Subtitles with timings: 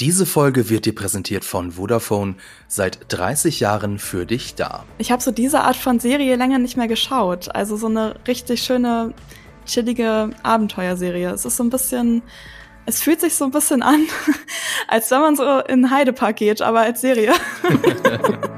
[0.00, 2.34] Diese Folge wird dir präsentiert von Vodafone,
[2.66, 4.84] seit 30 Jahren für dich da.
[4.98, 7.54] Ich habe so diese Art von Serie länger nicht mehr geschaut.
[7.54, 9.14] Also so eine richtig schöne,
[9.66, 11.30] chillige Abenteuerserie.
[11.30, 12.22] Es ist so ein bisschen,
[12.86, 14.04] es fühlt sich so ein bisschen an,
[14.88, 17.32] als wenn man so in Heidepark geht, aber als Serie.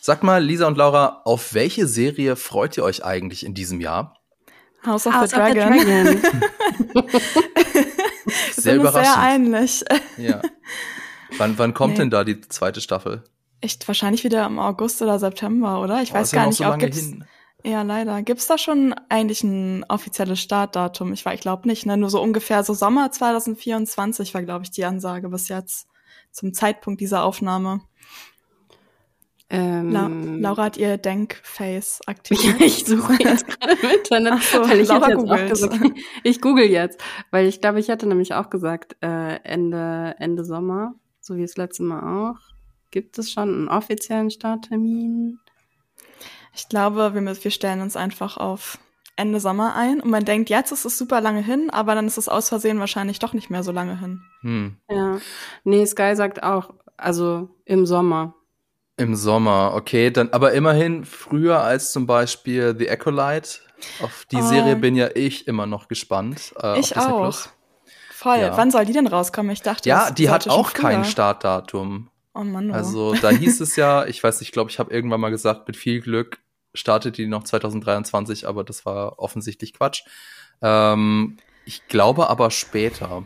[0.00, 4.13] Sag mal, Lisa und Laura, auf welche Serie freut ihr euch eigentlich in diesem Jahr?
[4.86, 5.78] House of House the of the Dragon.
[5.78, 6.22] Dragon.
[8.56, 9.14] Sehr überraschend.
[9.14, 9.84] sehr ähnlich.
[10.16, 10.42] Ja.
[11.38, 11.98] Wann, wann kommt Nee.
[12.00, 13.22] denn da die zweite Staffel?
[13.60, 16.02] Echt wahrscheinlich wieder im August oder September, oder?
[16.02, 16.98] Ich Boah, weiß gar nicht, so ob gibt's.
[17.00, 17.24] hin.
[17.64, 18.22] Ja, leider.
[18.22, 21.12] Gibt's da schon eigentlich ein offizielles Startdatum?
[21.12, 21.96] Ich, war- ich glaube nicht, ne?
[21.96, 25.88] Nur so ungefähr so Sommer 2024 war, glaube ich, die Ansage bis jetzt
[26.30, 27.80] zum Zeitpunkt dieser Aufnahme.
[29.54, 32.58] Ähm, La Laura hat ihr Denkface aktiviert.
[32.58, 36.40] Ja, ich suche jetzt gerade im Internet, so, weil ich Laura jetzt auch gesagt, ich
[36.40, 41.36] google jetzt, weil ich glaube, ich hatte nämlich auch gesagt, äh, Ende, Ende Sommer, so
[41.36, 42.38] wie das letzte Mal auch.
[42.90, 45.38] Gibt es schon einen offiziellen Starttermin?
[46.54, 48.78] Ich glaube, wir, wir stellen uns einfach auf
[49.16, 52.18] Ende Sommer ein und man denkt, jetzt ist es super lange hin, aber dann ist
[52.18, 54.22] es aus Versehen wahrscheinlich doch nicht mehr so lange hin.
[54.40, 54.76] Hm.
[54.90, 55.18] Ja.
[55.62, 58.34] Nee, Sky sagt auch, also im Sommer.
[58.96, 63.58] Im Sommer, okay, dann aber immerhin früher als zum Beispiel The Acolyte.
[64.00, 64.42] Auf die Oh.
[64.46, 66.54] Serie bin ja ich immer noch gespannt.
[66.62, 67.34] Äh, Ich auch.
[68.12, 68.38] Voll.
[68.38, 68.56] Ja.
[68.56, 69.50] Wann soll die denn rauskommen?
[69.52, 71.04] Ich dachte, Ja, die hat auch kein.
[71.04, 72.08] Startdatum.
[72.34, 72.70] Oh Mann.
[72.70, 72.74] Oh.
[72.74, 75.66] Also da hieß es ja, ich weiß nicht, ich glaube, ich habe irgendwann mal gesagt,
[75.66, 76.38] mit viel Glück
[76.72, 80.02] startet die noch 2023, aber das war offensichtlich Quatsch.
[80.62, 83.24] Ähm, ich glaube aber später.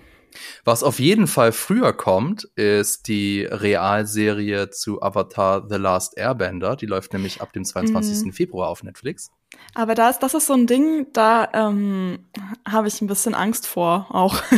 [0.65, 6.77] Was auf jeden Fall früher kommt, ist die Realserie zu Avatar The Last Airbender.
[6.77, 8.27] Die läuft nämlich ab dem 22.
[8.27, 8.33] Mhm.
[8.33, 9.31] Februar auf Netflix.
[9.75, 12.27] Aber da ist, das ist so ein Ding, da ähm,
[12.69, 14.43] habe ich ein bisschen Angst vor auch.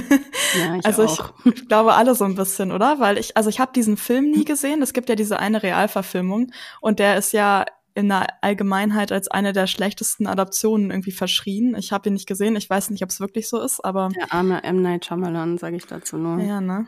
[0.59, 1.33] Ja, ich also auch.
[1.45, 2.99] ich, ich glaube alle so ein bisschen, oder?
[2.99, 4.83] Weil ich, also ich habe diesen Film nie gesehen.
[4.83, 9.53] Es gibt ja diese eine Realverfilmung und der ist ja in der Allgemeinheit als eine
[9.53, 11.75] der schlechtesten Adaptionen irgendwie verschrien.
[11.77, 12.57] Ich habe ihn nicht gesehen.
[12.57, 14.83] Ich weiß nicht, ob es wirklich so ist, aber Der arme M.
[14.83, 16.41] Night Shyamalan, sage ich dazu nur.
[16.41, 16.87] ja, ne?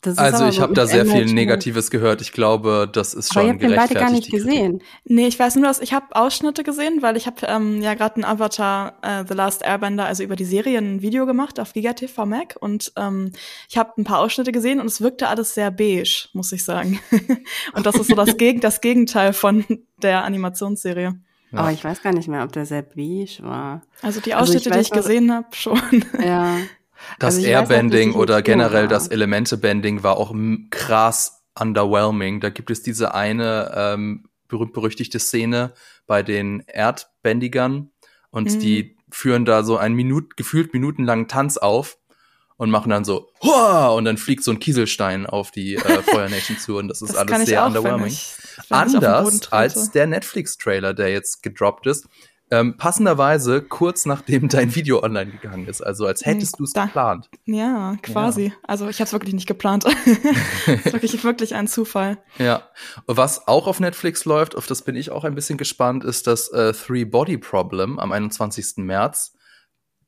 [0.00, 1.24] Das ist Also aber ich so habe da sehr viel.
[1.26, 2.20] Negatives gehört.
[2.20, 4.30] Ich glaube, das ist Aber schon ihr habt den beide gar nicht gerechtfertigt.
[4.30, 4.82] gesehen.
[5.04, 8.20] Nee, ich weiß nur, dass ich habe Ausschnitte gesehen, weil ich habe ähm, ja gerade
[8.20, 12.26] ein Avatar äh, The Last Airbender, also über die Serie ein Video gemacht auf GigaTV
[12.26, 13.32] Mac und ähm,
[13.68, 17.00] ich habe ein paar Ausschnitte gesehen und es wirkte alles sehr beige, muss ich sagen.
[17.74, 19.64] und das ist so das, Geg das Gegenteil von
[20.00, 21.14] der Animationsserie.
[21.50, 21.58] Ja.
[21.58, 23.82] Aber ich weiß gar nicht mehr, ob der sehr beige war.
[24.02, 26.04] Also die Also ich Ausschnitte, die weiß ich gesehen habe, schon.
[26.24, 26.56] Ja.
[27.18, 28.88] Das Also Airbending oder generell war.
[28.88, 30.34] das Elemente-Bending war auch
[30.70, 32.40] krass underwhelming.
[32.40, 35.72] Da gibt es diese eine ähm, berühmt-berüchtigte Szene
[36.06, 37.90] bei den Erdbändigern
[38.30, 38.58] und Mhm.
[38.60, 41.98] die führen da so einen Minut, gefühlt minutenlangen Tanz auf
[42.56, 43.88] und machen dann so Hua!
[43.88, 47.14] und dann fliegt so ein Kieselstein auf die äh, Feuer Nation zu und das ist
[47.14, 48.06] Das alles sehr auch, underwhelming.
[48.08, 48.34] ich,
[48.68, 52.06] wenn Anders als der Netflix-Trailer, der jetzt gedroppt ist.
[52.50, 55.82] Ähm, passenderweise kurz nachdem dein Video online gegangen ist.
[55.82, 57.28] Also als hättest du es geplant.
[57.44, 58.52] Ja, quasi.
[58.62, 59.84] Also ich habe es wirklich nicht geplant.
[60.84, 62.18] wirklich, wirklich ein Zufall.
[62.38, 62.62] Ja.
[63.06, 66.48] Was auch auf Netflix läuft, auf das bin ich auch ein bisschen gespannt, ist das
[66.48, 68.78] äh, Three Body Problem am 21.
[68.78, 69.34] März.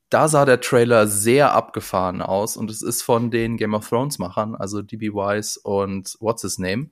[0.09, 4.19] Da sah der Trailer sehr abgefahren aus und es ist von den Game of Thrones
[4.19, 6.89] Machern, also DB Wise und What's His Name?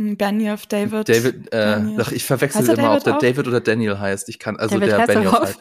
[0.00, 1.08] Benioff, David.
[1.08, 3.18] David, äh, ach, ich verwechsel er immer, ob David der auch?
[3.18, 4.28] David oder Daniel heißt.
[4.28, 5.58] Ich kann, also David der Benioff halt.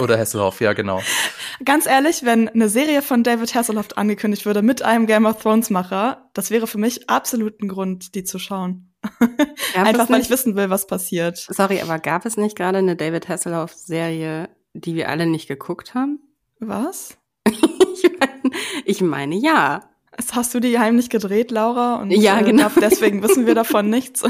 [0.00, 1.00] Oder Hasselhoff, ja, genau.
[1.64, 5.70] Ganz ehrlich, wenn eine Serie von David Hasselhoff angekündigt würde mit einem Game of Thrones
[5.70, 8.92] Macher, das wäre für mich absolut ein Grund, die zu schauen.
[9.18, 11.36] Gab Einfach weil nicht- ich wissen will, was passiert.
[11.38, 16.20] Sorry, aber gab es nicht gerade eine David Hasselhoff-Serie, die wir alle nicht geguckt haben?
[16.60, 17.16] Was?
[17.46, 19.88] ich, meine, ich meine, ja.
[20.18, 21.96] Das hast du die heimlich gedreht, Laura?
[21.96, 22.68] Und Ja, äh, genau.
[22.80, 24.22] deswegen wissen wir davon nichts.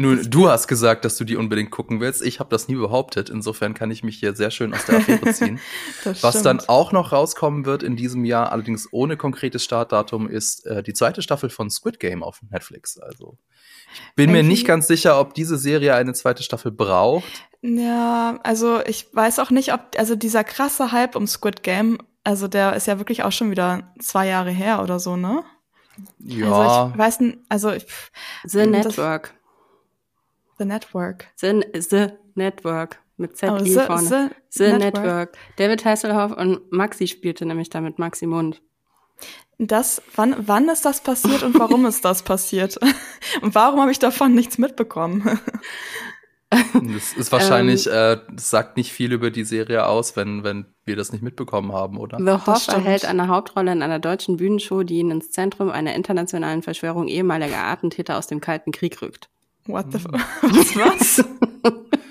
[0.00, 2.22] Nun, du hast gesagt, dass du die unbedingt gucken willst.
[2.22, 3.30] Ich habe das nie behauptet.
[3.30, 5.58] Insofern kann ich mich hier sehr schön aus der Affäre ziehen.
[6.04, 10.64] Das Was dann auch noch rauskommen wird in diesem Jahr, allerdings ohne konkretes Startdatum, ist
[10.66, 12.96] äh, die zweite Staffel von Squid Game auf Netflix.
[12.96, 13.38] Also
[13.92, 17.24] ich bin mir Irgendwie- nicht ganz sicher, ob diese Serie eine zweite Staffel braucht.
[17.60, 22.46] Ja, also ich weiß auch nicht, ob, also dieser krasse Hype um Squid Game, also
[22.46, 25.44] der ist ja wirklich auch schon wieder zwei Jahre her oder so, ne?
[26.18, 27.86] Ja, Also ich weiß nicht, also ich,
[28.44, 29.34] The Das- Network.
[30.58, 31.28] The Network.
[31.36, 32.98] The, The Network.
[33.16, 34.30] Mit Z Oh, the, vorne.
[34.50, 35.38] the, The Network.
[35.56, 38.60] David Hasselhoff und Maxi spielte nämlich damit Maxi Mund.
[39.58, 42.78] Das, wann, wann ist das passiert und warum ist das passiert?
[43.42, 45.40] Und warum habe ich davon nichts mitbekommen?
[46.72, 50.66] Das ist wahrscheinlich, ähm, äh, das sagt nicht viel über die Serie aus, wenn, wenn
[50.84, 52.18] wir das nicht mitbekommen haben, oder?
[52.18, 56.62] The Hoff erhält eine Hauptrolle in einer deutschen Bühnenshow, die ihn ins Zentrum einer internationalen
[56.62, 59.28] Verschwörung ehemaliger Attentäter aus dem Kalten Krieg rückt.
[59.66, 60.06] What the f
[60.76, 61.24] was?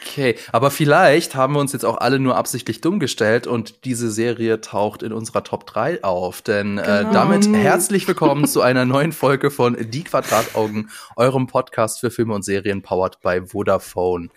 [0.00, 4.10] Okay, aber vielleicht haben wir uns jetzt auch alle nur absichtlich dumm gestellt und diese
[4.10, 6.42] Serie taucht in unserer Top 3 auf.
[6.42, 7.10] Denn äh, genau.
[7.10, 12.34] äh, damit herzlich willkommen zu einer neuen Folge von Die Quadrataugen, eurem Podcast für Filme
[12.34, 14.28] und Serien powered by Vodafone.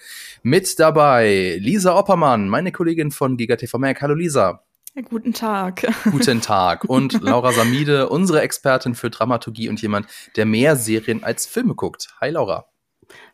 [0.43, 4.01] Mit dabei Lisa Oppermann, meine Kollegin von GigaTV Mac.
[4.01, 4.63] Hallo Lisa.
[5.09, 5.87] Guten Tag.
[6.05, 6.85] Guten Tag.
[6.85, 12.07] Und Laura Samide, unsere Expertin für Dramaturgie und jemand, der mehr Serien als Filme guckt.
[12.19, 12.65] Hi Laura.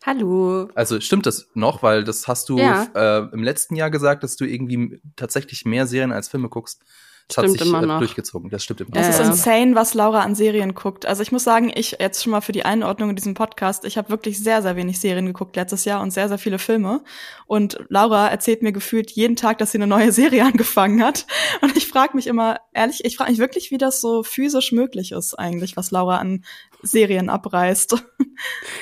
[0.05, 0.69] Hallo.
[0.75, 2.87] Also stimmt das noch, weil das hast du ja.
[2.93, 6.83] äh, im letzten Jahr gesagt, dass du irgendwie tatsächlich mehr Serien als Filme guckst.
[7.27, 7.99] Das stimmt hat sich immer noch.
[7.99, 8.49] durchgezogen.
[8.49, 11.05] Das stimmt immer Das ist insane, was Laura an Serien guckt.
[11.05, 13.97] Also ich muss sagen, ich jetzt schon mal für die Einordnung in diesem Podcast, ich
[13.97, 17.01] habe wirklich sehr, sehr wenig Serien geguckt letztes Jahr und sehr, sehr viele Filme.
[17.45, 21.25] Und Laura erzählt mir gefühlt jeden Tag, dass sie eine neue Serie angefangen hat.
[21.61, 25.13] Und ich frage mich immer, ehrlich, ich frage mich wirklich, wie das so physisch möglich
[25.13, 26.43] ist eigentlich, was Laura an
[26.81, 28.03] Serien abreißt.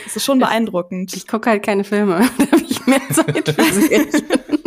[0.05, 1.11] Das ist schon beeindruckend.
[1.11, 2.27] Ich, ich gucke halt keine Filme.
[2.37, 4.59] da habe ich mehr Zeit für Serien.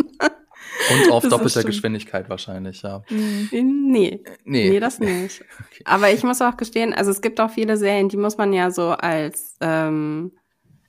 [0.91, 3.03] Und auf doppelter Geschwindigkeit wahrscheinlich, ja.
[3.09, 3.47] Nee.
[3.51, 4.23] nee.
[4.43, 5.41] Nee, das nicht.
[5.41, 5.83] Okay.
[5.85, 8.71] Aber ich muss auch gestehen, also es gibt auch viele Serien, die muss man ja
[8.71, 10.31] so als ähm,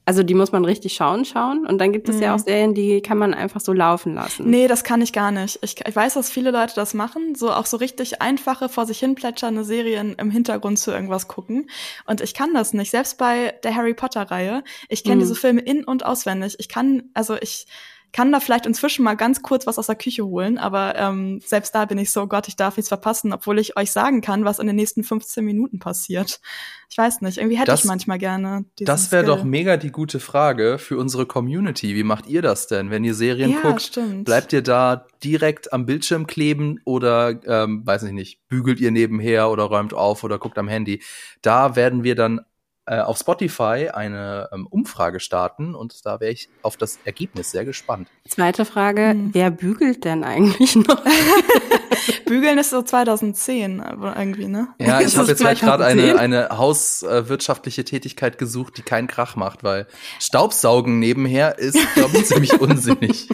[0.09, 1.67] also die muss man richtig schauen, schauen.
[1.67, 2.23] Und dann gibt es mhm.
[2.23, 4.49] ja auch Serien, die kann man einfach so laufen lassen.
[4.49, 5.59] Nee, das kann ich gar nicht.
[5.63, 9.01] Ich, ich weiß, dass viele Leute das machen, so auch so richtig einfache, vor sich
[9.01, 11.69] hin plätschernde Serien im Hintergrund zu irgendwas gucken.
[12.07, 12.93] Und ich kann das nicht.
[12.93, 14.63] Selbst bei der Harry Potter-Reihe.
[14.89, 15.21] Ich kenne mhm.
[15.21, 16.55] diese Filme in- und auswendig.
[16.61, 17.67] Ich kann, also ich
[18.13, 21.75] kann da vielleicht inzwischen mal ganz kurz was aus der Küche holen, aber ähm, selbst
[21.75, 24.45] da bin ich so, oh Gott, ich darf nichts verpassen, obwohl ich euch sagen kann,
[24.45, 26.41] was in den nächsten 15 Minuten passiert.
[26.89, 28.65] Ich weiß nicht, irgendwie hätte das, ich manchmal gerne.
[28.79, 31.95] Das wäre doch mega die gute Frage für unsere Community.
[31.95, 33.83] Wie macht ihr das denn, wenn ihr Serien ja, guckt?
[33.83, 34.25] Stimmt.
[34.25, 39.51] Bleibt ihr da direkt am Bildschirm kleben oder, ähm, weiß ich nicht, bügelt ihr nebenher
[39.51, 41.03] oder räumt auf oder guckt am Handy?
[41.43, 42.41] Da werden wir dann
[42.87, 47.65] äh, auf Spotify eine ähm, Umfrage starten und da wäre ich auf das Ergebnis sehr
[47.65, 48.09] gespannt.
[48.29, 49.31] Zweite Frage, hm.
[49.33, 51.03] wer bügelt denn eigentlich noch?
[52.27, 53.83] Bügeln ist so 2010
[54.17, 54.69] irgendwie, ne?
[54.79, 59.65] Ja, ich habe jetzt halt gerade eine, eine hauswirtschaftliche Tätigkeit gesucht, die keinen Krach macht,
[59.65, 59.87] weil
[60.21, 63.29] Staubsaugen nebenher ist, glaube ich, ziemlich unsinnig.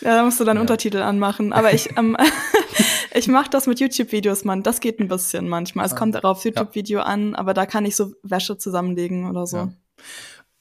[0.00, 0.60] Ja, da musst du dann ja.
[0.60, 1.52] Untertitel anmachen.
[1.52, 2.16] Aber ich, ähm,
[3.14, 4.62] ich mache das mit YouTube-Videos, Mann.
[4.62, 5.86] Das geht ein bisschen manchmal.
[5.86, 5.96] Es ah.
[5.96, 7.04] kommt darauf YouTube-Video ja.
[7.04, 9.56] an, aber da kann ich so Wäsche zusammenlegen oder so.
[9.56, 9.72] Ja.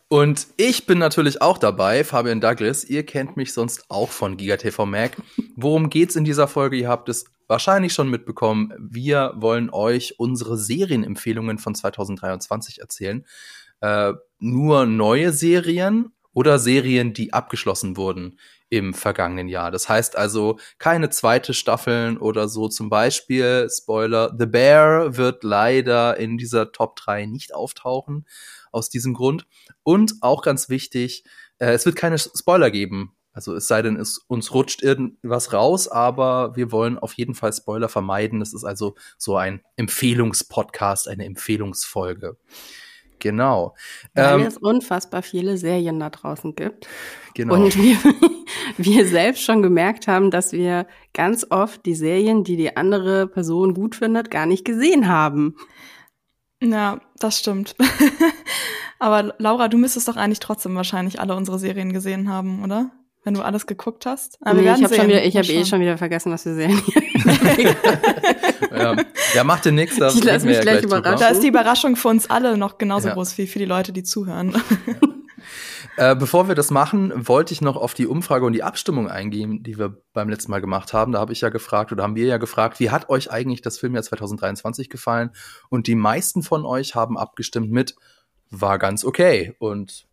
[0.08, 2.84] Und ich bin natürlich auch dabei, Fabian Douglas.
[2.84, 5.18] Ihr kennt mich sonst auch von GigaTV Mac.
[5.56, 6.78] Worum geht's in dieser Folge?
[6.78, 8.74] Ihr habt es wahrscheinlich schon mitbekommen.
[8.80, 13.26] Wir wollen euch unsere Serienempfehlungen von 2023 erzählen.
[13.82, 18.38] Äh, nur neue Serien oder Serien, die abgeschlossen wurden
[18.74, 19.70] im vergangenen Jahr.
[19.70, 22.70] Das heißt also keine zweite Staffeln oder so.
[22.70, 28.26] Zum Beispiel, Spoiler, The Bear wird leider in dieser Top 3 nicht auftauchen
[28.72, 29.46] aus diesem Grund.
[29.84, 31.24] Und auch ganz wichtig,
[31.60, 33.16] äh, es wird keine Spoiler geben.
[33.32, 37.54] Also es sei denn, es uns rutscht irgendwas raus, aber wir wollen auf jeden Fall
[37.54, 38.40] Spoiler vermeiden.
[38.40, 42.38] Das ist also so ein Empfehlungspodcast, eine Empfehlungsfolge.
[43.24, 43.74] Genau.
[44.16, 46.88] Weil ähm, es unfassbar viele Serien da draußen gibt.
[47.34, 47.56] Genau.
[47.56, 47.98] Und wir,
[48.78, 53.76] wir selbst schon gemerkt haben, dass wir ganz oft die Serien, die die andere Person
[53.76, 55.56] gut findet, gar nicht gesehen haben.
[56.62, 57.78] Ja, das stimmt.
[59.00, 62.92] Aber Laura, du müsstest doch eigentlich trotzdem wahrscheinlich alle unsere Serien gesehen haben, oder?
[63.24, 64.38] Wenn du alles geguckt hast.
[64.42, 66.82] Aber nee, ich habe schon wieder, ich habe eh schon wieder vergessen, was wir sehen.
[68.72, 68.96] ja.
[69.34, 69.98] ja, mach dir nichts.
[69.98, 71.20] Da, ich lass mich gleich, gleich überraschen.
[71.20, 73.14] Da ist die Überraschung für uns alle noch genauso ja.
[73.14, 74.62] groß wie für die Leute, die zuhören.
[75.96, 79.62] Äh, bevor wir das machen, wollte ich noch auf die Umfrage und die Abstimmung eingehen,
[79.62, 81.12] die wir beim letzten Mal gemacht haben.
[81.12, 83.78] Da habe ich ja gefragt oder haben wir ja gefragt, wie hat euch eigentlich das
[83.78, 85.32] Filmjahr 2023 gefallen?
[85.70, 87.96] Und die meisten von euch haben abgestimmt mit,
[88.50, 89.56] war ganz okay.
[89.60, 90.08] Und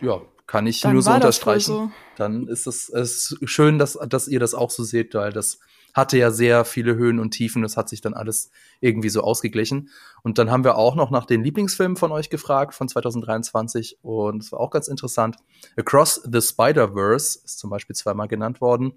[0.00, 1.74] ja, kann ich Dann nur so unterstreichen.
[1.74, 1.90] So.
[2.16, 5.58] Dann ist es, es ist schön, dass, dass ihr das auch so seht, weil das
[5.92, 7.62] hatte ja sehr viele Höhen und Tiefen.
[7.62, 8.50] Das hat sich dann alles
[8.80, 9.88] irgendwie so ausgeglichen.
[10.22, 13.98] Und dann haben wir auch noch nach den Lieblingsfilmen von euch gefragt von 2023.
[14.02, 15.36] Und es war auch ganz interessant.
[15.76, 18.92] Across the Spider-Verse ist zum Beispiel zweimal genannt worden.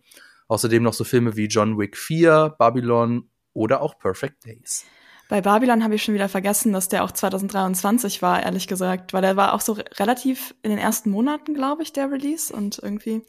[0.50, 4.86] Außerdem noch so Filme wie John Wick 4, Babylon oder auch Perfect Days.
[5.30, 9.22] Bei Babylon habe ich schon wieder vergessen, dass der auch 2023 war, ehrlich gesagt, weil
[9.22, 13.22] der war auch so relativ in den ersten Monaten, glaube ich, der Release und irgendwie.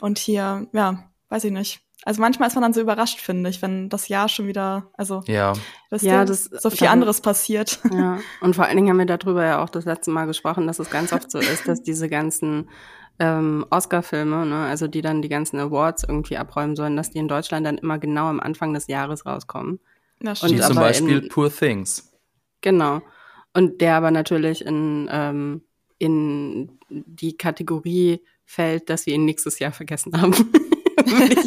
[0.00, 1.80] Und hier, ja, weiß ich nicht.
[2.04, 5.22] Also manchmal ist man dann so überrascht, finde ich, wenn das Jahr schon wieder, also
[5.26, 5.52] ja,
[5.90, 7.80] dass ja, das, so viel dann, anderes passiert.
[7.92, 10.80] Ja, und vor allen Dingen haben wir darüber ja auch das letzte Mal gesprochen, dass
[10.80, 12.68] es ganz oft so ist, dass diese ganzen
[13.20, 17.28] ähm, Oscar-Filme, ne, also die dann die ganzen Awards irgendwie abräumen sollen, dass die in
[17.28, 19.78] Deutschland dann immer genau am Anfang des Jahres rauskommen.
[20.20, 20.54] Das stimmt.
[20.54, 22.12] Und zum Beispiel in, Poor Things.
[22.60, 23.02] Genau.
[23.54, 25.62] Und der aber natürlich in, ähm,
[25.98, 30.34] in die Kategorie fällt, dass wir ihn nächstes Jahr vergessen haben.
[31.06, 31.38] ich,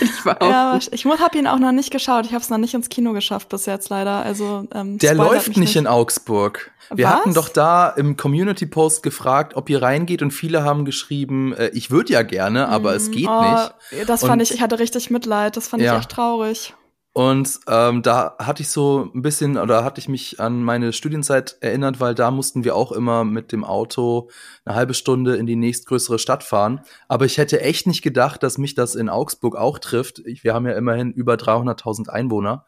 [0.00, 2.26] ich ja, ich habe ihn auch noch nicht geschaut.
[2.26, 4.22] Ich habe es noch nicht ins Kino geschafft bis jetzt leider.
[4.22, 6.70] Also ähm, der läuft nicht in Augsburg.
[6.90, 7.14] Wir Was?
[7.14, 11.68] hatten doch da im Community Post gefragt, ob ihr reingeht und viele haben geschrieben, äh,
[11.74, 14.08] ich würde ja gerne, aber mm, es geht oh, nicht.
[14.08, 15.56] Das fand und, ich, ich hatte richtig Mitleid.
[15.56, 15.94] Das fand ja.
[15.94, 16.74] ich echt traurig.
[17.12, 21.56] Und ähm, da hatte ich so ein bisschen, oder hatte ich mich an meine Studienzeit
[21.60, 24.30] erinnert, weil da mussten wir auch immer mit dem Auto
[24.64, 26.80] eine halbe Stunde in die nächstgrößere Stadt fahren.
[27.08, 30.20] Aber ich hätte echt nicht gedacht, dass mich das in Augsburg auch trifft.
[30.20, 32.66] Ich, wir haben ja immerhin über 300.000 Einwohner.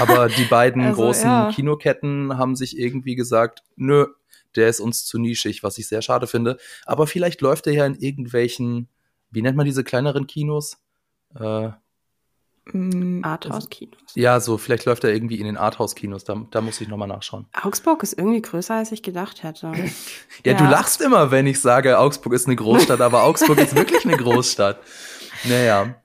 [0.00, 1.52] Aber die beiden also, großen ja.
[1.52, 4.06] Kinoketten haben sich irgendwie gesagt, nö,
[4.56, 6.58] der ist uns zu nischig, was ich sehr schade finde.
[6.84, 8.88] Aber vielleicht läuft er ja in irgendwelchen,
[9.30, 10.78] wie nennt man diese kleineren Kinos?
[11.34, 11.70] Äh,
[12.72, 14.00] Arthouse-Kinos.
[14.14, 17.46] Ja, so, vielleicht läuft er irgendwie in den Arthouse-Kinos, da, da muss ich nochmal nachschauen.
[17.52, 19.72] Augsburg ist irgendwie größer, als ich gedacht hätte.
[19.74, 19.84] ja,
[20.52, 24.04] ja, du lachst immer, wenn ich sage, Augsburg ist eine Großstadt, aber Augsburg ist wirklich
[24.04, 24.80] eine Großstadt.
[25.46, 25.96] Naja.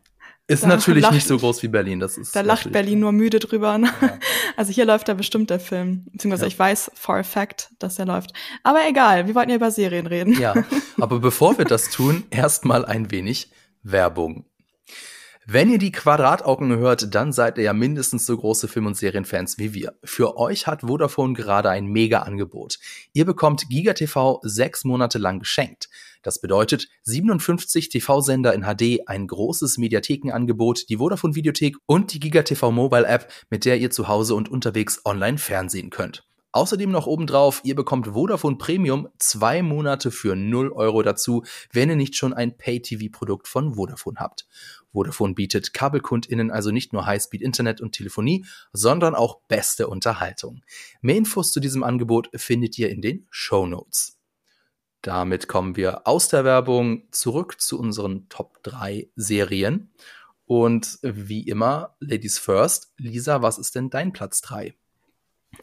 [0.48, 2.36] Ist da natürlich lacht, nicht so groß wie Berlin, das ist.
[2.36, 3.78] Da lacht Berlin nur müde drüber.
[3.78, 3.90] Ne?
[4.02, 4.18] Ja.
[4.58, 6.08] Also hier läuft da bestimmt der Film.
[6.12, 6.48] Beziehungsweise ja.
[6.48, 8.34] ich weiß for a fact, dass er läuft.
[8.64, 10.38] Aber egal, wir wollten ja über Serien reden.
[10.38, 10.56] Ja,
[11.00, 13.52] aber bevor wir das tun, erstmal ein wenig
[13.84, 14.49] Werbung.
[15.52, 19.58] Wenn ihr die Quadrataugen hört, dann seid ihr ja mindestens so große Film- und Serienfans
[19.58, 19.96] wie wir.
[20.04, 22.78] Für euch hat Vodafone gerade ein Mega-Angebot.
[23.14, 25.90] Ihr bekommt GigaTV sechs Monate lang geschenkt.
[26.22, 32.70] Das bedeutet 57 TV-Sender in HD, ein großes Mediathekenangebot, die Vodafone Videothek und die GigaTV
[32.70, 36.30] Mobile App, mit der ihr zu Hause und unterwegs online fernsehen könnt.
[36.52, 41.96] Außerdem noch obendrauf, ihr bekommt Vodafone Premium zwei Monate für 0 Euro dazu, wenn ihr
[41.96, 44.48] nicht schon ein Pay-TV-Produkt von Vodafone habt.
[44.92, 50.62] Vodafone bietet KabelkundInnen also nicht nur Highspeed-Internet und Telefonie, sondern auch beste Unterhaltung.
[51.02, 54.20] Mehr Infos zu diesem Angebot findet ihr in den Show Notes.
[55.02, 59.94] Damit kommen wir aus der Werbung zurück zu unseren Top 3 Serien.
[60.46, 62.92] Und wie immer, Ladies First.
[62.98, 64.76] Lisa, was ist denn dein Platz 3?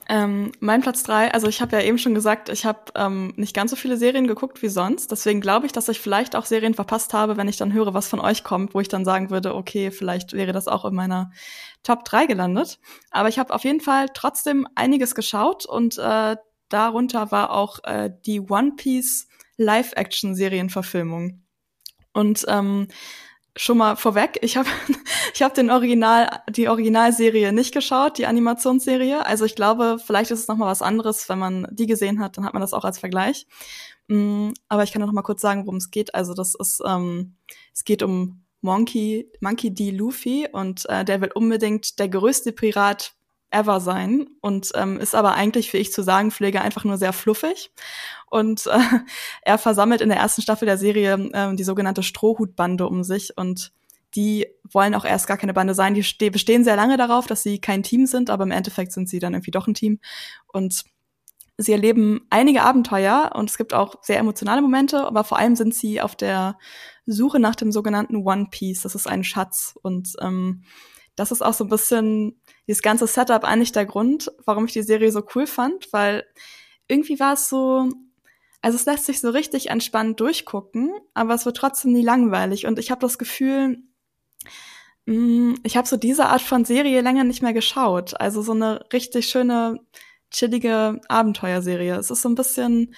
[0.08, 3.54] Ähm, mein Platz drei, also ich habe ja eben schon gesagt, ich habe ähm, nicht
[3.54, 5.10] ganz so viele Serien geguckt wie sonst.
[5.10, 8.08] Deswegen glaube ich, dass ich vielleicht auch Serien verpasst habe, wenn ich dann höre, was
[8.08, 11.30] von euch kommt, wo ich dann sagen würde, okay, vielleicht wäre das auch in meiner
[11.82, 12.78] Top 3 gelandet.
[13.10, 16.36] Aber ich habe auf jeden Fall trotzdem einiges geschaut und äh,
[16.68, 21.42] darunter war auch äh, die One Piece Live-Action-Serienverfilmung.
[22.12, 22.88] Und ähm,
[23.56, 24.68] schon mal vorweg, ich habe
[25.34, 29.24] ich hab den Original die Originalserie nicht geschaut, die Animationsserie.
[29.24, 32.36] Also ich glaube, vielleicht ist es noch mal was anderes, wenn man die gesehen hat,
[32.36, 33.46] dann hat man das auch als Vergleich.
[34.08, 36.14] Mm, aber ich kann noch mal kurz sagen, worum es geht.
[36.14, 37.36] Also das ist ähm,
[37.74, 39.90] es geht um Monkey Monkey D.
[39.90, 43.15] Luffy und äh, der will unbedingt der größte Pirat
[43.50, 47.12] ever sein und ähm, ist aber eigentlich, wie ich zu sagen pflege, einfach nur sehr
[47.12, 47.70] fluffig.
[48.28, 48.78] Und äh,
[49.42, 53.72] er versammelt in der ersten Staffel der Serie äh, die sogenannte Strohhutbande um sich und
[54.14, 55.94] die wollen auch erst gar keine Bande sein.
[55.94, 59.18] Die bestehen sehr lange darauf, dass sie kein Team sind, aber im Endeffekt sind sie
[59.18, 60.00] dann irgendwie doch ein Team.
[60.46, 60.84] Und
[61.58, 65.74] sie erleben einige Abenteuer und es gibt auch sehr emotionale Momente, aber vor allem sind
[65.74, 66.58] sie auf der
[67.04, 68.82] Suche nach dem sogenannten One Piece.
[68.82, 70.64] Das ist ein Schatz und ähm,
[71.16, 74.82] das ist auch so ein bisschen dieses ganze Setup eigentlich der Grund, warum ich die
[74.82, 76.24] Serie so cool fand, weil
[76.88, 77.88] irgendwie war es so,
[78.62, 82.78] also es lässt sich so richtig entspannt durchgucken, aber es wird trotzdem nie langweilig und
[82.78, 83.78] ich habe das Gefühl,
[85.06, 88.84] mm, ich habe so diese Art von Serie länger nicht mehr geschaut, also so eine
[88.92, 89.80] richtig schöne
[90.30, 91.96] chillige Abenteuerserie.
[91.96, 92.94] Es ist so ein bisschen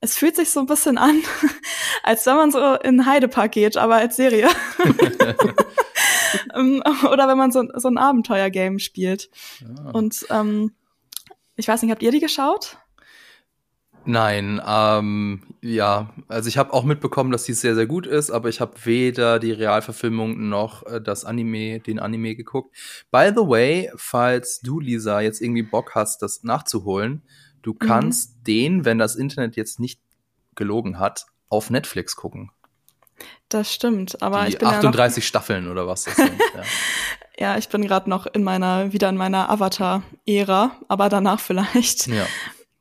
[0.00, 1.22] es fühlt sich so ein bisschen an,
[2.02, 4.48] als wenn man so in Heidepark geht, aber als Serie.
[6.54, 9.30] Ähm, oder wenn man so, so ein Abenteuer-Game spielt.
[9.60, 9.90] Ja.
[9.90, 10.72] Und ähm,
[11.56, 12.78] ich weiß nicht, habt ihr die geschaut?
[14.08, 18.48] Nein, ähm, ja, also ich habe auch mitbekommen, dass die sehr, sehr gut ist, aber
[18.48, 22.76] ich habe weder die Realverfilmung noch äh, das Anime, den Anime geguckt.
[23.10, 27.22] By the way, falls du, Lisa, jetzt irgendwie Bock hast, das nachzuholen,
[27.62, 27.78] du mhm.
[27.80, 28.44] kannst mhm.
[28.44, 30.00] den, wenn das Internet jetzt nicht
[30.54, 32.52] gelogen hat, auf Netflix gucken.
[33.48, 36.32] Das stimmt, aber die ich bin 38 ja noch, Staffeln oder was das sind.
[37.38, 42.06] Ja, ja ich bin gerade noch in meiner wieder in meiner Avatar-Ära, aber danach vielleicht.
[42.08, 42.26] Ja.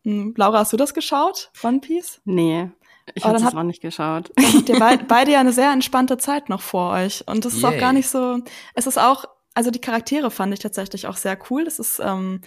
[0.03, 2.21] Hm, Laura, hast du das geschaut, One Piece?
[2.25, 2.69] Nee.
[3.13, 4.31] Ich habe das auch nicht geschaut.
[4.39, 7.23] Habt ihr beid, beide ja eine sehr entspannte Zeit noch vor euch.
[7.27, 7.75] Und das ist Yay.
[7.75, 8.39] auch gar nicht so.
[8.73, 11.65] Es ist auch, also die Charaktere fand ich tatsächlich auch sehr cool.
[11.65, 12.41] Das ist, ähm,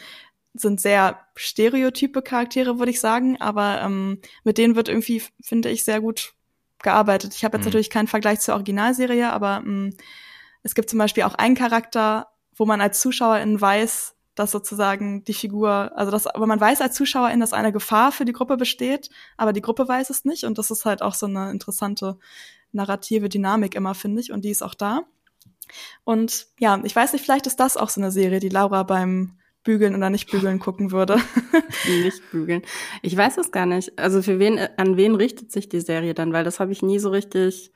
[0.54, 5.84] sind sehr stereotype Charaktere, würde ich sagen, aber ähm, mit denen wird irgendwie, finde ich,
[5.84, 6.34] sehr gut
[6.82, 7.34] gearbeitet.
[7.34, 7.70] Ich habe jetzt mhm.
[7.70, 9.96] natürlich keinen Vergleich zur Originalserie, aber mh, mm,
[10.62, 15.34] es gibt zum Beispiel auch einen Charakter, wo man als Zuschauerin weiß, dass sozusagen die
[15.34, 19.10] Figur, also dass, aber man weiß als Zuschauerin, dass eine Gefahr für die Gruppe besteht,
[19.36, 22.18] aber die Gruppe weiß es nicht und das ist halt auch so eine interessante
[22.72, 25.02] narrative Dynamik immer, finde ich, und die ist auch da.
[26.04, 29.38] Und ja, ich weiß nicht, vielleicht ist das auch so eine Serie, die Laura beim
[29.64, 31.18] bügeln oder nicht bügeln gucken würde.
[32.02, 32.62] nicht bügeln.
[33.02, 33.98] Ich weiß es gar nicht.
[33.98, 36.32] Also für wen, an wen richtet sich die Serie dann?
[36.32, 37.72] Weil das habe ich nie so richtig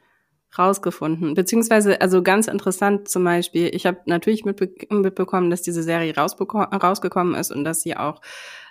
[0.59, 1.35] rausgefunden.
[1.35, 7.35] Beziehungsweise, also ganz interessant zum Beispiel, ich habe natürlich mitbe mitbekommen, dass diese Serie rausgekommen
[7.35, 8.21] ist und dass sie auch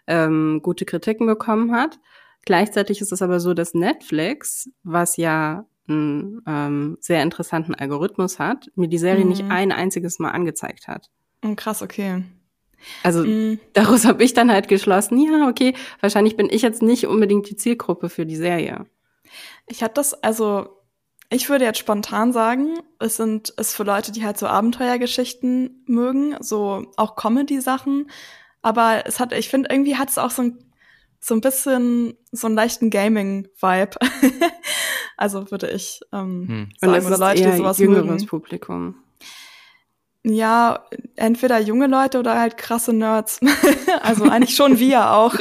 [0.07, 1.99] ähm, gute Kritiken bekommen hat.
[2.45, 8.71] Gleichzeitig ist es aber so, dass Netflix, was ja einen ähm, sehr interessanten Algorithmus hat,
[8.75, 9.29] mir die Serie mhm.
[9.29, 11.09] nicht ein einziges Mal angezeigt hat.
[11.43, 12.23] Oh, krass, okay.
[13.03, 13.59] Also mhm.
[13.73, 17.55] daraus habe ich dann halt geschlossen, ja, okay, wahrscheinlich bin ich jetzt nicht unbedingt die
[17.55, 18.85] Zielgruppe für die Serie.
[19.67, 20.81] Ich hatte das, also
[21.33, 26.35] ich würde jetzt spontan sagen, es sind es für Leute, die halt so Abenteuergeschichten mögen,
[26.41, 28.11] so auch Comedy-Sachen.
[28.61, 30.59] Aber es hat, ich finde, irgendwie hat es auch so ein,
[31.21, 33.95] so ein bisschen so einen leichten Gaming-Vibe.
[35.17, 36.69] also würde ich ähm, hm.
[36.77, 38.25] sagen, oder Leute, die sowas jüngeres mögen.
[38.27, 38.95] Publikum.
[40.23, 40.85] Ja,
[41.15, 43.39] entweder junge Leute oder halt krasse Nerds.
[44.01, 45.35] also eigentlich schon wir auch.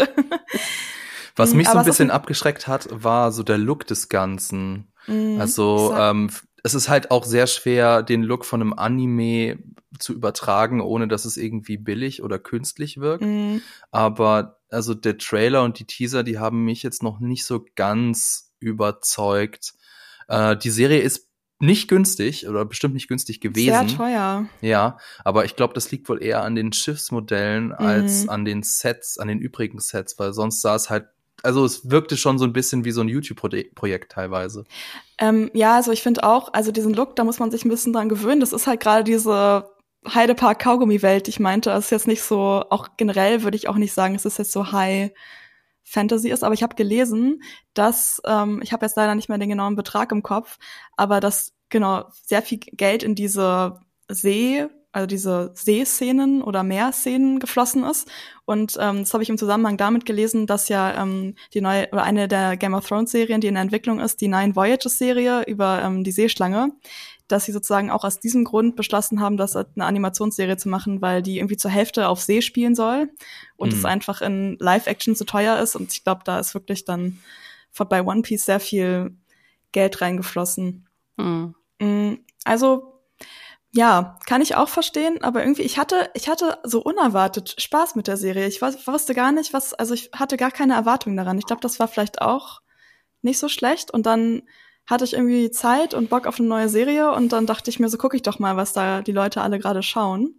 [1.37, 4.93] Was mich so ein bisschen abgeschreckt hat, war so der Look des Ganzen.
[5.07, 6.31] Mhm, also ähm,
[6.63, 9.59] es ist halt auch sehr schwer, den Look von einem Anime
[9.99, 13.25] zu übertragen, ohne dass es irgendwie billig oder künstlich wirkt.
[13.25, 13.63] Mhm.
[13.91, 18.53] Aber also der Trailer und die Teaser, die haben mich jetzt noch nicht so ganz
[18.61, 19.75] überzeugt.
[20.29, 21.30] Äh, die Serie ist
[21.61, 23.89] nicht günstig oder bestimmt nicht günstig gewesen.
[23.89, 24.47] Sehr teuer.
[24.63, 27.75] Ja, aber ich glaube, das liegt wohl eher an den Schiffsmodellen mhm.
[27.75, 31.07] als an den Sets, an den übrigen Sets, weil sonst sah es halt
[31.43, 34.65] also es wirkte schon so ein bisschen wie so ein YouTube-Projekt teilweise.
[35.17, 37.95] Ähm, ja, also ich finde auch, also diesen Look, da muss man sich ein bisschen
[37.95, 38.41] dran gewöhnen.
[38.41, 39.71] Das ist halt gerade diese
[40.07, 41.71] Heidepark Kaugummi-Welt, die ich meinte.
[41.71, 44.53] Das ist jetzt nicht so, auch generell würde ich auch nicht sagen, es ist jetzt
[44.53, 45.13] so High
[45.85, 47.43] Fantasy ist, aber ich habe gelesen,
[47.75, 50.59] dass, ähm, ich habe jetzt leider nicht mehr den genauen Betrag im Kopf,
[50.97, 57.85] aber dass genau sehr viel Geld in diese See also diese Seeszenen oder Meerszenen geflossen
[57.85, 58.11] ist.
[58.45, 62.03] Und ähm, das habe ich im Zusammenhang damit gelesen, dass ja ähm, die neue oder
[62.03, 65.45] eine der Game of Thrones Serien, die in der Entwicklung ist, die Nine Voyages Serie
[65.47, 66.73] über ähm, die Seeschlange,
[67.33, 71.23] dass sie sozusagen auch aus diesem Grund beschlossen haben, das eine Animationsserie zu machen, weil
[71.23, 73.11] die irgendwie zur Hälfte auf See spielen soll
[73.57, 73.79] und mhm.
[73.79, 75.77] es einfach in Live-Action zu teuer ist.
[75.77, 77.19] Und ich glaube, da ist wirklich dann
[77.71, 79.17] von bei One Piece sehr viel
[79.73, 80.89] Geld reingeflossen.
[81.17, 81.55] Mhm.
[82.45, 83.03] Also
[83.73, 88.09] ja, kann ich auch verstehen, aber irgendwie, ich hatte, ich hatte so unerwartet Spaß mit
[88.09, 88.49] der Serie.
[88.49, 91.39] Ich wusste gar nicht, was, also ich hatte gar keine Erwartung daran.
[91.39, 92.61] Ich glaube, das war vielleicht auch
[93.23, 93.93] nicht so schlecht.
[93.93, 94.43] Und dann
[94.91, 97.89] hatte ich irgendwie Zeit und Bock auf eine neue Serie und dann dachte ich mir,
[97.89, 100.35] so gucke ich doch mal, was da die Leute alle gerade schauen.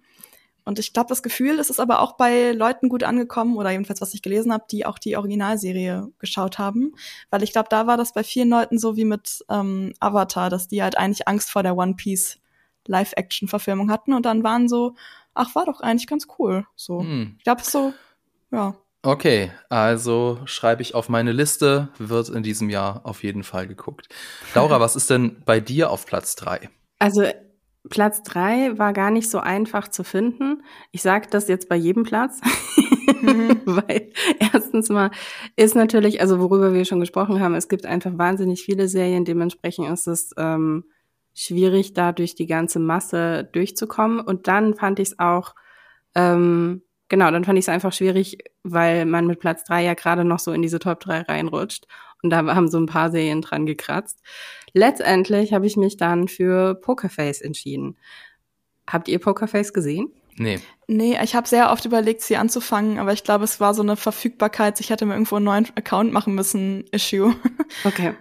[0.64, 4.02] Und ich glaube, das Gefühl ist es aber auch bei Leuten gut angekommen, oder jedenfalls,
[4.02, 6.94] was ich gelesen habe, die auch die Originalserie geschaut haben.
[7.32, 10.68] Weil ich glaube, da war das bei vielen Leuten so wie mit ähm, Avatar, dass
[10.68, 12.38] die halt eigentlich Angst vor der One Piece
[12.88, 14.96] Live-Action-Verfilmung hatten und dann waren so,
[15.34, 16.66] ach, war doch eigentlich ganz cool.
[16.76, 17.02] So.
[17.02, 17.36] Hm.
[17.38, 17.94] Ich glaube so,
[18.52, 18.76] ja.
[19.04, 24.08] Okay, also schreibe ich auf meine Liste, wird in diesem Jahr auf jeden Fall geguckt.
[24.54, 26.70] Laura, was ist denn bei dir auf Platz drei?
[27.00, 27.24] Also
[27.90, 30.64] Platz drei war gar nicht so einfach zu finden.
[30.92, 32.42] Ich sage das jetzt bei jedem Platz,
[33.22, 33.62] mhm.
[33.66, 35.10] weil erstens mal
[35.56, 39.90] ist natürlich, also worüber wir schon gesprochen haben, es gibt einfach wahnsinnig viele Serien, dementsprechend
[39.90, 40.86] ist es ähm,
[41.34, 44.20] schwierig, da durch die ganze Masse durchzukommen.
[44.20, 45.56] Und dann fand ich es auch,
[46.14, 50.24] ähm, genau, dann fand ich es einfach schwierig, weil man mit Platz drei ja gerade
[50.24, 51.86] noch so in diese Top drei reinrutscht.
[52.24, 54.20] Und da haben so ein paar Serien dran gekratzt.
[54.74, 57.98] Letztendlich habe ich mich dann für Pokerface entschieden.
[58.88, 60.12] Habt ihr Pokerface gesehen?
[60.38, 60.60] Nee.
[60.88, 63.98] Nee, ich habe sehr oft überlegt, sie anzufangen, aber ich glaube, es war so eine
[63.98, 67.36] Verfügbarkeit, ich hätte mir irgendwo einen neuen Account machen müssen, Issue.
[67.84, 68.14] Okay.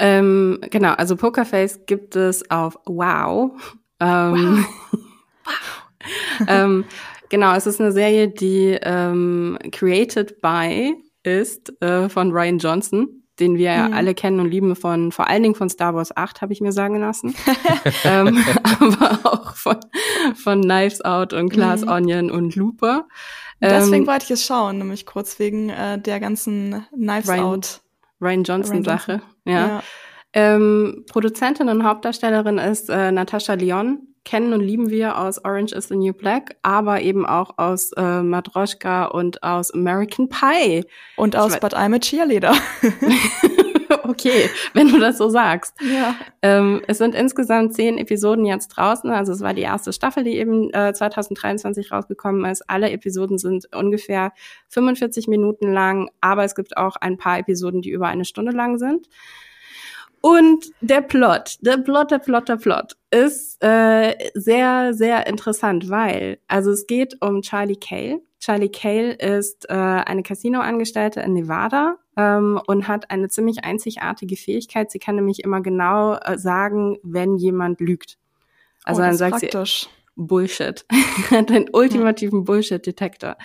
[0.00, 3.52] Ähm, genau, also Pokerface gibt es auf Wow.
[4.00, 5.00] Ähm, wow.
[5.44, 6.46] wow.
[6.48, 6.84] ähm,
[7.28, 13.56] genau, es ist eine Serie, die ähm, created by ist äh, von Ryan Johnson, den
[13.56, 13.92] wir mhm.
[13.92, 16.72] alle kennen und lieben von vor allen Dingen von Star Wars 8, habe ich mir
[16.72, 17.34] sagen lassen.
[18.04, 19.76] ähm, aber auch von,
[20.34, 21.88] von Knives Out und Glass mhm.
[21.88, 23.06] Onion und Looper.
[23.60, 27.80] Deswegen ähm, wollte ich es schauen, nämlich kurz wegen äh, der ganzen Knives Ryan, Out.
[28.20, 29.22] Ryan Johnson-Sache.
[29.44, 29.52] Ja.
[29.52, 29.82] ja.
[30.32, 34.07] Ähm, Produzentin und Hauptdarstellerin ist äh, Natascha Lyon.
[34.24, 38.22] Kennen und lieben wir aus Orange is the New Black, aber eben auch aus äh,
[38.22, 40.84] Matroschka und aus American Pie.
[41.16, 42.54] Und aus But I'm a Cheerleader.
[44.04, 45.74] okay, wenn du das so sagst.
[45.80, 46.14] Ja.
[46.42, 49.10] Ähm, es sind insgesamt zehn Episoden jetzt draußen.
[49.10, 52.68] Also es war die erste Staffel, die eben äh, 2023 rausgekommen ist.
[52.68, 54.32] Alle Episoden sind ungefähr
[54.68, 58.78] 45 Minuten lang, aber es gibt auch ein paar Episoden, die über eine Stunde lang
[58.78, 59.08] sind.
[60.20, 66.38] Und der Plot, der Plot, der Plot, der Plot ist äh, sehr, sehr interessant, weil,
[66.48, 68.20] also es geht um Charlie Cale.
[68.40, 74.90] Charlie Cale ist äh, eine Casino-Angestellte in Nevada ähm, und hat eine ziemlich einzigartige Fähigkeit.
[74.90, 78.18] Sie kann nämlich immer genau äh, sagen, wenn jemand lügt.
[78.84, 79.82] Also oh, dann sagt praktisch.
[79.82, 80.84] sie, Bullshit.
[81.30, 83.36] den ultimativen Bullshit-Detektor.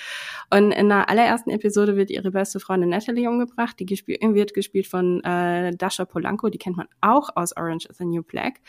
[0.51, 3.79] Und in der allerersten Episode wird ihre beste Freundin Natalie umgebracht.
[3.79, 6.49] Die gespielt, wird gespielt von äh, Dasha Polanco.
[6.49, 8.59] Die kennt man auch aus Orange is the New Black.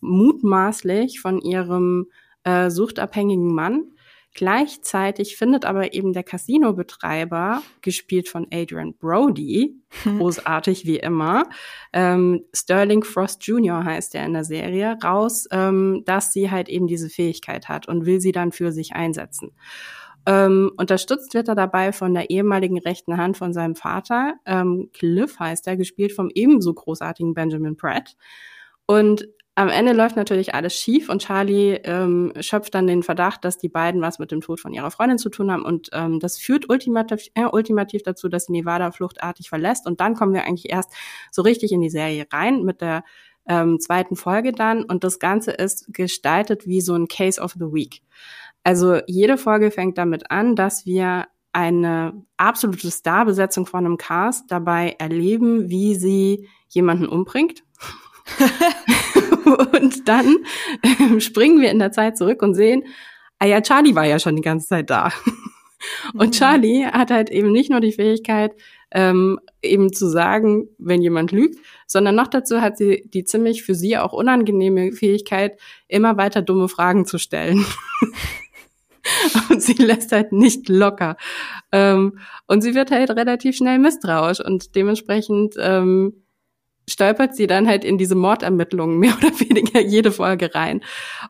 [0.00, 2.06] Mutmaßlich von ihrem
[2.44, 3.95] äh, suchtabhängigen Mann.
[4.36, 11.48] Gleichzeitig findet aber eben der Casino-Betreiber, gespielt von Adrian Brody, großartig wie immer,
[11.94, 13.82] ähm, Sterling Frost Jr.
[13.82, 18.04] heißt er in der Serie, raus, ähm, dass sie halt eben diese Fähigkeit hat und
[18.04, 19.52] will sie dann für sich einsetzen.
[20.26, 25.38] Ähm, unterstützt wird er dabei von der ehemaligen rechten Hand von seinem Vater, ähm, Cliff
[25.38, 28.16] heißt er, gespielt vom ebenso großartigen Benjamin Pratt.
[28.86, 33.56] Und am Ende läuft natürlich alles schief und Charlie ähm, schöpft dann den Verdacht, dass
[33.56, 36.36] die beiden was mit dem Tod von ihrer Freundin zu tun haben und ähm, das
[36.36, 40.70] führt ultimativ, äh, ultimativ dazu, dass sie Nevada fluchtartig verlässt und dann kommen wir eigentlich
[40.70, 40.92] erst
[41.32, 43.02] so richtig in die Serie rein mit der
[43.48, 47.72] ähm, zweiten Folge dann und das Ganze ist gestaltet wie so ein Case of the
[47.72, 48.02] Week.
[48.62, 54.96] Also jede Folge fängt damit an, dass wir eine absolute Starbesetzung von einem Cast dabei
[54.98, 57.64] erleben, wie sie jemanden umbringt.
[59.46, 60.36] und dann
[60.82, 62.84] äh, springen wir in der Zeit zurück und sehen,
[63.38, 65.12] ah ja, Charlie war ja schon die ganze Zeit da.
[66.14, 66.32] Und mhm.
[66.32, 68.52] Charlie hat halt eben nicht nur die Fähigkeit,
[68.90, 73.74] ähm, eben zu sagen, wenn jemand lügt, sondern noch dazu hat sie die ziemlich für
[73.74, 77.64] sie auch unangenehme Fähigkeit, immer weiter dumme Fragen zu stellen.
[79.50, 81.16] und sie lässt halt nicht locker.
[81.72, 86.22] Ähm, und sie wird halt relativ schnell misstrauisch und dementsprechend ähm,
[86.88, 90.82] stolpert sie dann halt in diese Mordermittlungen mehr oder weniger jede Folge rein.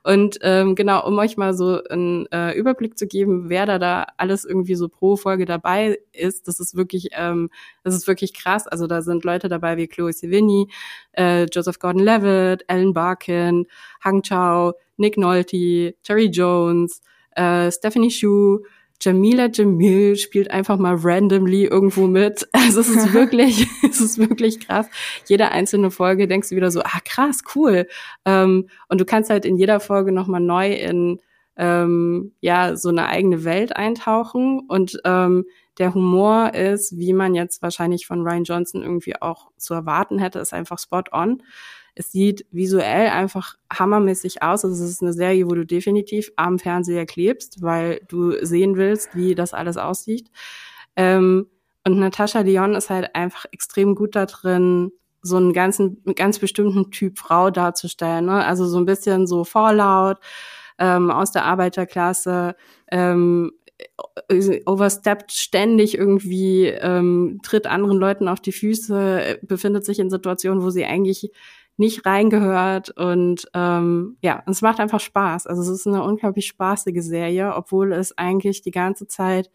[0.03, 4.07] Und ähm, genau, um euch mal so einen äh, Überblick zu geben, wer da da
[4.19, 7.49] alles irgendwie so pro Folge dabei ist, das ist wirklich, ähm,
[7.85, 8.67] das ist wirklich krass.
[8.67, 10.69] Also da sind Leute dabei wie Chloe Sevigny,
[11.13, 13.67] äh, Joseph Gordon-Levitt, Alan Barkin,
[14.05, 18.61] Hang Chao, Nick Nolte, Terry Jones, äh, Stephanie Shu,
[19.01, 22.47] Jamila Jamil spielt einfach mal randomly irgendwo mit.
[22.67, 24.89] Also es ist wirklich, es ist wirklich krass.
[25.27, 27.87] Jede einzelne Folge denkst du wieder so, ah krass, cool.
[28.25, 31.21] Ähm, und du kannst halt in jeder Folge nochmal neu in
[31.57, 34.61] ähm, ja so eine eigene Welt eintauchen.
[34.69, 35.45] Und ähm,
[35.79, 40.39] der Humor ist, wie man jetzt wahrscheinlich von Ryan Johnson irgendwie auch zu erwarten hätte,
[40.39, 41.43] ist einfach spot on.
[41.97, 44.65] Es sieht visuell einfach hammermäßig aus.
[44.65, 49.17] Also es ist eine Serie, wo du definitiv am Fernseher klebst, weil du sehen willst,
[49.17, 50.31] wie das alles aussieht.
[50.95, 51.47] Ähm,
[51.85, 56.91] und Natascha Lyon ist halt einfach extrem gut da drin, so einen ganzen, ganz bestimmten
[56.91, 58.27] Typ Frau darzustellen.
[58.27, 58.45] Ne?
[58.45, 60.19] Also so ein bisschen so Fallout
[60.79, 62.57] ähm, aus der Arbeiterklasse,
[62.91, 63.53] ähm,
[64.65, 70.71] oversteppt ständig irgendwie, ähm, tritt anderen Leuten auf die Füße, befindet sich in Situationen, wo
[70.71, 71.31] sie eigentlich
[71.77, 75.47] nicht reingehört und ähm, ja, es macht einfach Spaß.
[75.47, 79.51] Also es ist eine unglaublich spaßige Serie, obwohl es eigentlich die ganze Zeit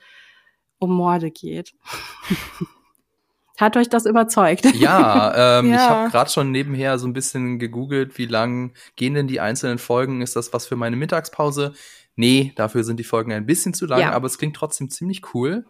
[0.77, 1.73] um Morde geht.
[3.57, 4.65] Hat euch das überzeugt?
[4.73, 5.75] Ja, ähm, ja.
[5.75, 9.77] ich habe gerade schon nebenher so ein bisschen gegoogelt, wie lang gehen denn die einzelnen
[9.77, 10.21] Folgen?
[10.21, 11.73] Ist das was für meine Mittagspause?
[12.15, 14.11] Nee, dafür sind die Folgen ein bisschen zu lang, ja.
[14.13, 15.65] aber es klingt trotzdem ziemlich cool.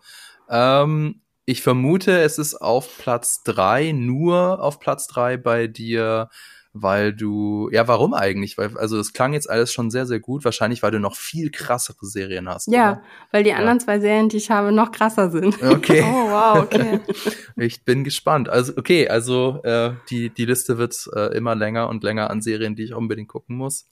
[0.50, 6.30] Ähm, ich vermute, es ist auf Platz drei, nur auf Platz drei bei dir,
[6.74, 8.58] weil du, ja, warum eigentlich?
[8.58, 10.46] Weil, also es klang jetzt alles schon sehr, sehr gut.
[10.46, 12.72] Wahrscheinlich, weil du noch viel krassere Serien hast.
[12.72, 13.02] Ja, oder?
[13.32, 15.62] weil die anderen zwei Serien, die ich habe, noch krasser sind.
[15.62, 16.02] Okay.
[16.06, 17.02] oh, wow, okay.
[17.58, 18.48] ich bin gespannt.
[18.48, 22.76] Also, okay, also äh, die, die Liste wird äh, immer länger und länger an Serien,
[22.76, 23.88] die ich unbedingt gucken muss.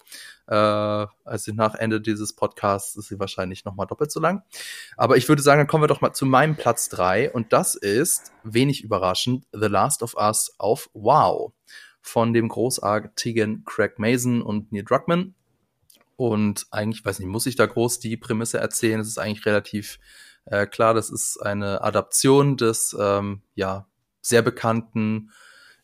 [0.49, 0.55] Äh,
[1.25, 4.43] also nach Ende dieses Podcasts ist sie wahrscheinlich noch mal doppelt so lang.
[4.97, 7.75] Aber ich würde sagen, dann kommen wir doch mal zu meinem Platz drei und das
[7.75, 11.53] ist, wenig überraschend, The Last of Us auf Wow
[12.01, 15.35] von dem großartigen Craig Mason und Neil Druckmann.
[16.15, 18.99] Und eigentlich, weiß nicht, muss ich da groß die Prämisse erzählen?
[18.99, 19.99] Es ist eigentlich relativ
[20.45, 23.87] äh, klar, das ist eine Adaption des ähm, ja
[24.21, 25.31] sehr bekannten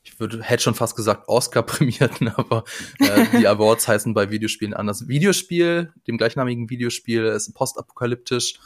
[0.06, 2.64] ich würde, hätte schon fast gesagt Oscar-prämierten, aber
[3.00, 5.08] äh, die Awards heißen bei Videospielen anders.
[5.08, 8.60] Videospiel, dem gleichnamigen Videospiel, ist postapokalyptisch.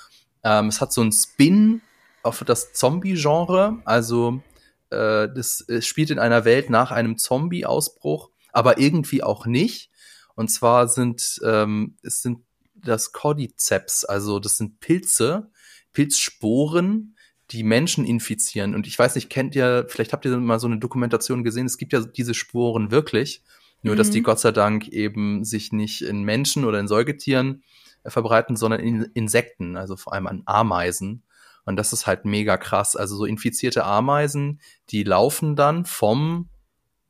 [0.44, 1.82] Ähm, es hat so einen Spin
[2.24, 4.44] auf das Zombie-Genre, also
[4.90, 9.90] äh, das es spielt in einer Welt nach einem Zombie-Ausbruch, aber irgendwie auch nicht.
[10.36, 12.40] Und zwar sind ähm, es sind
[12.76, 15.52] das Cordyceps, also das sind Pilze,
[15.94, 17.16] Pilzsporen,
[17.52, 18.76] die Menschen infizieren.
[18.76, 21.78] Und ich weiß nicht, kennt ihr, vielleicht habt ihr mal so eine Dokumentation gesehen, es
[21.78, 23.44] gibt ja diese Sporen wirklich,
[23.82, 23.98] nur mhm.
[23.98, 24.26] dass die mhm.
[24.26, 27.64] Gott sei Dank eben sich nicht in Menschen oder in Säugetieren
[28.04, 31.24] äh, verbreiten, sondern in Insekten, also vor allem an Ameisen.
[31.66, 32.96] Und das ist halt mega krass.
[32.96, 36.50] Also so infizierte Ameisen, die laufen dann vom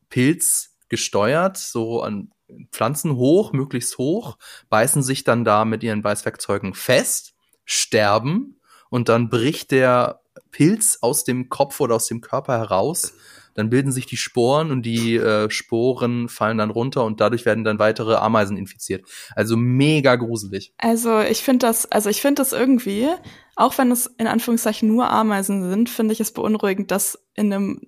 [0.10, 2.32] Pilz gesteuert, so an
[2.72, 4.38] Pflanzen hoch, möglichst hoch,
[4.70, 10.22] beißen sich dann da mit ihren Beißwerkzeugen fest, sterben und dann bricht der
[10.52, 13.14] Pilz aus dem Kopf oder aus dem Körper heraus.
[13.56, 17.64] Dann bilden sich die Sporen und die äh, Sporen fallen dann runter und dadurch werden
[17.64, 19.06] dann weitere Ameisen infiziert.
[19.36, 20.74] Also mega gruselig.
[20.78, 23.08] Also ich finde das, also ich finde das irgendwie,
[23.56, 27.82] auch wenn es in Anführungszeichen nur Ameisen sind, finde ich es beunruhigend, dass in einem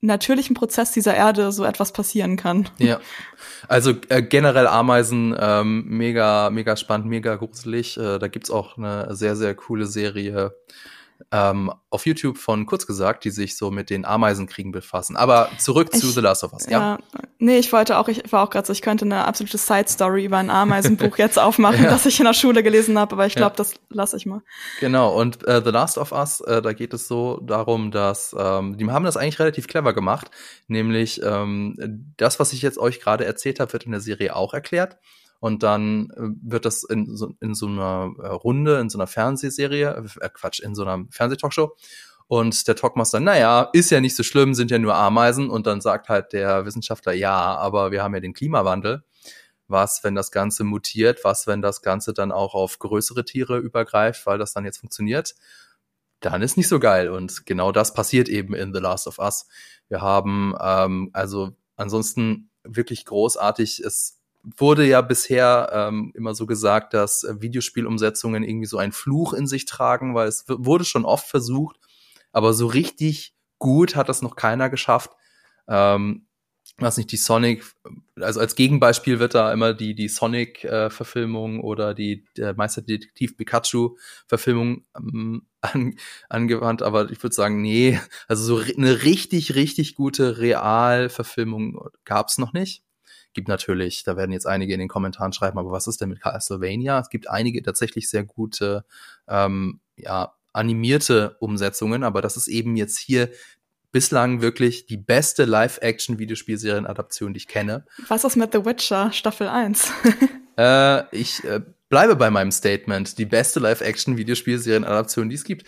[0.00, 2.68] natürlichen Prozess dieser Erde so etwas passieren kann.
[2.78, 3.00] Ja,
[3.66, 7.96] also äh, generell Ameisen ähm, mega, mega spannend, mega gruselig.
[7.96, 10.54] Äh, da gibt's auch eine sehr, sehr coole Serie
[11.32, 15.16] ähm, auf YouTube von kurz gesagt, die sich so mit den Ameisenkriegen befassen.
[15.16, 16.80] Aber zurück ich, zu The Last of Us, ja?
[16.80, 16.98] ja?
[17.38, 20.38] Nee, ich wollte auch, ich war auch gerade so, ich könnte eine absolute Side-Story über
[20.38, 21.90] ein Ameisenbuch jetzt aufmachen, ja.
[21.90, 23.56] das ich in der Schule gelesen habe, aber ich glaube, ja.
[23.56, 24.42] das lasse ich mal.
[24.80, 28.76] Genau, und äh, The Last of Us, äh, da geht es so darum, dass ähm,
[28.78, 30.30] die haben das eigentlich relativ clever gemacht,
[30.66, 31.76] nämlich ähm,
[32.16, 34.96] das, was ich jetzt euch gerade erzählt habe, wird in der Serie auch erklärt.
[35.40, 39.06] Und dann äh, wird das in so, in so einer äh, Runde, in so einer
[39.06, 41.76] Fernsehserie, äh, Quatsch, in so einer Fernsehtalkshow.
[42.26, 45.48] Und der Talkmaster, naja, ist ja nicht so schlimm, sind ja nur Ameisen.
[45.48, 49.02] Und dann sagt halt der Wissenschaftler, ja, aber wir haben ja den Klimawandel.
[49.66, 51.24] Was, wenn das Ganze mutiert?
[51.24, 55.34] Was, wenn das Ganze dann auch auf größere Tiere übergreift, weil das dann jetzt funktioniert?
[56.20, 57.10] Dann ist nicht so geil.
[57.10, 59.46] Und genau das passiert eben in The Last of Us.
[59.88, 63.80] Wir haben ähm, also ansonsten wirklich großartig.
[63.80, 64.17] Es
[64.56, 69.46] wurde ja bisher ähm, immer so gesagt, dass äh, Videospielumsetzungen irgendwie so einen Fluch in
[69.46, 71.76] sich tragen, weil es wurde schon oft versucht,
[72.32, 75.10] aber so richtig gut hat das noch keiner geschafft.
[75.66, 76.28] Ähm,
[76.76, 77.64] was nicht die Sonic,
[78.20, 84.84] also als Gegenbeispiel wird da immer die die Sonic-Verfilmung äh, oder die der Meisterdetektiv Pikachu-Verfilmung
[84.96, 85.96] ähm, an,
[86.28, 92.52] angewandt, aber ich würde sagen, nee, also so eine richtig, richtig gute Realverfilmung gab's noch
[92.52, 92.84] nicht.
[93.34, 96.20] Gibt natürlich, da werden jetzt einige in den Kommentaren schreiben, aber was ist denn mit
[96.20, 96.98] Castlevania?
[96.98, 98.84] Es gibt einige tatsächlich sehr gute,
[99.28, 103.30] ähm, ja, animierte Umsetzungen, aber das ist eben jetzt hier
[103.92, 107.84] bislang wirklich die beste Live-Action-Videospielserien-Adaption, die ich kenne.
[108.08, 109.92] Was ist mit The Witcher Staffel 1?
[110.58, 113.18] äh, ich äh, bleibe bei meinem Statement.
[113.18, 115.66] Die beste Live-Action-Videospielserien-Adaption, die es gibt.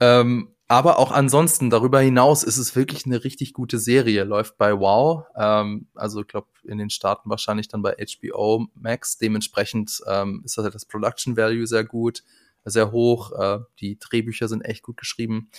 [0.00, 4.24] Ähm, aber auch ansonsten, darüber hinaus ist es wirklich eine richtig gute Serie.
[4.24, 9.16] Läuft bei Wow, ähm, also ich glaube in den Staaten wahrscheinlich dann bei HBO Max.
[9.16, 12.22] Dementsprechend ähm, ist das, das Production Value sehr gut,
[12.66, 13.32] sehr hoch.
[13.32, 15.50] Äh, die Drehbücher sind echt gut geschrieben.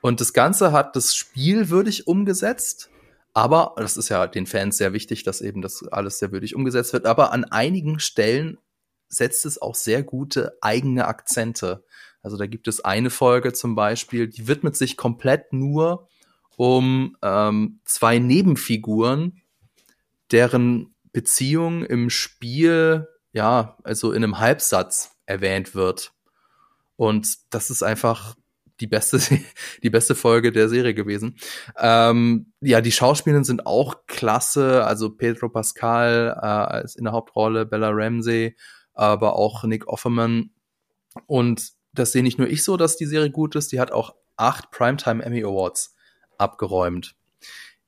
[0.00, 2.88] Und das Ganze hat das Spiel würdig umgesetzt.
[3.34, 6.94] Aber, das ist ja den Fans sehr wichtig, dass eben das alles sehr würdig umgesetzt
[6.94, 7.04] wird.
[7.04, 8.56] Aber an einigen Stellen
[9.08, 11.84] setzt es auch sehr gute eigene Akzente.
[12.22, 16.08] Also da gibt es eine Folge zum Beispiel, die widmet sich komplett nur
[16.56, 19.42] um ähm, zwei Nebenfiguren,
[20.32, 26.12] deren Beziehung im Spiel, ja, also in einem Halbsatz erwähnt wird.
[26.96, 28.34] Und das ist einfach
[28.80, 29.18] die beste,
[29.82, 31.36] die beste Folge der Serie gewesen.
[31.78, 34.84] Ähm, ja, die Schauspielerinnen sind auch klasse.
[34.84, 38.56] Also Pedro Pascal äh, als in der Hauptrolle, Bella Ramsey,
[38.94, 40.50] aber auch Nick Offerman.
[41.26, 44.14] Und das sehe nicht nur ich so, dass die Serie gut ist, die hat auch
[44.36, 45.94] acht Primetime Emmy Awards
[46.38, 47.14] abgeräumt.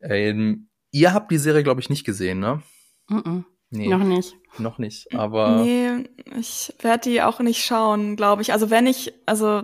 [0.00, 2.62] Ähm, ihr habt die Serie, glaube ich, nicht gesehen, ne?
[3.08, 3.44] Mm, -mm.
[3.70, 4.34] Nee, noch nicht.
[4.58, 5.62] Noch nicht, aber.
[5.62, 8.52] Nee, ich werde die auch nicht schauen, glaube ich.
[8.52, 9.62] Also wenn ich, also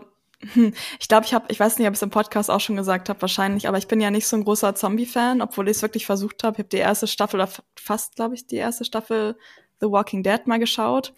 [0.52, 2.76] hm, ich glaube, ich habe, ich weiß nicht, ob ich es im Podcast auch schon
[2.76, 5.82] gesagt habe, wahrscheinlich, aber ich bin ja nicht so ein großer Zombie-Fan, obwohl ich es
[5.82, 6.56] wirklich versucht habe.
[6.56, 9.36] Ich habe die erste Staffel, oder fast, glaube ich, die erste Staffel
[9.80, 11.14] The Walking Dead mal geschaut.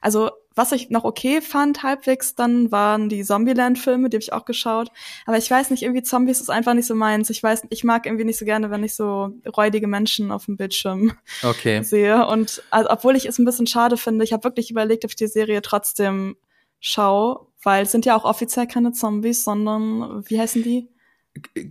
[0.00, 4.44] Also was ich noch okay fand, halbwegs, dann waren die Zombieland-Filme, die habe ich auch
[4.44, 4.90] geschaut.
[5.24, 7.30] Aber ich weiß nicht, irgendwie Zombies ist einfach nicht so meins.
[7.30, 10.58] Ich weiß, ich mag irgendwie nicht so gerne, wenn ich so räudige Menschen auf dem
[10.58, 11.82] Bildschirm okay.
[11.82, 12.26] sehe.
[12.26, 15.16] Und also, obwohl ich es ein bisschen schade finde, ich habe wirklich überlegt, ob ich
[15.16, 16.36] die Serie trotzdem
[16.78, 20.90] schaue, weil es sind ja auch offiziell keine Zombies, sondern wie heißen die?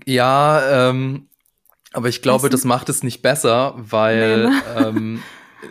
[0.08, 1.30] Ja, ähm,
[1.94, 4.64] aber ich glaube, das macht es nicht besser, weil nee, ne?
[4.78, 5.24] ähm,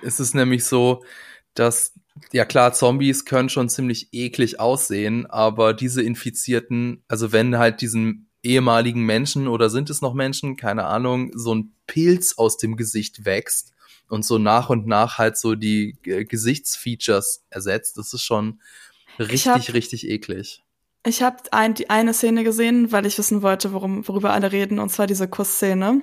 [0.04, 1.02] es ist nämlich so,
[1.54, 1.94] dass
[2.32, 8.28] ja klar, Zombies können schon ziemlich eklig aussehen, aber diese Infizierten, also wenn halt diesen
[8.42, 13.24] ehemaligen Menschen oder sind es noch Menschen, keine Ahnung, so ein Pilz aus dem Gesicht
[13.24, 13.72] wächst
[14.08, 17.98] und so nach und nach halt so die äh, Gesichtsfeatures ersetzt.
[17.98, 18.60] Das ist schon
[19.18, 20.62] richtig, hab, richtig eklig.
[21.04, 24.78] Ich habe ein, die eine Szene gesehen, weil ich wissen wollte, worum, worüber alle reden,
[24.78, 26.02] und zwar diese Kussszene.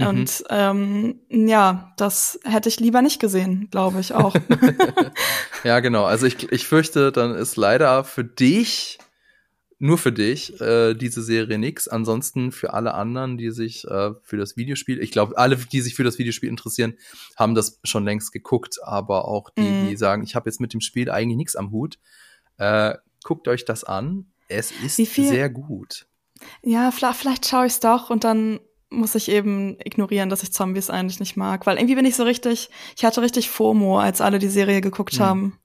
[0.00, 0.06] Mhm.
[0.06, 4.34] Und ähm, ja, das hätte ich lieber nicht gesehen, glaube ich auch.
[5.64, 6.04] ja, genau.
[6.04, 8.98] Also ich, ich fürchte, dann ist leider für dich
[9.82, 11.88] nur für dich äh, diese Serie nix.
[11.88, 15.94] Ansonsten für alle anderen, die sich äh, für das Videospiel, ich glaube, alle, die sich
[15.94, 16.94] für das Videospiel interessieren,
[17.36, 18.78] haben das schon längst geguckt.
[18.82, 19.88] Aber auch die, mm.
[19.88, 21.98] die sagen, ich habe jetzt mit dem Spiel eigentlich nichts am Hut,
[22.58, 24.26] äh, guckt euch das an.
[24.48, 26.06] Es ist sehr gut.
[26.62, 30.52] Ja, vielleicht, vielleicht schaue ich es doch und dann muss ich eben ignorieren, dass ich
[30.52, 34.20] Zombies eigentlich nicht mag, weil irgendwie bin ich so richtig, ich hatte richtig FOMO, als
[34.20, 35.20] alle die Serie geguckt hm.
[35.20, 35.58] haben.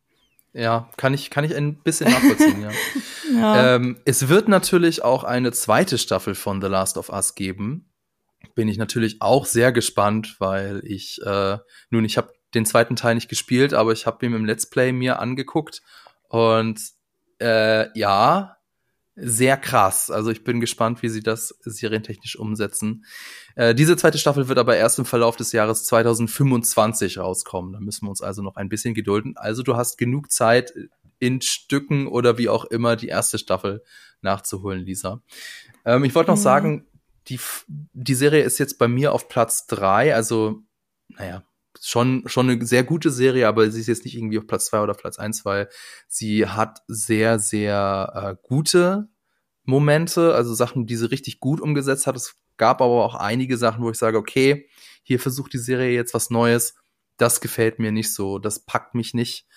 [0.53, 2.71] Ja, kann ich, kann ich ein bisschen nachvollziehen, ja.
[3.33, 3.75] ja.
[3.75, 7.89] Ähm, es wird natürlich auch eine zweite Staffel von The Last of Us geben.
[8.53, 11.57] Bin ich natürlich auch sehr gespannt, weil ich, äh,
[11.89, 14.93] nun, ich habe den zweiten Teil nicht gespielt, aber ich habe ihn im Let's Play
[14.93, 15.81] mir angeguckt
[16.29, 16.79] und
[17.41, 18.55] äh, ja,
[19.15, 20.12] sehr krass.
[20.12, 23.06] Also ich bin gespannt, wie sie das serientechnisch umsetzen.
[23.56, 27.73] Äh, diese zweite Staffel wird aber erst im Verlauf des Jahres 2025 rauskommen.
[27.73, 29.38] Da müssen wir uns also noch ein bisschen gedulden.
[29.38, 30.73] Also du hast genug Zeit
[31.19, 33.84] in Stücken oder wie auch immer die erste Staffel
[34.21, 35.21] nachzuholen, Lisa.
[35.86, 36.43] Ähm, ich wollte noch mhm.
[36.43, 36.86] sagen,
[37.30, 40.13] die, die Serie ist jetzt bei mir auf Platz drei.
[40.13, 40.62] Also,
[41.08, 41.43] naja,
[41.86, 44.82] schon, schon eine sehr gute Serie, aber sie ist jetzt nicht irgendwie auf Platz zwei
[44.82, 45.69] oder Platz eins, weil
[46.08, 49.10] sie hat sehr, sehr äh, gute
[49.63, 52.15] Momente, also Sachen, die sie richtig gut umgesetzt hat.
[52.15, 54.67] Es gab aber auch einige Sachen, wo ich sage, okay,
[55.04, 56.76] hier versucht die Serie jetzt was Neues.
[57.17, 59.48] Das gefällt mir nicht so, das packt mich nicht.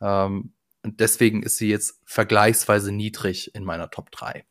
[0.00, 4.44] Ähm, und deswegen ist sie jetzt vergleichsweise niedrig in meiner Top 3.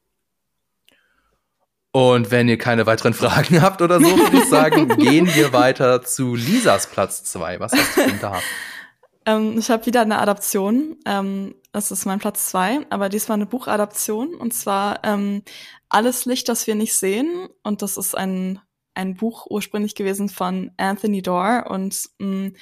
[1.98, 6.04] Und wenn ihr keine weiteren Fragen habt oder so, würde ich sagen, gehen wir weiter
[6.04, 7.60] zu Lisas Platz 2.
[7.60, 8.40] Was hast du denn da?
[9.26, 10.98] Ähm, ich habe wieder eine Adaption.
[11.08, 14.36] Ähm, das ist mein Platz 2, aber diesmal eine Buchadaption.
[14.36, 15.42] Und zwar ähm,
[15.90, 17.50] Alles Licht, das wir nicht sehen.
[17.64, 18.60] Und das ist ein,
[18.94, 21.66] ein Buch ursprünglich gewesen von Anthony Doerr.
[21.68, 22.56] Und mh, mm,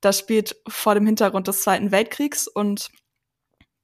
[0.00, 2.48] das spielt vor dem Hintergrund des Zweiten Weltkriegs.
[2.48, 2.88] Und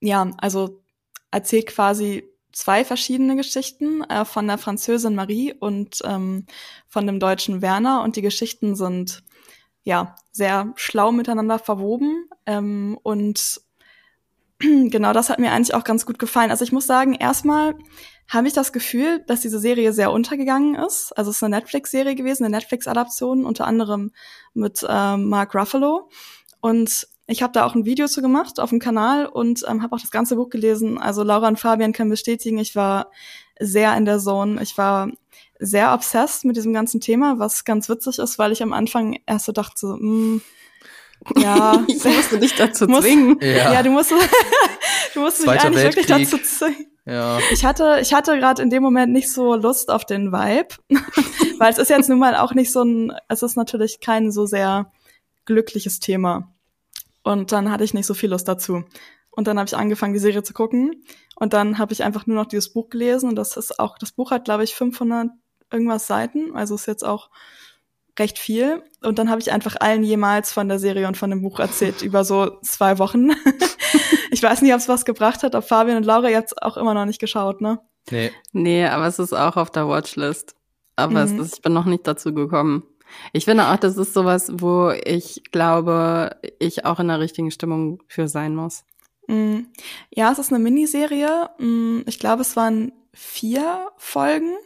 [0.00, 0.82] ja, also
[1.30, 6.46] erzählt quasi zwei verschiedene Geschichten äh, von der Französin Marie und ähm,
[6.86, 9.22] von dem deutschen Werner und die Geschichten sind
[9.84, 13.60] ja sehr schlau miteinander verwoben ähm, und
[14.58, 16.50] genau das hat mir eigentlich auch ganz gut gefallen.
[16.50, 17.74] Also ich muss sagen, erstmal
[18.28, 21.12] habe ich das Gefühl, dass diese Serie sehr untergegangen ist.
[21.16, 24.12] Also es ist eine Netflix-Serie gewesen, eine Netflix-Adaption, unter anderem
[24.52, 26.10] mit äh, Mark Ruffalo.
[26.60, 29.94] Und ich habe da auch ein Video zu gemacht auf dem Kanal und ähm, habe
[29.94, 30.98] auch das ganze Buch gelesen.
[30.98, 33.10] Also Laura und Fabian können bestätigen, ich war
[33.60, 34.62] sehr in der Zone.
[34.62, 35.10] Ich war
[35.58, 39.44] sehr obsessed mit diesem ganzen Thema, was ganz witzig ist, weil ich am Anfang erst
[39.44, 40.40] so dachte, so, mh,
[41.36, 43.38] ja, ich musste dich dazu zwingen.
[43.42, 43.74] Ja.
[43.74, 44.10] ja, du musst,
[45.14, 46.08] du musst mich eigentlich Weltkrieg.
[46.08, 46.86] wirklich dazu zwingen.
[47.04, 47.38] Ja.
[47.52, 50.76] Ich hatte, ich hatte gerade in dem Moment nicht so Lust auf den Vibe,
[51.58, 54.46] weil es ist jetzt nun mal auch nicht so ein, es ist natürlich kein so
[54.46, 54.90] sehr
[55.44, 56.54] glückliches Thema.
[57.28, 58.84] Und dann hatte ich nicht so viel Lust dazu.
[59.30, 61.04] Und dann habe ich angefangen, die Serie zu gucken.
[61.36, 63.28] Und dann habe ich einfach nur noch dieses Buch gelesen.
[63.28, 65.28] Und das ist auch, das Buch hat, glaube ich, 500
[65.70, 66.56] irgendwas Seiten.
[66.56, 67.28] Also ist jetzt auch
[68.18, 68.82] recht viel.
[69.02, 72.00] Und dann habe ich einfach allen jemals von der Serie und von dem Buch erzählt,
[72.00, 73.32] über so zwei Wochen.
[74.30, 76.94] ich weiß nicht, ob es was gebracht hat, ob Fabian und Laura jetzt auch immer
[76.94, 77.78] noch nicht geschaut, ne?
[78.10, 78.32] Nee.
[78.52, 80.54] Nee, aber es ist auch auf der Watchlist.
[80.96, 81.40] Aber mhm.
[81.40, 82.84] es ist, ich bin noch nicht dazu gekommen.
[83.32, 88.02] Ich finde auch, das ist sowas, wo ich glaube, ich auch in der richtigen Stimmung
[88.06, 88.84] für sein muss.
[89.26, 89.60] Mm.
[90.10, 91.50] Ja, es ist eine Miniserie.
[91.58, 94.56] Mm, ich glaube, es waren vier Folgen.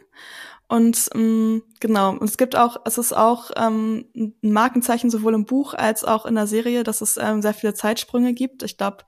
[0.67, 5.73] Und ähm, genau, es gibt auch, es ist auch ähm, ein Markenzeichen sowohl im Buch
[5.73, 8.63] als auch in der Serie, dass es ähm, sehr viele Zeitsprünge gibt.
[8.63, 9.03] Ich glaube,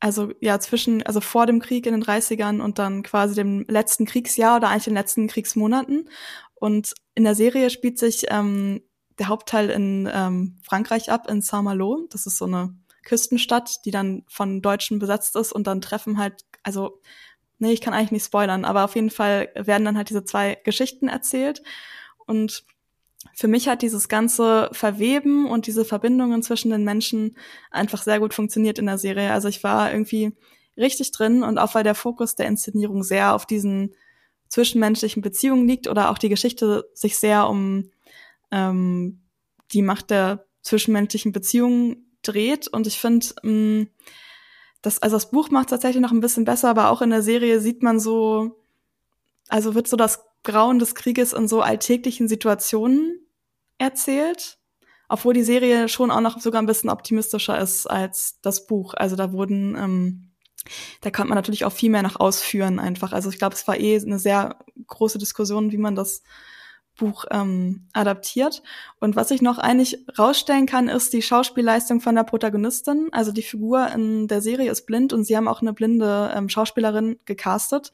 [0.00, 4.04] also ja, zwischen, also vor dem Krieg in den 30ern und dann quasi dem letzten
[4.04, 6.08] Kriegsjahr oder eigentlich den letzten Kriegsmonaten.
[6.54, 8.82] Und in der Serie spielt sich ähm,
[9.18, 12.06] der Hauptteil in ähm, Frankreich ab, in Saint-Malo.
[12.10, 16.44] Das ist so eine Küstenstadt, die dann von Deutschen besetzt ist und dann treffen halt,
[16.62, 17.00] also,
[17.58, 20.58] nee, ich kann eigentlich nicht spoilern, aber auf jeden Fall werden dann halt diese zwei
[20.62, 21.62] Geschichten erzählt.
[22.26, 22.64] Und
[23.34, 27.38] für mich hat dieses ganze Verweben und diese Verbindungen zwischen den Menschen
[27.70, 29.32] einfach sehr gut funktioniert in der Serie.
[29.32, 30.32] Also ich war irgendwie
[30.76, 33.94] richtig drin und auch weil der Fokus der Inszenierung sehr auf diesen
[34.48, 37.90] zwischenmenschlichen Beziehungen liegt oder auch die Geschichte sich sehr um
[38.50, 39.20] ähm,
[39.72, 42.68] die Macht der zwischenmenschlichen Beziehungen dreht.
[42.68, 43.88] Und ich finde, ähm,
[44.82, 47.60] das, also das Buch macht tatsächlich noch ein bisschen besser, aber auch in der Serie
[47.60, 48.60] sieht man so,
[49.48, 53.20] also wird so das Grauen des Krieges in so alltäglichen Situationen
[53.78, 54.58] erzählt,
[55.08, 58.94] obwohl die Serie schon auch noch sogar ein bisschen optimistischer ist als das Buch.
[58.94, 60.25] Also da wurden, ähm,
[61.00, 63.12] da konnte man natürlich auch viel mehr noch ausführen einfach.
[63.12, 64.56] Also ich glaube, es war eh eine sehr
[64.86, 66.22] große Diskussion, wie man das
[66.96, 68.62] Buch ähm, adaptiert.
[69.00, 73.08] Und was ich noch eigentlich rausstellen kann, ist die Schauspielleistung von der Protagonistin.
[73.12, 76.48] Also die Figur in der Serie ist blind und sie haben auch eine blinde ähm,
[76.48, 77.92] Schauspielerin gecastet.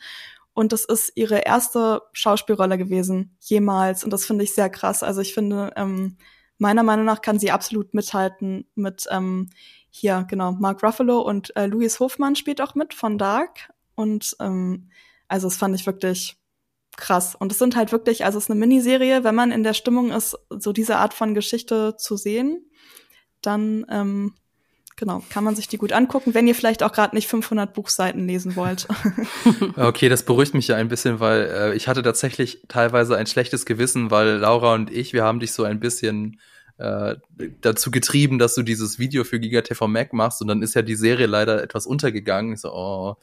[0.55, 4.05] Und das ist ihre erste Schauspielrolle gewesen, jemals.
[4.05, 5.03] Und das finde ich sehr krass.
[5.03, 6.17] Also ich finde, ähm,
[6.59, 9.51] meiner Meinung nach kann sie absolut mithalten mit ähm,
[9.95, 13.73] hier, genau, Mark Ruffalo und äh, Louis Hofmann spielt auch mit von Dark.
[13.95, 14.89] Und ähm,
[15.29, 16.39] also das fand ich wirklich
[16.97, 17.35] krass.
[17.35, 20.11] Und es sind halt wirklich, also es ist eine Miniserie, wenn man in der Stimmung
[20.11, 22.65] ist, so diese Art von Geschichte zu sehen,
[23.43, 24.35] dann ähm,
[24.97, 28.27] genau, kann man sich die gut angucken, wenn ihr vielleicht auch gerade nicht 500 Buchseiten
[28.27, 28.89] lesen wollt.
[29.77, 33.67] okay, das beruhigt mich ja ein bisschen, weil äh, ich hatte tatsächlich teilweise ein schlechtes
[33.67, 36.41] Gewissen, weil Laura und ich, wir haben dich so ein bisschen
[36.79, 37.17] äh,
[37.61, 40.95] dazu getrieben, dass du dieses Video für GigaTV Mac machst und dann ist ja die
[40.95, 42.55] Serie leider etwas untergegangen.
[42.55, 43.17] Ich so, oh,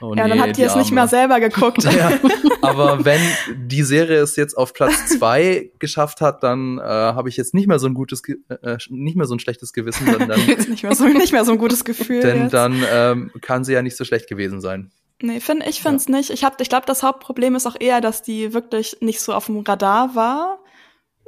[0.00, 1.84] oh ja, nee, dann habt ihr es nicht mehr selber geguckt.
[1.92, 2.12] ja,
[2.62, 3.20] aber wenn
[3.54, 7.68] die Serie es jetzt auf Platz zwei geschafft hat, dann äh, habe ich jetzt nicht
[7.68, 10.06] mehr so ein gutes, äh, nicht mehr so ein schlechtes Gewissen.
[10.06, 12.20] Dann, dann nicht, mehr so, nicht mehr so ein gutes Gefühl.
[12.20, 12.54] Denn jetzt.
[12.54, 14.90] dann ähm, kann sie ja nicht so schlecht gewesen sein.
[15.22, 16.16] Nee, find, ich finde es ja.
[16.16, 16.30] nicht.
[16.30, 19.46] Ich, hab, ich glaube, das Hauptproblem ist auch eher, dass die wirklich nicht so auf
[19.46, 20.58] dem Radar war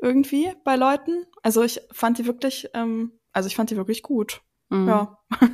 [0.02, 1.24] irgendwie bei Leuten.
[1.42, 4.42] Also ich fand die wirklich, ähm, also ich fand die wirklich gut.
[4.68, 4.88] Mhm.
[4.88, 5.18] Ja.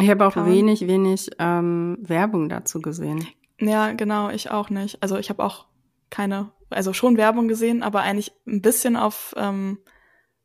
[0.00, 0.46] ich habe auch Kann.
[0.46, 3.26] wenig, wenig ähm, Werbung dazu gesehen.
[3.60, 5.02] Ja, genau, ich auch nicht.
[5.02, 5.66] Also ich habe auch
[6.10, 9.78] keine, also schon Werbung gesehen, aber eigentlich ein bisschen auf, ähm,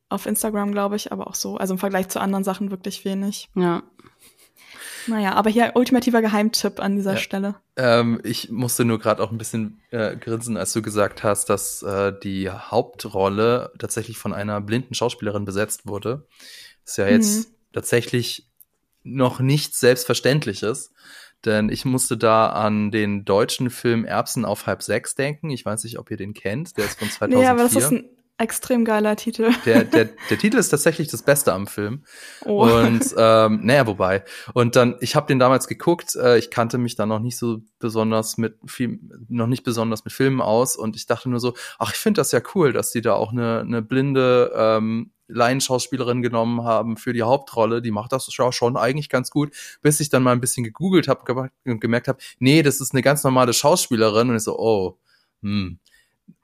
[0.10, 1.58] auf Instagram, glaube ich, aber auch so.
[1.58, 3.50] Also im Vergleich zu anderen Sachen wirklich wenig.
[3.56, 3.84] Ja.
[5.08, 7.18] Naja, aber hier ultimativer Geheimtipp an dieser ja.
[7.18, 7.56] Stelle.
[7.76, 11.82] Ähm, ich musste nur gerade auch ein bisschen äh, grinsen, als du gesagt hast, dass
[11.84, 16.28] äh, die Hauptrolle tatsächlich von einer blinden Schauspielerin besetzt wurde.
[16.86, 17.54] ist ja jetzt mhm.
[17.74, 18.48] tatsächlich
[19.04, 20.92] noch nichts Selbstverständliches.
[21.46, 25.50] Denn ich musste da an den deutschen Film Erbsen auf halb sechs denken.
[25.52, 26.76] Ich weiß nicht, ob ihr den kennt.
[26.78, 27.40] Der ist von 2004.
[27.40, 28.10] Nee, aber das ist ein
[28.40, 29.52] Extrem geiler Titel.
[29.66, 32.06] Der, der, der Titel ist tatsächlich das Beste am Film.
[32.46, 32.64] Oh.
[32.64, 34.24] Und ähm, naja, wobei.
[34.54, 37.60] Und dann, ich habe den damals geguckt, äh, ich kannte mich da noch nicht so
[37.80, 41.92] besonders mit viel, noch nicht besonders mit Filmen aus und ich dachte nur so, ach,
[41.92, 46.64] ich finde das ja cool, dass die da auch eine, eine blinde ähm, Laienschauspielerin genommen
[46.64, 47.82] haben für die Hauptrolle.
[47.82, 51.50] Die macht das schon eigentlich ganz gut, bis ich dann mal ein bisschen gegoogelt habe
[51.66, 54.98] und gemerkt habe, nee, das ist eine ganz normale Schauspielerin und ich so, oh,
[55.42, 55.78] hm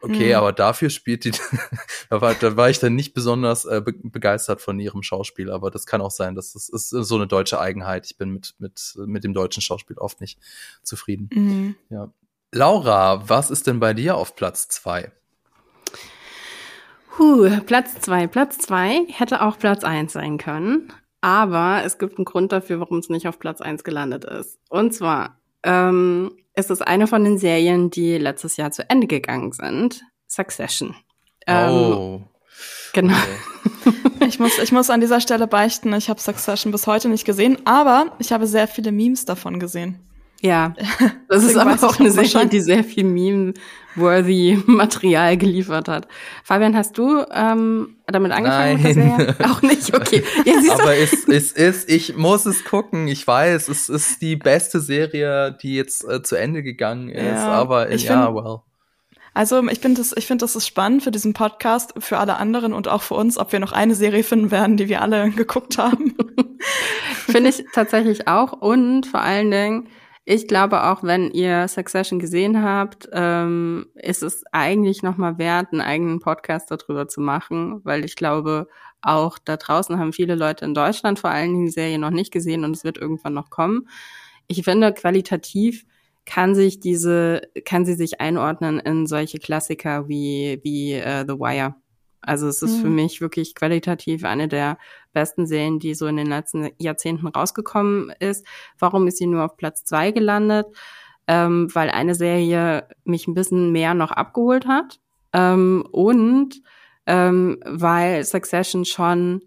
[0.01, 0.35] Okay, mhm.
[0.35, 1.31] aber dafür spielt die,
[2.09, 5.71] da, war, da war ich dann nicht besonders äh, be begeistert von ihrem Schauspiel, aber
[5.71, 8.05] das kann auch sein, dass das ist so eine deutsche Eigenheit.
[8.05, 10.39] Ich bin mit, mit, mit dem deutschen Schauspiel oft nicht
[10.83, 11.29] zufrieden.
[11.33, 11.75] Mhm.
[11.89, 12.11] Ja.
[12.51, 15.11] Laura, was ist denn bei dir auf Platz zwei?
[17.17, 18.27] Huh, Platz zwei.
[18.27, 20.91] Platz zwei hätte auch Platz eins sein können.
[21.21, 24.59] Aber es gibt einen Grund dafür, warum es nicht auf Platz eins gelandet ist.
[24.69, 29.51] Und zwar ähm, es ist eine von den Serien, die letztes Jahr zu Ende gegangen
[29.51, 30.01] sind.
[30.27, 30.95] Succession.
[31.45, 32.21] Ähm, oh.
[32.93, 33.13] Genau.
[33.13, 33.95] Okay.
[34.27, 37.57] ich, muss, ich muss an dieser Stelle beichten, ich habe Succession bis heute nicht gesehen,
[37.65, 39.99] aber ich habe sehr viele Memes davon gesehen.
[40.45, 40.75] Ja,
[41.27, 46.07] das ist aber auch eine Serie, die sehr viel Meme-worthy Material geliefert hat.
[46.43, 48.79] Fabian, hast du ähm, damit angefangen?
[48.83, 49.35] Nein.
[49.43, 50.23] Auch nicht, okay.
[50.45, 53.07] Ja, aber es, es ist, ich muss es gucken.
[53.07, 57.23] Ich weiß, es ist die beste Serie, die jetzt äh, zu Ende gegangen ist.
[57.23, 58.59] Ja, aber ich ja, well.
[59.33, 62.71] Also ich finde das, ich finde das ist spannend für diesen Podcast, für alle anderen
[62.71, 65.79] und auch für uns, ob wir noch eine Serie finden werden, die wir alle geguckt
[65.79, 66.15] haben.
[67.25, 69.89] finde ich tatsächlich auch und vor allen Dingen
[70.25, 75.81] ich glaube auch, wenn ihr Succession gesehen habt, ähm, ist es eigentlich nochmal wert, einen
[75.81, 78.67] eigenen Podcast darüber zu machen, weil ich glaube,
[79.01, 82.31] auch da draußen haben viele Leute in Deutschland vor allen Dingen die Serie noch nicht
[82.31, 83.87] gesehen und es wird irgendwann noch kommen.
[84.47, 85.85] Ich finde, qualitativ
[86.25, 91.75] kann sich diese, kann sie sich einordnen in solche Klassiker wie, wie uh, The Wire.
[92.25, 92.81] Also es ist mhm.
[92.81, 94.77] für mich wirklich qualitativ eine der
[95.13, 98.45] besten Serien, die so in den letzten Jahrzehnten rausgekommen ist.
[98.79, 100.67] Warum ist sie nur auf Platz zwei gelandet?
[101.27, 104.99] Ähm, weil eine Serie mich ein bisschen mehr noch abgeholt hat.
[105.33, 106.61] Ähm, und
[107.07, 109.41] ähm, weil Succession schon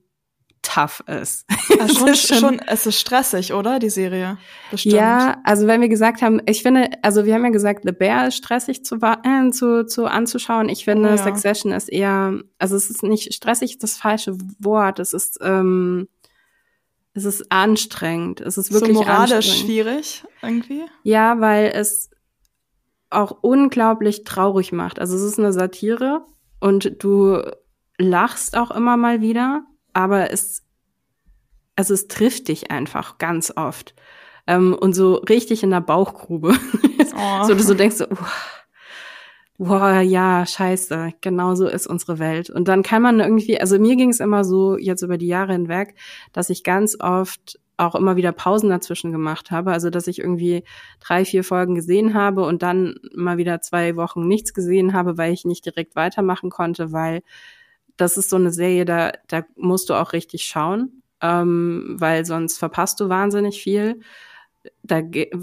[0.63, 1.47] tough ist.
[1.79, 3.79] Also schon, ist schon, schon, es ist stressig, oder?
[3.79, 4.37] Die Serie.
[4.73, 4.97] Bestimmt.
[4.97, 8.27] Ja, also wenn wir gesagt haben, ich finde, also wir haben ja gesagt, The Bear
[8.27, 10.69] ist stressig zu, äh, zu, zu anzuschauen.
[10.69, 11.19] Ich finde, oh, ja.
[11.19, 14.99] Succession ist eher, also es ist nicht stressig, das falsche Wort.
[14.99, 16.09] Es ist, ähm,
[17.15, 18.41] es ist anstrengend.
[18.41, 20.83] Es ist wirklich so moralisch schwierig irgendwie.
[21.05, 22.11] Ja, weil es
[23.11, 24.99] auch unglaublich traurig macht.
[24.99, 26.25] Also es ist eine Satire
[26.61, 27.41] und du
[27.99, 29.65] lachst auch immer mal wieder,
[29.99, 30.63] aber es,
[31.75, 33.97] also es trifft dich einfach ganz oft.
[34.47, 36.55] Ähm, und so richtig in der Bauchgrube.
[37.21, 37.45] Oh.
[37.45, 38.07] so, du denkst, so,
[39.57, 42.49] boah, ja, scheiße, genau so ist unsere Welt.
[42.49, 45.53] Und dann kann man irgendwie, also mir ging es immer so jetzt über die Jahre
[45.53, 45.97] hinweg,
[46.33, 49.73] dass ich ganz oft auch immer wieder Pausen dazwischen gemacht habe.
[49.73, 50.63] Also dass ich irgendwie
[51.01, 55.33] drei, vier Folgen gesehen habe und dann mal wieder zwei Wochen nichts gesehen habe, weil
[55.33, 57.23] ich nicht direkt weitermachen konnte, weil
[57.99, 62.59] das ist so eine Serie, da, da musst du auch richtig schauen, ähm, weil sonst
[62.59, 64.01] verpasst du wahnsinnig viel
[64.83, 65.03] da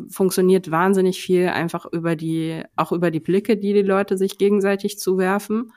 [0.10, 5.00] funktioniert wahnsinnig viel einfach über die, auch über die Blicke, die die Leute sich gegenseitig
[5.00, 5.72] zuwerfen.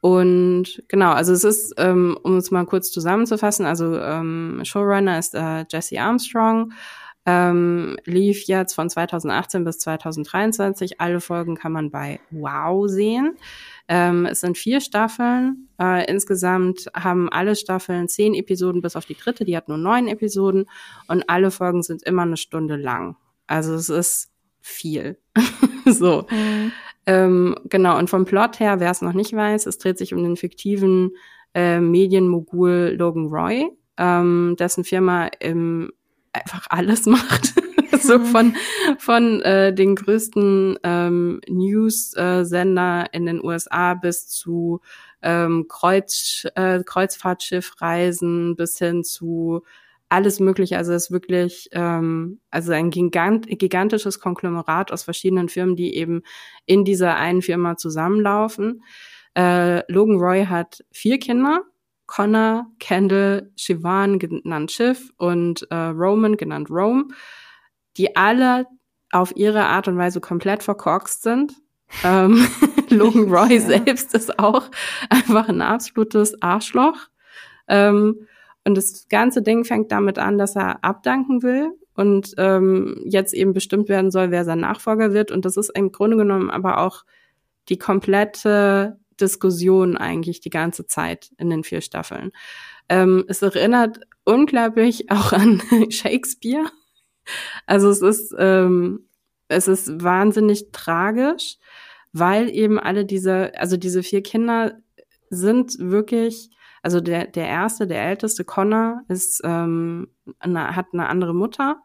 [0.00, 5.34] Und genau, also es ist, ähm, um es mal kurz zusammenzufassen, also ähm, Showrunner ist
[5.34, 6.72] äh, Jesse Armstrong,
[7.24, 11.00] ähm, lief jetzt von 2018 bis 2023.
[11.00, 13.36] Alle Folgen kann man bei Wow sehen.
[13.88, 15.68] Ähm, es sind vier Staffeln.
[15.80, 20.08] Äh, insgesamt haben alle Staffeln zehn Episoden, bis auf die dritte, die hat nur neun
[20.08, 20.66] Episoden.
[21.08, 23.16] Und alle Folgen sind immer eine Stunde lang.
[23.46, 24.30] Also es ist
[24.60, 25.18] viel.
[25.86, 26.26] so.
[26.30, 26.72] Mhm.
[27.06, 30.22] Ähm, genau, und vom Plot her, wer es noch nicht weiß, es dreht sich um
[30.22, 31.10] den fiktiven
[31.54, 33.68] äh, Medienmogul Logan Roy,
[33.98, 35.90] ähm, dessen Firma im
[36.32, 37.54] einfach alles macht.
[38.02, 38.54] So von,
[38.98, 44.80] von äh, den größten ähm, News-Sender in den USA bis zu
[45.22, 49.62] ähm, Kreuz, äh, Kreuzfahrtschiffreisen bis hin zu
[50.08, 50.76] alles mögliche.
[50.76, 56.22] Also es ist wirklich ähm, also ein gigant, gigantisches Konglomerat aus verschiedenen Firmen, die eben
[56.66, 58.82] in dieser einen Firma zusammenlaufen.
[59.34, 61.62] Äh, Logan Roy hat vier Kinder
[62.06, 67.08] Connor, Kendall, Siobhan, genannt Schiff, und äh, Roman, genannt Rome,
[67.96, 68.66] die alle
[69.10, 71.54] auf ihre Art und Weise komplett verkorkst sind.
[72.04, 72.46] Ähm,
[72.88, 73.60] Logan Roy ja.
[73.60, 74.70] selbst ist auch
[75.10, 77.08] einfach ein absolutes Arschloch.
[77.68, 78.26] Ähm,
[78.64, 83.52] und das ganze Ding fängt damit an, dass er abdanken will und ähm, jetzt eben
[83.52, 85.30] bestimmt werden soll, wer sein Nachfolger wird.
[85.30, 87.04] Und das ist im Grunde genommen aber auch
[87.68, 92.32] die komplette Diskussion eigentlich die ganze Zeit in den vier Staffeln.
[92.88, 96.66] Ähm, es erinnert unglaublich auch an Shakespeare.
[97.66, 99.08] Also es ist, ähm,
[99.48, 101.58] es ist wahnsinnig tragisch,
[102.12, 104.78] weil eben alle diese, also diese vier Kinder
[105.30, 106.50] sind wirklich,
[106.82, 110.08] also der, der erste, der älteste, Connor, ist, ähm,
[110.38, 111.82] eine, hat eine andere Mutter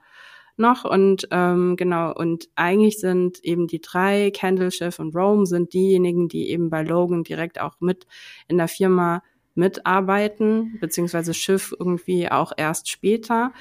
[0.58, 5.74] noch und ähm, genau und eigentlich sind eben die drei Candle Chef und Rome sind
[5.74, 8.08] diejenigen, die eben bei Logan direkt auch mit
[8.48, 9.22] in der Firma
[9.54, 13.54] mitarbeiten beziehungsweise Schiff irgendwie auch erst später.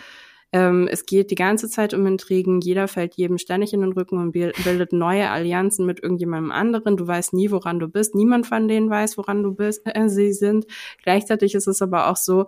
[0.56, 2.62] Ähm, es geht die ganze Zeit um Intrigen.
[2.62, 6.96] Jeder fällt jedem ständig in den Rücken und bildet neue Allianzen mit irgendjemandem anderen.
[6.96, 8.14] Du weißt nie, woran du bist.
[8.14, 9.82] Niemand von denen weiß, woran du bist.
[9.84, 10.64] Äh, sie sind.
[11.02, 12.46] Gleichzeitig ist es aber auch so,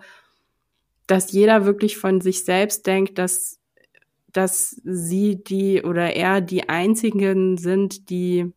[1.07, 3.57] dass jeder wirklich von sich selbst denkt, dass
[4.33, 8.53] dass sie die oder er die einzigen sind, die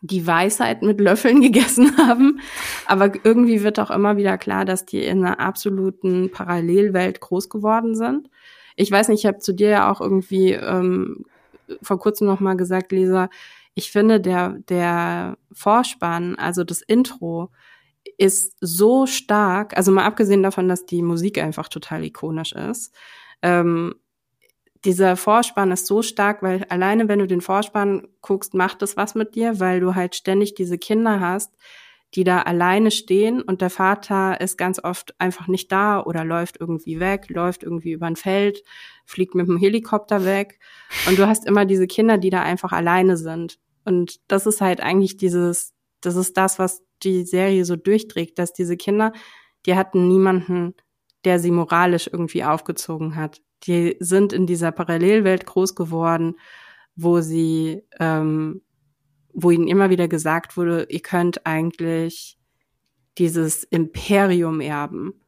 [0.00, 2.40] die Weisheit mit Löffeln gegessen haben.
[2.86, 7.94] Aber irgendwie wird auch immer wieder klar, dass die in einer absoluten Parallelwelt groß geworden
[7.94, 8.28] sind.
[8.78, 11.24] Ich weiß nicht, ich habe zu dir ja auch irgendwie ähm,
[11.82, 13.28] vor kurzem noch mal gesagt, Lisa,
[13.74, 17.50] ich finde der der Vorspann, also das Intro,
[18.18, 19.76] ist so stark.
[19.76, 22.94] Also mal abgesehen davon, dass die Musik einfach total ikonisch ist.
[23.42, 23.94] Ähm,
[24.84, 29.14] dieser Vorspann ist so stark, weil alleine wenn du den Vorspann guckst, macht es was
[29.16, 31.52] mit dir, weil du halt ständig diese Kinder hast,
[32.14, 36.58] die da alleine stehen und der Vater ist ganz oft einfach nicht da oder läuft
[36.58, 38.62] irgendwie weg, läuft irgendwie über ein Feld,
[39.04, 40.58] fliegt mit dem Helikopter weg
[41.06, 43.58] und du hast immer diese Kinder, die da einfach alleine sind.
[43.84, 48.52] Und das ist halt eigentlich dieses, das ist das, was die Serie so durchträgt, dass
[48.52, 49.12] diese Kinder,
[49.66, 50.74] die hatten niemanden,
[51.24, 56.36] der sie moralisch irgendwie aufgezogen hat die sind in dieser Parallelwelt groß geworden,
[56.96, 58.62] wo sie, ähm,
[59.40, 62.38] wo ihnen immer wieder gesagt wurde, ihr könnt eigentlich
[63.18, 65.20] dieses Imperium erben.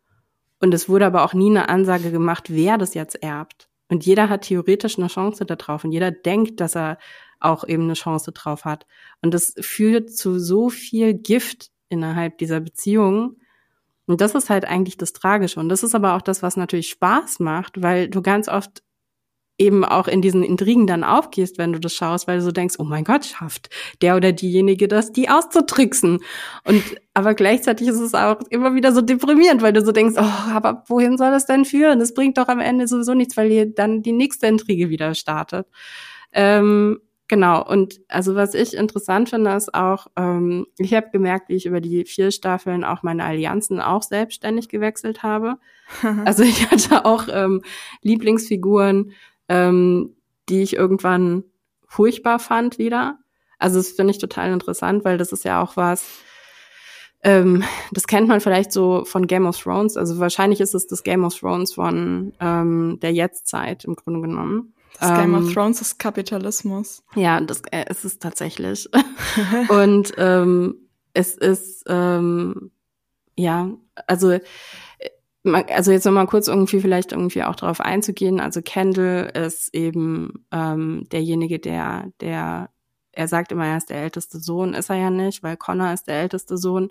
[0.60, 3.68] Und es wurde aber auch nie eine Ansage gemacht, wer das jetzt erbt.
[3.88, 6.98] Und jeder hat theoretisch eine Chance darauf und jeder denkt, dass er
[7.40, 8.86] auch eben eine Chance drauf hat.
[9.22, 13.36] Und das führt zu so viel Gift innerhalb dieser Beziehung,
[14.10, 15.60] und das ist halt eigentlich das Tragische.
[15.60, 18.82] Und das ist aber auch das, was natürlich Spaß macht, weil du ganz oft
[19.60, 22.76] eben auch in diesen Intrigen dann aufgehst, wenn du das schaust, weil du so denkst,
[22.78, 23.68] oh mein Gott, schafft
[24.00, 26.20] der oder diejenige das, die auszutricksen.
[26.64, 26.82] Und
[27.12, 30.84] aber gleichzeitig ist es auch immer wieder so deprimierend, weil du so denkst, oh, aber
[30.88, 31.98] wohin soll das denn führen?
[31.98, 35.66] Das bringt doch am Ende sowieso nichts, weil ihr dann die nächste Intrige wieder startet.
[36.32, 37.00] Ähm,
[37.30, 41.64] Genau, und also was ich interessant finde, ist auch, ähm, ich habe gemerkt, wie ich
[41.64, 45.58] über die vier Staffeln auch meine Allianzen auch selbstständig gewechselt habe.
[46.24, 47.62] also ich hatte auch ähm,
[48.02, 49.12] Lieblingsfiguren,
[49.50, 50.16] ähm,
[50.48, 51.44] die ich irgendwann
[51.86, 53.18] furchtbar fand wieder.
[53.58, 56.06] Also das finde ich total interessant, weil das ist ja auch was,
[57.22, 59.96] ähm, das kennt man vielleicht so von Game of Thrones.
[59.96, 64.72] Also wahrscheinlich ist es das Game of Thrones von ähm, der Jetztzeit im Grunde genommen.
[64.98, 67.02] Das Game of ähm, Thrones ist Kapitalismus.
[67.14, 68.88] Ja, das äh, ist es tatsächlich.
[69.68, 70.76] und ähm,
[71.12, 72.70] es ist ähm,
[73.36, 73.70] ja,
[74.06, 74.38] also
[75.44, 78.40] also jetzt nochmal kurz irgendwie vielleicht irgendwie auch darauf einzugehen.
[78.40, 82.70] Also Kendall ist eben ähm, derjenige, der, der,
[83.12, 86.08] er sagt immer, er ist der älteste Sohn, ist er ja nicht, weil Connor ist
[86.08, 86.90] der älteste Sohn.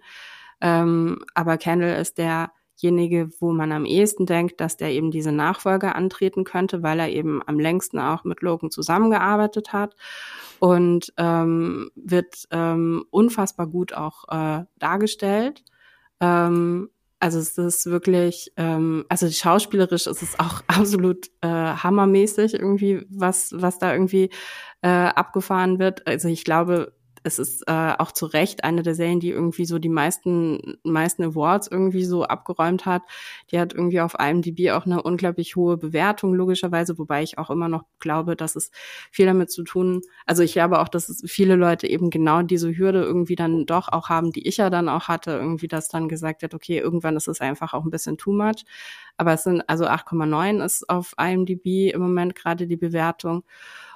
[0.62, 5.32] Ähm, aber Kendall ist der derjenige, wo man am ehesten denkt, dass der eben diese
[5.32, 9.96] Nachfolge antreten könnte, weil er eben am längsten auch mit Logan zusammengearbeitet hat
[10.60, 15.64] und ähm, wird ähm, unfassbar gut auch äh, dargestellt.
[16.22, 16.90] Ähm,
[17.20, 23.52] also es ist wirklich, ähm, also schauspielerisch ist es auch absolut äh, hammermäßig irgendwie, was
[23.54, 24.30] was da irgendwie
[24.82, 26.08] äh, abgefahren wird.
[26.08, 26.94] Also ich glaube,
[27.24, 31.24] es ist äh, auch zu Recht eine der Serien, die irgendwie so die meisten, meisten
[31.24, 33.04] Awards irgendwie so abgeräumt hat.
[33.52, 37.68] Die hat irgendwie auf IMDb auch eine unglaublich hohe Bewertung, logischerweise, wobei ich auch immer
[37.70, 38.72] noch glaube, dass es
[39.12, 42.76] viel damit zu tun, also ich glaube auch, dass es viele Leute eben genau diese
[42.76, 46.10] Hürde irgendwie dann doch auch haben, die ich ja dann auch hatte, irgendwie das dann
[46.10, 48.66] gesagt hat, okay, irgendwann ist es einfach auch ein bisschen too much.
[49.18, 53.44] Aber es sind, also 8,9 ist auf IMDb im Moment gerade die Bewertung.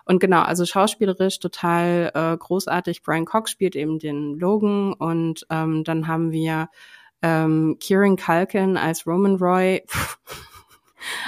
[0.06, 3.04] Und genau, also schauspielerisch total äh, großartig.
[3.04, 6.70] Brian Cox spielt eben den Logan und ähm, dann haben wir
[7.22, 9.84] ähm, Kieran Culkin als Roman Roy.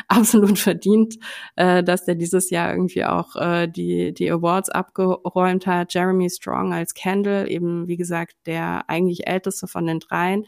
[0.07, 1.15] absolut verdient,
[1.55, 5.93] äh, dass der dieses Jahr irgendwie auch äh, die, die Awards abgeräumt hat.
[5.93, 10.45] Jeremy Strong als Kendall, eben wie gesagt der eigentlich älteste von den dreien.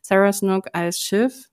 [0.00, 1.50] Sarah Snook als Schiff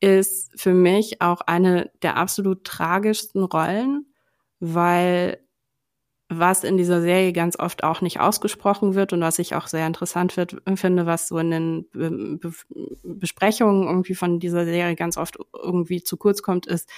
[0.00, 4.06] ist für mich auch eine der absolut tragischsten Rollen,
[4.60, 5.38] weil
[6.32, 9.84] was in dieser Serie ganz oft auch nicht ausgesprochen wird und was ich auch sehr
[9.84, 12.52] interessant wird, finde, was so in den Be Be
[13.02, 16.88] Besprechungen irgendwie von dieser Serie ganz oft irgendwie zu kurz kommt, ist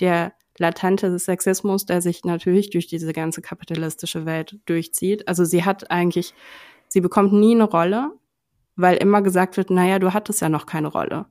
[0.00, 5.28] der latente Sexismus, der sich natürlich durch diese ganze kapitalistische Welt durchzieht.
[5.28, 6.34] Also sie hat eigentlich,
[6.88, 8.12] sie bekommt nie eine Rolle,
[8.76, 11.26] weil immer gesagt wird, naja, du hattest ja noch keine Rolle.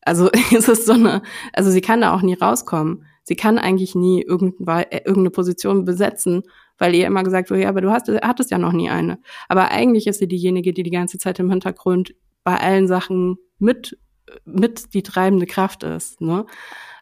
[0.00, 1.22] Also es ist so eine,
[1.52, 6.42] also sie kann da auch nie rauskommen sie kann eigentlich nie äh, irgendeine Position besetzen,
[6.78, 9.18] weil ihr immer gesagt wurde, ja, aber du hast, hattest ja noch nie eine.
[9.48, 12.14] Aber eigentlich ist sie diejenige, die die ganze Zeit im Hintergrund
[12.44, 13.98] bei allen Sachen mit,
[14.44, 16.46] mit die treibende Kraft ist, ne?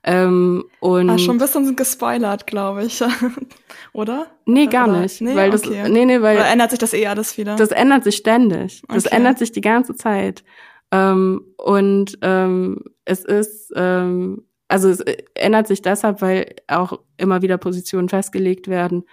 [0.02, 3.02] Ähm, und ah, schon ein bisschen gespoilert, glaube ich.
[3.92, 4.28] Oder?
[4.46, 5.00] Nee, gar Oder?
[5.00, 5.20] nicht.
[5.20, 5.80] Nee, weil okay.
[5.82, 6.36] das, nee, nee, weil.
[6.36, 7.56] Oder ändert sich das eh alles wieder?
[7.56, 8.82] Das ändert sich ständig.
[8.88, 9.16] Das okay.
[9.16, 10.42] ändert sich die ganze Zeit.
[10.90, 17.42] Ähm, und ähm, es ist, ähm, also es äh, ändert sich deshalb, weil auch immer
[17.42, 19.04] wieder Positionen festgelegt werden,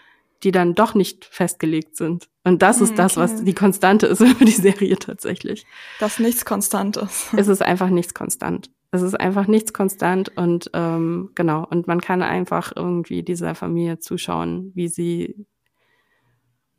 [0.43, 2.29] die dann doch nicht festgelegt sind.
[2.43, 2.97] Und das ist okay.
[2.97, 5.65] das, was die Konstante ist über die Serie tatsächlich.
[5.99, 7.33] Dass nichts konstant ist.
[7.35, 8.69] Es ist einfach nichts konstant.
[8.91, 11.65] Es ist einfach nichts konstant und ähm, genau.
[11.65, 15.47] Und man kann einfach irgendwie dieser Familie zuschauen, wie sie,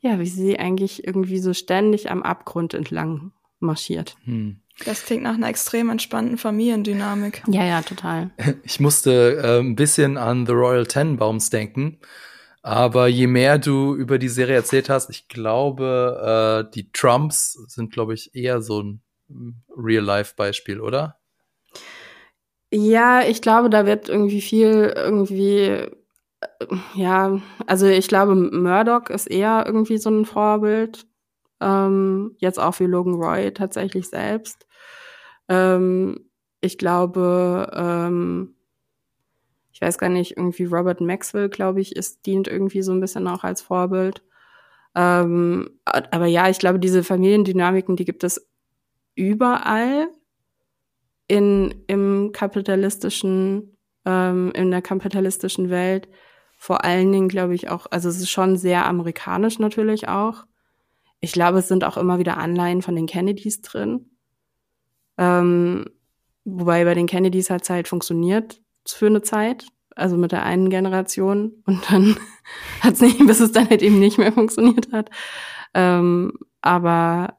[0.01, 4.17] ja, wie sie eigentlich irgendwie so ständig am Abgrund entlang marschiert.
[4.25, 4.61] Hm.
[4.85, 7.43] Das klingt nach einer extrem entspannten Familiendynamik.
[7.49, 8.31] Ja, ja, total.
[8.63, 11.99] Ich musste äh, ein bisschen an The Royal Tenenbaums denken.
[12.63, 17.93] Aber je mehr du über die Serie erzählt hast, ich glaube, äh, die Trumps sind,
[17.93, 19.03] glaube ich, eher so ein
[19.77, 21.19] Real-Life-Beispiel, oder?
[22.73, 25.89] Ja, ich glaube, da wird irgendwie viel irgendwie, äh,
[26.95, 31.07] ja, also ich glaube, Murdoch ist eher irgendwie so ein Vorbild.
[31.61, 34.68] Ähm, jetzt auch wie Logan Roy tatsächlich selbst.
[35.49, 36.29] Ähm,
[36.61, 38.55] ich glaube, ähm,
[39.73, 43.29] ich weiß gar nicht, irgendwie Robert Maxwell, glaube ich, ist, dient irgendwie so ein bisschen
[43.29, 44.23] auch als Vorbild.
[44.95, 48.49] Ähm, aber ja, ich glaube, diese Familiendynamiken, die gibt es
[49.15, 50.09] überall
[51.29, 56.09] in, im kapitalistischen, ähm, in der kapitalistischen Welt.
[56.57, 60.45] Vor allen Dingen, glaube ich, auch, also es ist schon sehr amerikanisch natürlich auch.
[61.21, 64.18] Ich glaube, es sind auch immer wieder Anleihen von den Kennedys drin.
[65.19, 65.87] Ähm,
[66.45, 70.71] wobei bei den Kennedys hat es halt funktioniert für eine Zeit, also mit der einen
[70.71, 71.53] Generation.
[71.67, 72.17] Und dann
[72.81, 75.11] hat es nicht, bis es dann halt eben nicht mehr funktioniert hat.
[75.75, 77.39] Ähm, aber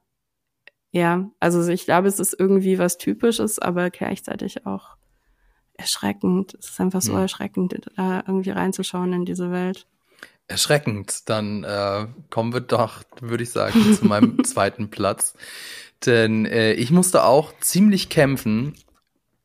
[0.91, 4.95] ja, also ich glaube, es ist irgendwie was Typisches, aber gleichzeitig auch
[5.73, 6.55] erschreckend.
[6.59, 7.21] Es ist einfach so ja.
[7.21, 9.87] erschreckend, da irgendwie reinzuschauen in diese Welt.
[10.49, 11.29] Erschreckend.
[11.29, 15.35] Dann äh, kommen wir doch, würde ich sagen, zu meinem zweiten Platz.
[16.05, 18.73] Denn äh, ich musste auch ziemlich kämpfen,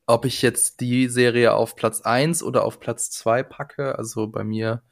[0.06, 3.98] ob ich jetzt die Serie auf Platz eins oder auf Platz zwei packe.
[3.98, 4.82] Also bei mir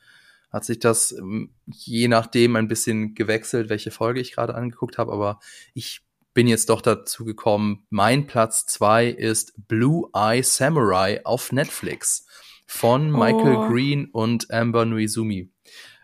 [0.50, 5.12] hat sich das ähm, je nachdem ein bisschen gewechselt, welche Folge ich gerade angeguckt habe.
[5.12, 5.40] Aber
[5.72, 6.02] ich
[6.34, 12.26] bin jetzt doch dazu gekommen, mein Platz zwei ist Blue Eye Samurai auf Netflix
[12.66, 13.68] von Michael oh.
[13.68, 15.50] Green und Amber Nuizumi.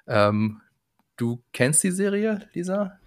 [0.08, 0.60] Ähm,
[1.16, 2.98] du kennst die Serie, Lisa?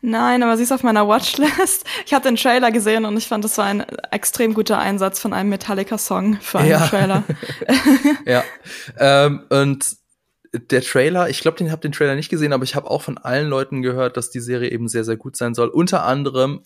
[0.00, 1.84] Nein, aber sie ist auf meiner Watchlist.
[2.06, 3.80] Ich habe den Trailer gesehen und ich fand, das war ein
[4.10, 6.86] extrem guter Einsatz von einem Metallica-Song für einen ja.
[6.86, 7.24] Trailer.
[8.24, 8.44] ja.
[8.98, 9.96] Ähm, und
[10.52, 13.18] der Trailer, ich glaube, den habe den Trailer nicht gesehen, aber ich habe auch von
[13.18, 15.68] allen Leuten gehört, dass die Serie eben sehr, sehr gut sein soll.
[15.68, 16.62] Unter anderem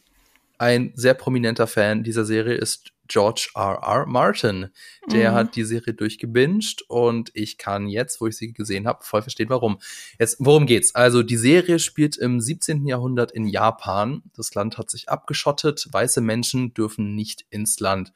[0.59, 3.81] ein sehr prominenter Fan dieser Serie ist George R.
[3.83, 4.07] R.
[4.07, 4.69] Martin.
[5.11, 5.35] Der mhm.
[5.35, 9.49] hat die Serie durchgebinged und ich kann jetzt, wo ich sie gesehen habe, voll verstehen,
[9.51, 9.81] warum.
[10.19, 10.95] Jetzt, worum geht's?
[10.95, 12.87] Also, die Serie spielt im 17.
[12.87, 14.23] Jahrhundert in Japan.
[14.37, 15.89] Das Land hat sich abgeschottet.
[15.91, 18.13] Weiße Menschen dürfen nicht ins Land.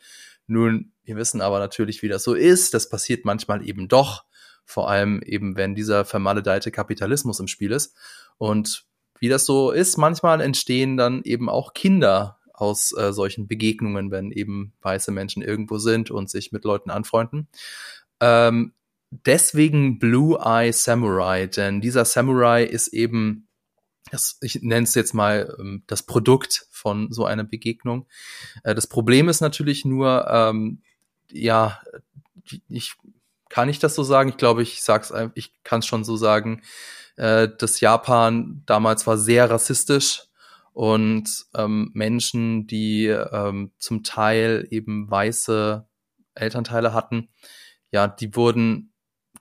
[0.46, 2.72] Nun, wir wissen aber natürlich, wie das so ist.
[2.72, 4.24] Das passiert manchmal eben doch.
[4.64, 7.96] Vor allem eben, wenn dieser vermaledeite Kapitalismus im Spiel ist.
[8.38, 8.86] Und
[9.18, 14.30] wie das so ist, manchmal entstehen dann eben auch Kinder aus äh, solchen Begegnungen, wenn
[14.30, 17.48] eben weiße Menschen irgendwo sind und sich mit Leuten anfreunden.
[18.20, 18.72] Ähm,
[19.10, 23.48] deswegen Blue Eye Samurai, denn dieser Samurai ist eben,
[24.10, 28.06] das, ich nenne es jetzt mal ähm, das Produkt von so einer Begegnung.
[28.62, 30.80] Äh, das Problem ist natürlich nur, ähm,
[31.30, 31.80] ja,
[32.68, 32.94] ich
[33.48, 34.30] kann ich das so sagen?
[34.30, 36.62] Ich glaube, ich sag's, ich kann es schon so sagen.
[37.16, 40.24] Äh, das Japan damals war sehr rassistisch
[40.74, 45.88] und ähm, Menschen, die ähm, zum Teil eben weiße
[46.34, 47.28] Elternteile hatten,
[47.92, 48.92] ja, die wurden,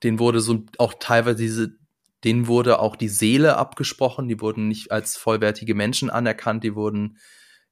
[0.03, 1.75] denen wurde so auch teilweise diese,
[2.23, 7.17] denen wurde auch die Seele abgesprochen, die wurden nicht als vollwertige Menschen anerkannt, die wurden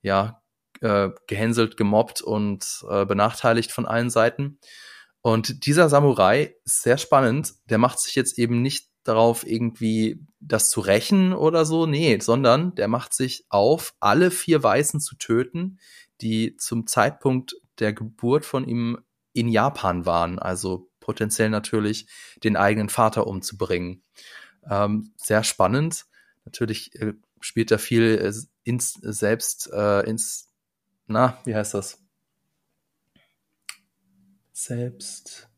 [0.02, 0.42] ja
[0.82, 4.60] äh, gehänselt, gemobbt und äh, benachteiligt von allen Seiten.
[5.22, 7.54] Und dieser Samurai ist sehr spannend.
[7.66, 11.86] Der macht sich jetzt eben nicht darauf, irgendwie das zu rächen oder so.
[11.86, 15.80] Nee, sondern der macht sich auf, alle vier Weißen zu töten,
[16.22, 19.00] die zum Zeitpunkt der Geburt von ihm
[19.34, 20.40] in Japan waren.
[20.40, 22.08] Also potenziell natürlich
[22.44, 24.04] den eigenen Vater umzubringen.
[24.70, 26.06] Ähm, sehr spannend.
[26.46, 28.34] Natürlich äh, spielt da viel äh,
[28.64, 30.50] ins, selbst äh, ins,
[31.08, 32.00] na, wie heißt das?
[34.54, 35.51] Selbst.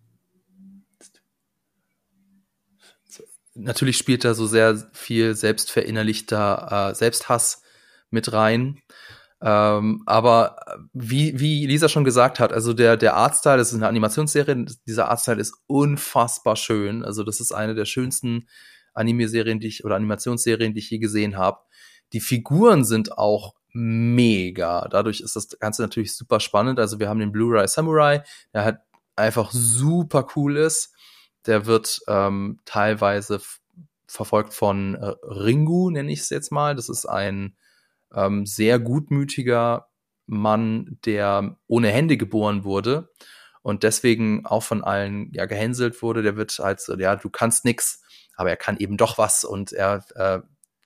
[3.56, 7.62] Natürlich spielt da so sehr viel selbstverinnerlichter äh, Selbsthass
[8.10, 8.82] mit rein.
[9.42, 10.56] Ähm, aber
[10.94, 15.10] wie, wie Lisa schon gesagt hat, also der, der Artstyle, das ist eine Animationsserie, dieser
[15.10, 17.04] Artstyle ist unfassbar schön.
[17.04, 18.48] Also das ist eine der schönsten
[18.94, 21.60] Anime-Serien, die ich, oder Animationsserien, die ich je gesehen habe.
[22.14, 24.88] Die Figuren sind auch mega.
[24.88, 26.80] Dadurch ist das Ganze natürlich super spannend.
[26.80, 28.24] Also wir haben den Blu-ray Samurai,
[28.54, 28.82] der hat
[29.16, 30.94] einfach super cool ist.
[31.46, 33.42] Der wird ähm, teilweise
[34.08, 36.76] verfolgt von äh, Ringu, nenne ich es jetzt mal.
[36.76, 37.56] Das ist ein
[38.14, 39.88] ähm, sehr gutmütiger
[40.26, 43.10] Mann, der ohne Hände geboren wurde
[43.62, 46.22] und deswegen auch von allen ja gehänselt wurde.
[46.22, 48.04] Der wird als ja, du kannst nix,
[48.36, 50.40] aber er kann eben doch was und er, äh,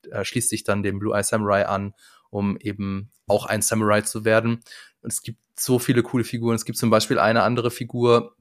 [0.09, 1.93] er schließt sich dann dem Blue Eye Samurai an,
[2.29, 4.61] um eben auch ein Samurai zu werden.
[5.01, 6.55] Und es gibt so viele coole Figuren.
[6.55, 8.36] Es gibt zum Beispiel eine andere Figur,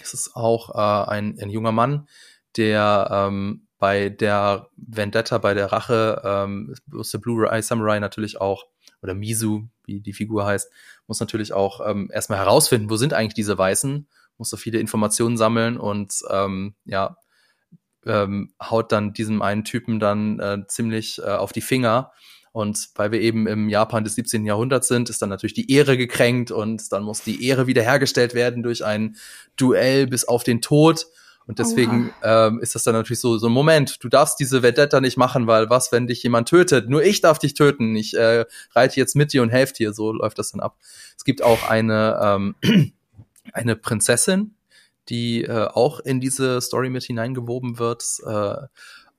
[0.00, 2.08] es ist auch äh, ein, ein junger Mann,
[2.56, 8.40] der ähm, bei der Vendetta, bei der Rache ähm, aus der Blue Eye Samurai natürlich
[8.40, 8.66] auch,
[9.02, 10.70] oder Misu, wie die Figur heißt,
[11.06, 15.36] muss natürlich auch ähm, erstmal herausfinden, wo sind eigentlich diese Weißen, muss so viele Informationen
[15.36, 17.16] sammeln und ähm, ja,
[18.04, 22.12] ähm, haut dann diesem einen Typen dann äh, ziemlich äh, auf die Finger
[22.52, 24.44] und weil wir eben im Japan des 17.
[24.44, 28.62] Jahrhunderts sind, ist dann natürlich die Ehre gekränkt und dann muss die Ehre wiederhergestellt werden
[28.62, 29.16] durch ein
[29.56, 31.06] Duell bis auf den Tod.
[31.48, 35.00] Und deswegen ähm, ist das dann natürlich so, so ein Moment, du darfst diese Vendetta
[35.00, 36.90] nicht machen, weil was, wenn dich jemand tötet?
[36.90, 37.96] Nur ich darf dich töten.
[37.96, 38.44] Ich äh,
[38.74, 39.94] reite jetzt mit dir und helfe dir.
[39.94, 40.76] So läuft das dann ab.
[41.16, 42.54] Es gibt auch eine, ähm,
[43.54, 44.56] eine Prinzessin,
[45.08, 48.04] die äh, auch in diese Story mit hineingewoben wird.
[48.26, 48.66] Äh,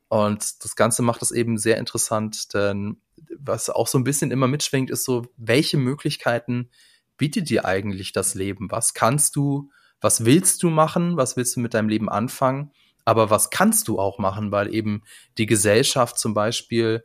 [0.10, 2.97] und das Ganze macht es eben sehr interessant, denn
[3.38, 6.70] was auch so ein bisschen immer mitschwingt, ist so, welche Möglichkeiten
[7.18, 8.72] bietet dir eigentlich das Leben?
[8.72, 9.70] Was kannst du,
[10.01, 11.16] was willst du machen?
[11.16, 12.72] Was willst du mit deinem Leben anfangen?
[13.05, 15.03] Aber was kannst du auch machen, weil eben
[15.38, 17.03] die Gesellschaft zum Beispiel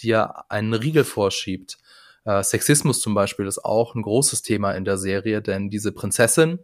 [0.00, 1.78] dir einen Riegel vorschiebt.
[2.24, 6.58] Äh, Sexismus zum Beispiel ist auch ein großes Thema in der Serie, denn diese Prinzessin,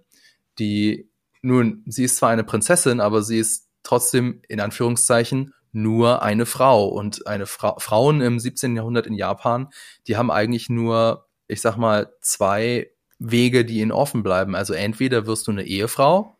[0.58, 1.08] die
[1.42, 6.86] nun, sie ist zwar eine Prinzessin, aber sie ist trotzdem in Anführungszeichen nur eine Frau.
[6.86, 8.76] Und eine Fra Frauen im 17.
[8.76, 9.68] Jahrhundert in Japan,
[10.06, 14.54] die haben eigentlich nur, ich sag mal, zwei Wege, die ihnen offen bleiben.
[14.54, 16.36] Also entweder wirst du eine Ehefrau,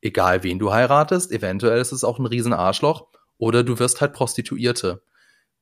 [0.00, 3.06] egal wen du heiratest, eventuell ist es auch ein Riesenarschloch,
[3.38, 5.02] oder du wirst halt Prostituierte.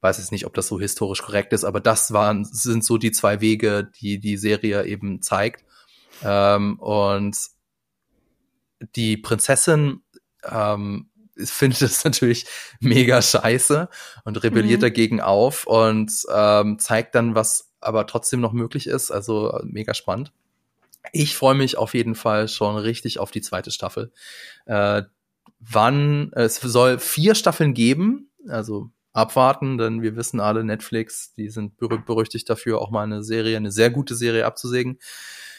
[0.00, 3.10] Weiß jetzt nicht, ob das so historisch korrekt ist, aber das waren, sind so die
[3.10, 5.64] zwei Wege, die die Serie eben zeigt.
[6.22, 7.36] Ähm, und
[8.94, 10.02] die Prinzessin
[10.44, 11.07] ähm,
[11.44, 12.46] findet es natürlich
[12.80, 13.88] mega scheiße
[14.24, 14.82] und rebelliert mhm.
[14.82, 19.10] dagegen auf und ähm, zeigt dann, was aber trotzdem noch möglich ist.
[19.10, 20.32] Also mega spannend.
[21.12, 24.12] Ich freue mich auf jeden Fall schon richtig auf die zweite Staffel.
[24.66, 25.02] Äh,
[25.60, 31.76] wann, es soll vier Staffeln geben, also abwarten, denn wir wissen alle, Netflix, die sind
[31.76, 34.98] berühmt berüchtigt dafür, auch mal eine Serie, eine sehr gute Serie abzusägen.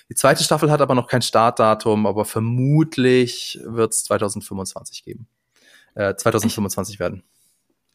[0.10, 5.28] Die zweite Staffel hat aber noch kein Startdatum, aber vermutlich wird es 2025 geben.
[5.96, 7.24] Äh, 2025 ich, werden.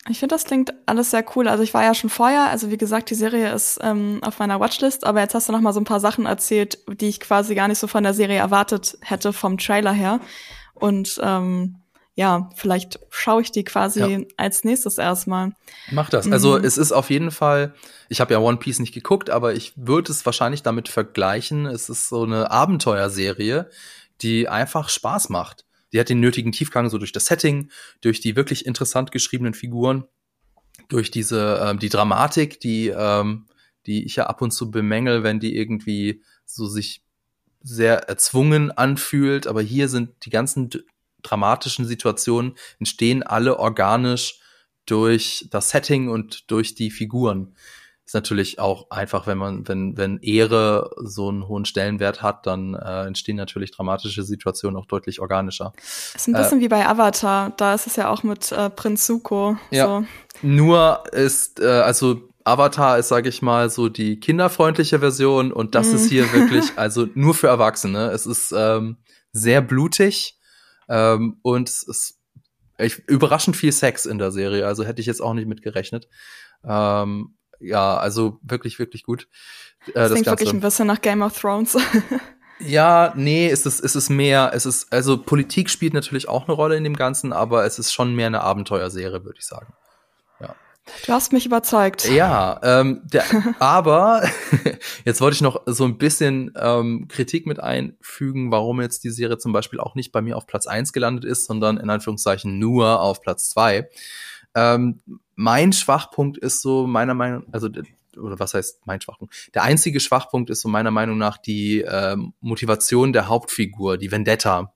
[0.09, 1.49] Ich finde, das klingt alles sehr cool.
[1.49, 4.61] Also ich war ja schon vorher, also wie gesagt, die Serie ist ähm, auf meiner
[4.61, 7.55] Watchlist, aber jetzt hast du noch mal so ein paar Sachen erzählt, die ich quasi
[7.55, 10.21] gar nicht so von der Serie erwartet hätte vom Trailer her.
[10.75, 11.77] Und ähm,
[12.17, 14.19] ja, vielleicht schaue ich die quasi ja.
[14.37, 15.53] als nächstes erstmal.
[15.91, 16.31] Mach das.
[16.31, 16.65] Also mhm.
[16.65, 17.75] es ist auf jeden Fall,
[18.09, 21.67] ich habe ja One Piece nicht geguckt, aber ich würde es wahrscheinlich damit vergleichen.
[21.67, 23.69] Es ist so eine Abenteuerserie,
[24.23, 25.65] die einfach Spaß macht.
[25.95, 27.71] Die hat den nötigen Tiefgang so durch das Setting,
[28.03, 30.05] durch die wirklich interessant geschriebenen Figuren,
[30.89, 33.47] durch diese ähm, die Dramatik, die ähm,
[33.87, 37.03] die ich ja ab und zu bemängel, wenn die irgendwie so sich
[37.63, 40.71] sehr erzwungen anfühlt, aber hier sind die ganzen
[41.23, 44.41] dramatischen Situationen entstehen alle organisch
[44.87, 47.55] durch das Setting und durch die Figuren.
[48.07, 52.75] Ist natürlich auch einfach, wenn man, wenn, wenn Ehre so einen hohen Stellenwert hat, dann
[52.75, 55.73] äh, entstehen natürlich dramatische Situationen auch deutlich organischer.
[56.15, 59.07] Ist ein bisschen äh, wie bei Avatar, da ist es ja auch mit äh, Prinz
[59.07, 59.57] Zuko.
[59.71, 59.87] Ja.
[59.87, 60.07] So.
[60.43, 65.91] Nur ist, äh, also Avatar ist, sage ich mal, so die kinderfreundliche Version und das
[65.91, 65.95] mm.
[65.95, 68.11] ist hier wirklich, also nur für Erwachsene.
[68.11, 68.99] Es ist ähm,
[69.33, 70.39] sehr blutig
[70.91, 72.21] ähm, und es ist
[72.79, 76.09] ich, überraschend viel Sex in der Serie, also hätte ich jetzt auch nicht mit gerechnet.
[76.65, 79.29] Ähm, ja, also wirklich, wirklich gut.
[79.89, 81.77] Äh, das, klingt wirklich ein bisschen nach Game of Thrones.
[82.59, 86.55] ja, nee, es ist, es ist mehr, es ist, also Politik spielt natürlich auch eine
[86.55, 89.75] Rolle in dem Ganzen, aber es ist schon mehr eine Abenteuerserie, würde ich sagen.
[91.07, 92.09] Du hast mich überzeugt.
[92.11, 93.25] Ja, ähm, der,
[93.59, 94.29] aber
[95.05, 99.39] jetzt wollte ich noch so ein bisschen ähm, Kritik mit einfügen, warum jetzt die Serie
[99.39, 103.01] zum Beispiel auch nicht bei mir auf Platz eins gelandet ist, sondern in Anführungszeichen nur
[103.01, 103.89] auf Platz zwei.
[104.55, 105.01] Ähm,
[105.35, 107.69] mein Schwachpunkt ist so meiner Meinung, also
[108.17, 109.51] oder was heißt mein Schwachpunkt?
[109.55, 114.73] Der einzige Schwachpunkt ist so meiner Meinung nach die ähm, Motivation der Hauptfigur, die Vendetta.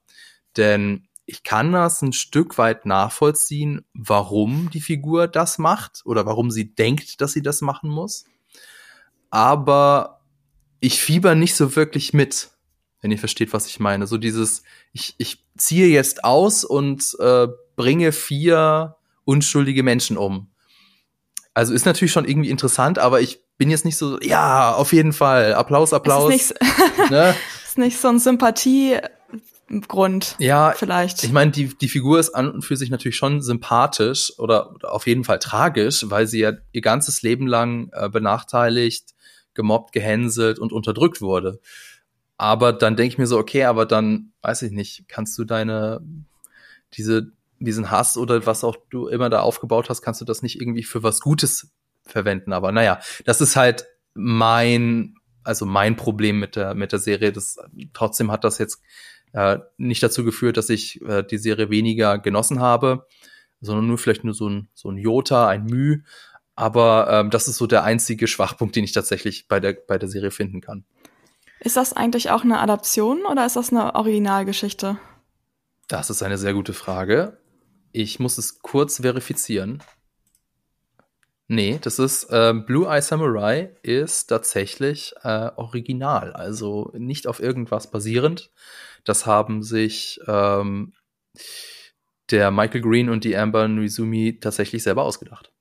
[0.57, 6.51] Denn ich kann das ein Stück weit nachvollziehen, warum die Figur das macht oder warum
[6.51, 8.25] sie denkt, dass sie das machen muss.
[9.29, 10.21] Aber
[10.79, 12.49] ich fieber nicht so wirklich mit,
[13.01, 14.07] wenn ihr versteht, was ich meine.
[14.07, 18.95] So dieses, ich, ich ziehe jetzt aus und äh, bringe vier
[19.29, 20.49] unschuldige Menschen um.
[21.53, 25.13] Also ist natürlich schon irgendwie interessant, aber ich bin jetzt nicht so, ja, auf jeden
[25.13, 26.33] Fall, Applaus, Applaus.
[26.33, 27.35] Es ist nicht, ne?
[27.65, 28.97] ist nicht so ein Sympathie
[29.87, 30.35] Grund.
[30.39, 31.23] Ja, vielleicht.
[31.23, 34.91] Ich meine, die, die Figur ist an und für sich natürlich schon sympathisch oder, oder
[34.91, 39.13] auf jeden Fall tragisch, weil sie ja ihr ganzes Leben lang äh, benachteiligt,
[39.53, 41.59] gemobbt, gehänselt und unterdrückt wurde.
[42.35, 46.01] Aber dann denke ich mir so, okay, aber dann, weiß ich nicht, kannst du deine,
[46.93, 50.59] diese, diesen Hass oder was auch du immer da aufgebaut hast, kannst du das nicht
[50.59, 51.71] irgendwie für was Gutes
[52.05, 52.53] verwenden.
[52.53, 57.31] Aber naja, das ist halt mein, also mein Problem mit der, mit der Serie.
[57.31, 57.57] Das,
[57.93, 58.81] trotzdem hat das jetzt
[59.33, 63.05] äh, nicht dazu geführt, dass ich äh, die Serie weniger genossen habe,
[63.61, 66.01] sondern nur vielleicht nur so ein, so ein Jota, ein Müh.
[66.55, 70.09] Aber ähm, das ist so der einzige Schwachpunkt, den ich tatsächlich bei der, bei der
[70.09, 70.83] Serie finden kann.
[71.61, 74.97] Ist das eigentlich auch eine Adaption oder ist das eine Originalgeschichte?
[75.87, 77.38] Das ist eine sehr gute Frage.
[77.91, 79.83] Ich muss es kurz verifizieren.
[81.47, 87.89] Nee, das ist äh, Blue Eye Samurai ist tatsächlich äh, original, also nicht auf irgendwas
[87.89, 88.51] basierend.
[89.03, 90.93] Das haben sich ähm,
[92.29, 95.51] der Michael Green und die Amber Nuizumi tatsächlich selber ausgedacht.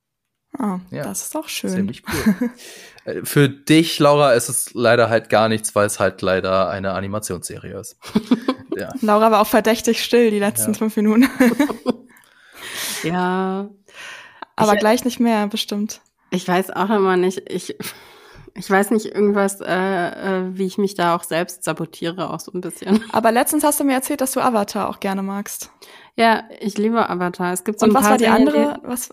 [0.59, 1.71] Ah, ja, das ist auch schön.
[1.71, 2.51] Ziemlich cool.
[3.05, 6.93] Äh, für dich, Laura, ist es leider halt gar nichts, weil es halt leider eine
[6.93, 7.97] Animationsserie ist.
[8.77, 8.91] ja.
[9.01, 10.79] Laura war auch verdächtig still die letzten ja.
[10.79, 11.27] fünf Minuten.
[13.03, 13.69] ja.
[14.57, 16.01] Aber ich, gleich nicht mehr, bestimmt.
[16.31, 17.51] Ich weiß auch immer nicht.
[17.51, 17.77] Ich,
[18.55, 22.51] Ich weiß nicht, irgendwas, äh, äh, wie ich mich da auch selbst sabotiere, auch so
[22.53, 23.05] ein bisschen.
[23.13, 25.71] Aber letztens hast du mir erzählt, dass du Avatar auch gerne magst.
[26.17, 27.53] Ja, ich liebe Avatar.
[27.53, 28.81] Es gibt so Und ein was paar war die andere?
[28.83, 29.11] Was?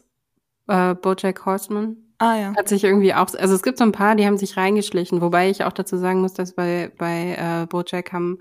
[0.68, 1.98] Äh, BoJack Horseman.
[2.18, 2.54] Ah ja.
[2.58, 5.50] Hat sich irgendwie auch, also es gibt so ein paar, die haben sich reingeschlichen, wobei
[5.50, 8.40] ich auch dazu sagen muss, dass bei, bei äh, BoJack haben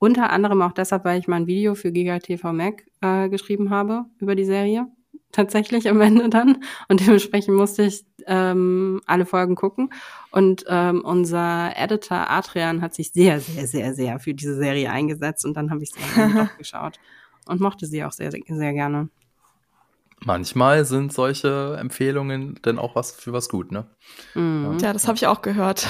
[0.00, 3.70] unter anderem auch deshalb, weil ich mal ein Video für Giga TV Mac äh, geschrieben
[3.70, 4.86] habe über die Serie,
[5.32, 6.64] tatsächlich am Ende dann.
[6.88, 9.92] Und dementsprechend musste ich ähm, alle Folgen gucken.
[10.32, 15.44] Und ähm, unser Editor Adrian hat sich sehr, sehr, sehr, sehr für diese Serie eingesetzt
[15.44, 16.00] und dann habe ich sie
[16.34, 16.98] doch geschaut
[17.46, 19.10] und mochte sie auch sehr, sehr, sehr gerne.
[20.24, 23.86] Manchmal sind solche Empfehlungen dann auch was für was gut, ne?
[24.34, 24.78] Mhm.
[24.80, 25.88] Ja, das habe ich auch gehört.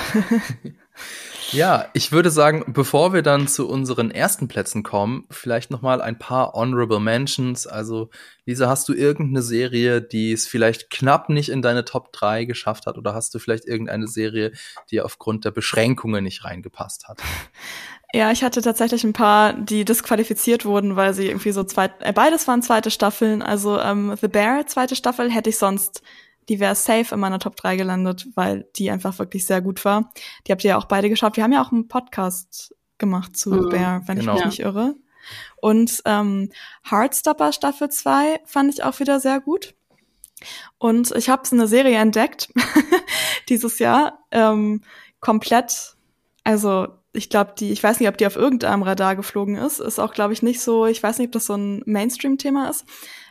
[1.51, 6.01] ja, ich würde sagen, bevor wir dann zu unseren ersten Plätzen kommen, vielleicht noch mal
[6.01, 7.67] ein paar honorable Mentions.
[7.67, 8.11] Also,
[8.47, 12.87] Lisa, hast du irgendeine Serie, die es vielleicht knapp nicht in deine Top 3 geschafft
[12.87, 14.53] hat oder hast du vielleicht irgendeine Serie,
[14.93, 17.21] die aufgrund der Beschränkungen nicht reingepasst hat?
[18.13, 22.13] Ja, ich hatte tatsächlich ein paar, die disqualifiziert wurden, weil sie irgendwie so zweit, äh,
[22.13, 23.41] beides waren zweite Staffeln.
[23.41, 26.03] Also ähm, The Bear, zweite Staffel, hätte ich sonst,
[26.49, 30.11] die wäre safe in meiner Top 3 gelandet, weil die einfach wirklich sehr gut war.
[30.47, 31.37] Die habt ihr ja auch beide geschaut.
[31.37, 34.35] Wir haben ja auch einen Podcast gemacht zu mhm, The Bear, wenn genau.
[34.35, 34.97] ich mich nicht irre.
[35.61, 36.51] Und ähm,
[36.89, 39.75] Heartstopper Staffel 2 fand ich auch wieder sehr gut.
[40.79, 42.53] Und ich habe eine Serie entdeckt
[43.49, 44.83] dieses Jahr, ähm,
[45.21, 45.97] komplett,
[46.45, 49.81] also ich glaube, die, ich weiß nicht, ob die auf irgendeinem Radar geflogen ist.
[49.81, 52.85] Ist auch, glaube ich, nicht so, ich weiß nicht, ob das so ein Mainstream-Thema ist.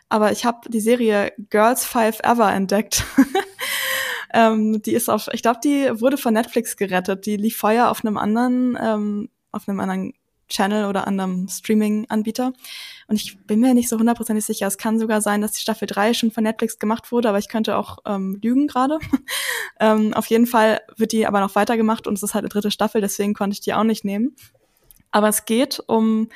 [0.10, 3.06] Aber ich habe die Serie Girls Five Ever entdeckt.
[4.34, 7.26] ähm, die ist auf, ich glaube, die wurde von Netflix gerettet.
[7.26, 10.14] Die lief vorher auf einem anderen, ähm, auf einem anderen
[10.50, 12.54] Channel oder anderem Streaming-Anbieter.
[13.08, 14.68] Und ich bin mir nicht so hundertprozentig sicher.
[14.68, 17.48] Es kann sogar sein, dass die Staffel 3 schon von Netflix gemacht wurde, aber ich
[17.48, 19.00] könnte auch ähm, lügen gerade.
[19.80, 22.72] ähm, auf jeden Fall wird die aber noch weitergemacht und es ist halt eine dritte
[22.72, 24.36] Staffel, deswegen konnte ich die auch nicht nehmen.
[25.12, 26.30] Aber es geht um,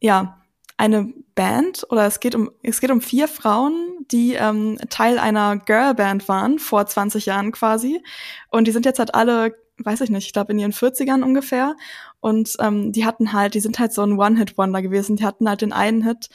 [0.00, 0.40] ja,
[0.76, 5.58] eine Band oder es geht um es geht um vier Frauen, die ähm, Teil einer
[5.58, 8.02] Girlband waren vor 20 Jahren quasi
[8.48, 9.54] und die sind jetzt halt alle
[9.84, 11.76] weiß ich nicht, ich glaube in ihren 40ern ungefähr.
[12.20, 15.16] Und ähm, die hatten halt, die sind halt so ein One-Hit-Wonder gewesen.
[15.16, 16.28] Die hatten halt den einen Hit,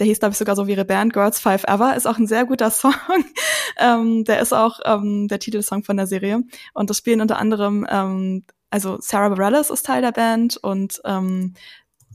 [0.00, 2.26] der hieß, glaube ich, sogar so wie ihre Band, Girls Five Ever, ist auch ein
[2.26, 2.94] sehr guter Song.
[3.78, 6.42] ähm, der ist auch ähm, der Titelsong von der Serie.
[6.72, 11.54] Und das spielen unter anderem, ähm, also Sarah Bareilles ist Teil der Band und ähm,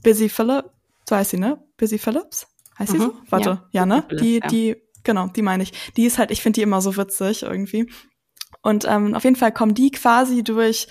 [0.02, 0.68] Busy Phillips,
[1.08, 1.62] so heißt sie, ne?
[1.76, 2.48] Busy Phillips?
[2.78, 3.14] Heißt mhm, sie so?
[3.30, 4.04] Warte, ja, ja ne?
[4.08, 4.46] Phillips, die, ja.
[4.48, 5.72] die, genau, die meine ich.
[5.96, 7.88] Die ist halt, ich finde die immer so witzig irgendwie.
[8.62, 10.88] Und ähm, auf jeden Fall kommen die quasi durch,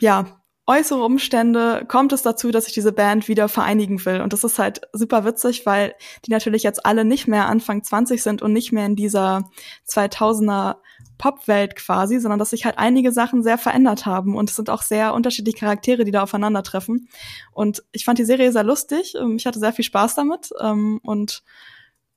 [0.00, 0.26] ja,
[0.66, 4.20] äußere Umstände kommt es dazu, dass ich diese Band wieder vereinigen will.
[4.20, 5.94] Und das ist halt super witzig, weil
[6.24, 9.48] die natürlich jetzt alle nicht mehr Anfang 20 sind und nicht mehr in dieser
[9.88, 10.76] 2000er
[11.18, 14.36] Popwelt quasi, sondern dass sich halt einige Sachen sehr verändert haben.
[14.36, 17.08] Und es sind auch sehr unterschiedliche Charaktere, die da aufeinandertreffen.
[17.52, 19.14] Und ich fand die Serie sehr lustig.
[19.18, 20.50] Ähm, ich hatte sehr viel Spaß damit.
[20.60, 21.42] Ähm, und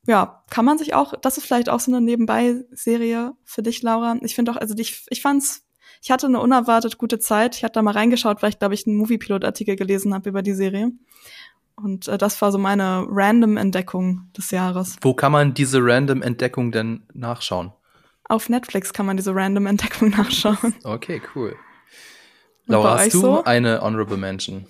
[0.06, 4.16] ja, kann man sich auch, das ist vielleicht auch so eine Nebenbei-Serie für dich, Laura.
[4.22, 5.66] Ich finde auch, also ich, ich fand's,
[6.00, 7.56] ich hatte eine unerwartet gute Zeit.
[7.56, 10.54] Ich hatte da mal reingeschaut, weil ich, glaube ich, einen Movie-Pilot-Artikel gelesen habe über die
[10.54, 10.92] Serie.
[11.76, 14.96] Und äh, das war so meine Random-Entdeckung des Jahres.
[15.02, 17.72] Wo kann man diese Random-Entdeckung denn nachschauen?
[18.24, 20.74] Auf Netflix kann man diese Random-Entdeckung nachschauen.
[20.84, 21.56] Okay, cool.
[22.66, 23.44] Laura, hast du so?
[23.44, 24.66] eine Honorable Mention?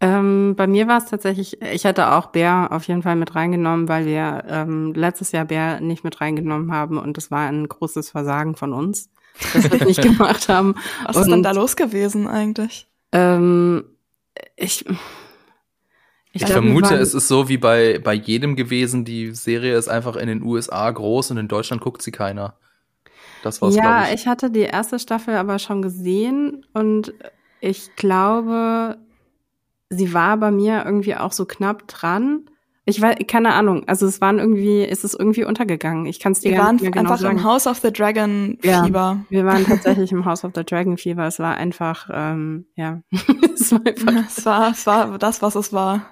[0.00, 3.88] Ähm, bei mir war es tatsächlich, ich hätte auch Bär auf jeden Fall mit reingenommen,
[3.88, 8.10] weil wir ähm, letztes Jahr Bär nicht mit reingenommen haben und das war ein großes
[8.10, 9.10] Versagen von uns,
[9.52, 10.74] dass wir es nicht gemacht haben.
[11.04, 12.86] Was und, ist denn da los gewesen eigentlich?
[13.12, 13.84] Ähm,
[14.56, 14.84] ich
[16.34, 19.04] ich, ich vermute, es ist so wie bei, bei jedem gewesen.
[19.04, 22.56] Die Serie ist einfach in den USA groß und in Deutschland guckt sie keiner.
[23.44, 24.14] Das war's, Ja, ich.
[24.14, 27.14] ich hatte die erste Staffel aber schon gesehen und
[27.60, 28.98] ich glaube,
[29.90, 32.50] sie war bei mir irgendwie auch so knapp dran.
[32.86, 33.84] Ich weiß, keine Ahnung.
[33.86, 36.04] Also es waren irgendwie, ist es irgendwie untergegangen.
[36.04, 37.38] Ich kann es dir wir gar nicht mehr genau einfach sagen.
[37.38, 38.68] im House of the Dragon Fieber.
[38.70, 41.26] Ja, wir waren tatsächlich im House of the Dragon Fieber.
[41.26, 43.00] Es war einfach, ähm, ja,
[43.54, 44.12] es war einfach.
[44.36, 46.02] Es war, es war das, was es war.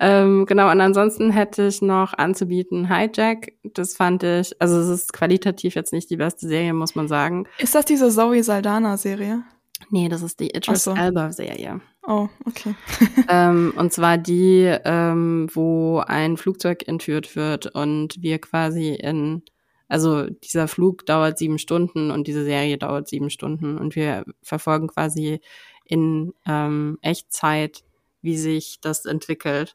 [0.00, 3.52] Ähm, genau, und ansonsten hätte ich noch anzubieten Hijack.
[3.62, 7.46] Das fand ich, also es ist qualitativ jetzt nicht die beste Serie, muss man sagen.
[7.58, 9.42] Ist das diese Zoe Saldana-Serie?
[9.90, 10.94] Nee, das ist die Idris so.
[10.94, 11.80] Elba-Serie.
[12.04, 12.74] Oh, okay.
[13.28, 19.42] ähm, und zwar die, ähm, wo ein Flugzeug entführt wird und wir quasi in,
[19.88, 24.88] also dieser Flug dauert sieben Stunden und diese Serie dauert sieben Stunden und wir verfolgen
[24.88, 25.40] quasi
[25.84, 27.84] in ähm, Echtzeit,
[28.20, 29.74] wie sich das entwickelt.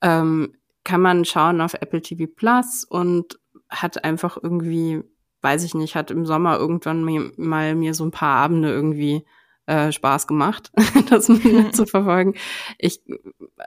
[0.00, 0.54] Ähm,
[0.84, 3.38] kann man schauen auf Apple TV Plus und
[3.68, 5.02] hat einfach irgendwie
[5.42, 7.02] weiß ich nicht, hat im Sommer irgendwann
[7.36, 9.24] mal mir so ein paar Abende irgendwie
[9.66, 10.72] äh, Spaß gemacht,
[11.10, 11.26] das
[11.72, 12.34] zu verfolgen.
[12.78, 13.00] Ich,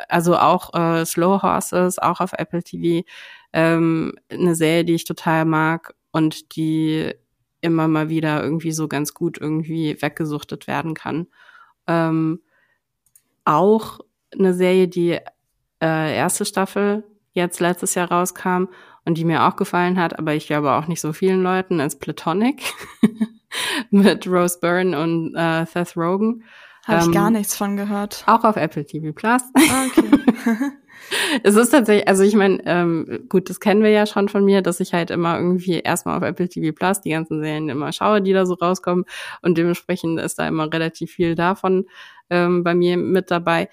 [0.10, 3.08] also auch äh, Slow Horses, auch auf Apple TV,
[3.54, 7.14] ähm, eine Serie, die ich total mag und die
[7.62, 11.28] immer mal wieder irgendwie so ganz gut irgendwie weggesuchtet werden kann.
[11.88, 12.42] Ähm,
[13.44, 14.00] auch
[14.32, 15.20] eine Serie, die
[15.82, 18.66] äh, erste Staffel jetzt letztes Jahr rauskam
[19.06, 22.00] und die mir auch gefallen hat, aber ich glaube auch nicht so vielen Leuten, ist
[22.00, 22.64] Platonic
[23.90, 26.44] mit Rose Byrne und äh, Seth Rogen.
[26.86, 28.24] Habe ähm, ich gar nichts von gehört.
[28.28, 29.42] Auch auf Apple TV Plus.
[29.56, 30.72] Ah, okay.
[31.44, 34.62] es ist tatsächlich, also ich meine, ähm, gut, das kennen wir ja schon von mir,
[34.62, 38.22] dass ich halt immer irgendwie erstmal auf Apple TV Plus die ganzen Serien immer schaue,
[38.22, 39.06] die da so rauskommen
[39.42, 41.86] und dementsprechend ist da immer relativ viel davon
[42.30, 43.70] ähm, bei mir mit dabei.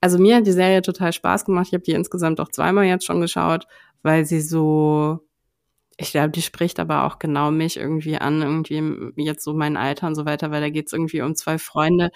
[0.00, 1.68] Also mir hat die Serie total Spaß gemacht.
[1.68, 3.66] Ich habe die insgesamt auch zweimal jetzt schon geschaut,
[4.02, 5.20] weil sie so,
[5.96, 10.06] ich glaube, die spricht aber auch genau mich irgendwie an, irgendwie jetzt so mein Alter
[10.08, 12.10] und so weiter, weil da geht's irgendwie um zwei Freunde,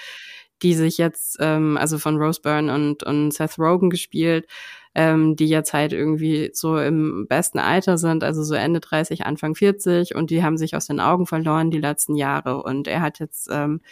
[0.62, 4.47] die sich jetzt, ähm, also von Rose Byrne und, und Seth Rogen gespielt,
[4.95, 9.55] ähm, die jetzt halt irgendwie so im besten Alter sind, also so Ende 30, Anfang
[9.55, 12.62] 40 und die haben sich aus den Augen verloren die letzten Jahre.
[12.62, 13.83] Und er hat jetzt ähm,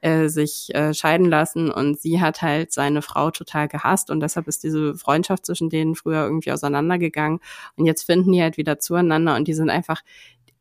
[0.00, 4.48] äh, sich äh, scheiden lassen und sie hat halt seine Frau total gehasst und deshalb
[4.48, 7.40] ist diese Freundschaft zwischen denen früher irgendwie auseinandergegangen
[7.76, 10.02] und jetzt finden die halt wieder zueinander und die sind einfach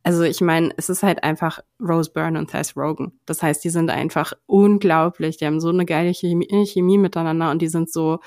[0.04, 3.20] also ich meine, es ist halt einfach Rose Byrne und Seth Rogen.
[3.26, 5.38] Das heißt, die sind einfach unglaublich.
[5.38, 8.20] Die haben so eine geile Chemie, Chemie miteinander und die sind so,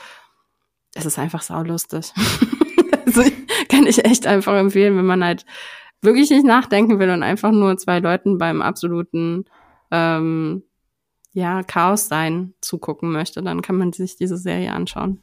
[0.94, 2.12] es ist einfach saulustig.
[3.06, 3.22] also
[3.68, 5.46] kann ich echt einfach empfehlen, wenn man halt
[6.02, 9.46] wirklich nicht nachdenken will und einfach nur zwei Leuten beim absoluten
[9.90, 10.64] ähm,
[11.32, 15.22] ja, Chaos sein zugucken möchte, dann kann man sich diese Serie anschauen.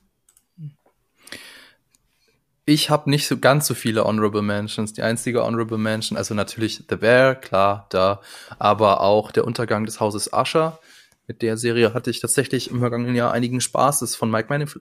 [2.66, 4.94] Ich habe nicht so ganz so viele Honorable Mentions.
[4.94, 8.22] Die einzige Honorable Mention, also natürlich The Bear, klar, da,
[8.60, 10.80] aber auch der Untergang des Hauses Usher.
[11.26, 14.04] Mit der Serie hatte ich tatsächlich im vergangenen Jahr einigen Spaß.
[14.04, 14.80] Ist von Mike, Manif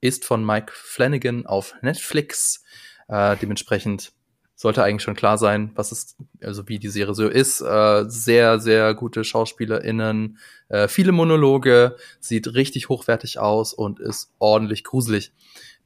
[0.00, 2.64] ist von Mike Flanagan auf Netflix.
[3.08, 4.12] Äh, dementsprechend
[4.58, 7.60] sollte eigentlich schon klar sein, was es, also wie die Serie so ist.
[7.60, 10.38] Äh, sehr, sehr gute SchauspielerInnen,
[10.68, 15.32] äh, viele Monologe, sieht richtig hochwertig aus und ist ordentlich gruselig.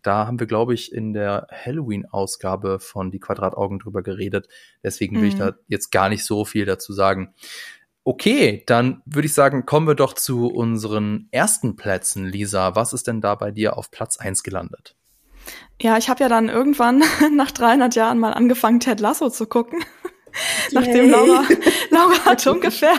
[0.01, 4.49] Da haben wir, glaube ich, in der Halloween-Ausgabe von Die Quadrataugen drüber geredet.
[4.83, 5.29] Deswegen will mhm.
[5.29, 7.35] ich da jetzt gar nicht so viel dazu sagen.
[8.05, 12.25] Okay, dann würde ich sagen, kommen wir doch zu unseren ersten Plätzen.
[12.25, 14.97] Lisa, was ist denn da bei dir auf Platz eins gelandet?
[15.81, 19.85] Ja, ich habe ja dann irgendwann nach 300 Jahren mal angefangen, Ted Lasso zu gucken.
[20.73, 21.45] Nachdem Laura,
[21.91, 22.95] Laura hat ungefähr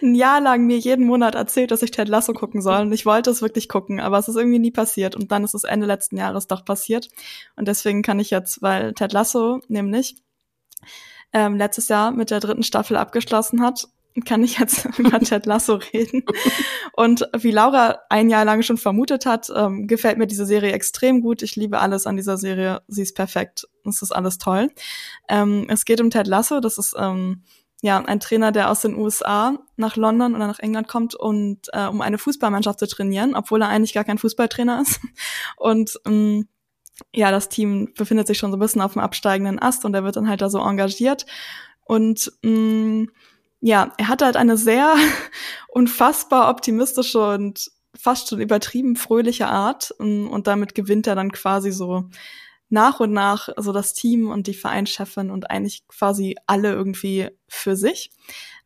[0.00, 2.80] ein Jahr lang mir jeden Monat erzählt, dass ich Ted Lasso gucken soll.
[2.80, 5.14] Und ich wollte es wirklich gucken, aber es ist irgendwie nie passiert.
[5.14, 7.08] Und dann ist es Ende letzten Jahres doch passiert.
[7.56, 10.16] Und deswegen kann ich jetzt, weil Ted Lasso nämlich
[11.32, 13.88] ähm, letztes Jahr mit der dritten Staffel abgeschlossen hat,
[14.24, 16.24] kann ich jetzt über Ted Lasso reden.
[16.92, 21.20] Und wie Laura ein Jahr lang schon vermutet hat, ähm, gefällt mir diese Serie extrem
[21.20, 21.42] gut.
[21.42, 22.82] Ich liebe alles an dieser Serie.
[22.88, 23.66] Sie ist perfekt.
[23.84, 24.70] Es ist alles toll.
[25.28, 26.60] Ähm, es geht um Ted Lasso.
[26.60, 27.42] Das ist ähm,
[27.80, 31.86] ja ein Trainer, der aus den USA nach London oder nach England kommt und äh,
[31.86, 35.00] um eine Fußballmannschaft zu trainieren, obwohl er eigentlich gar kein Fußballtrainer ist.
[35.56, 36.48] Und ähm,
[37.14, 40.04] ja, das Team befindet sich schon so ein bisschen auf dem absteigenden Ast und er
[40.04, 41.26] wird dann halt da so engagiert.
[41.84, 43.08] Und mh, mm,
[43.60, 44.94] ja, er hat halt eine sehr
[45.68, 51.72] unfassbar optimistische und fast schon übertrieben fröhliche Art ähm, und damit gewinnt er dann quasi
[51.72, 52.08] so
[52.68, 57.76] nach und nach so das Team und die Vereinschefin und eigentlich quasi alle irgendwie für
[57.76, 58.10] sich.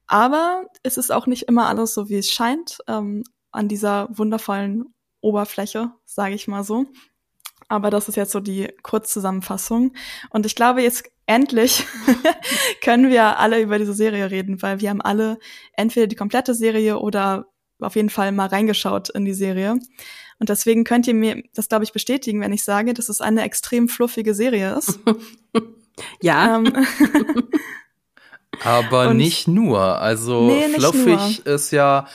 [0.07, 3.23] Aber es ist auch nicht immer alles so, wie es scheint ähm,
[3.53, 6.87] an dieser wundervollen Oberfläche, sage ich mal so.
[7.73, 9.95] Aber das ist jetzt so die Kurzzusammenfassung.
[10.29, 11.87] Und ich glaube, jetzt endlich
[12.85, 15.39] können wir alle über diese Serie reden, weil wir haben alle
[15.73, 17.47] entweder die komplette Serie oder
[17.81, 19.79] auf jeden Fall mal reingeschaut in die Serie.
[20.39, 23.41] Und deswegen könnt ihr mir das, glaube ich, bestätigen, wenn ich sage, dass es eine
[23.41, 25.01] extrem fluffige Serie ist.
[26.21, 26.57] ja.
[26.57, 26.75] Ähm,
[28.65, 29.81] Aber Und nicht nur.
[29.81, 31.55] Also nee, nicht fluffig nur.
[31.55, 32.07] ist ja,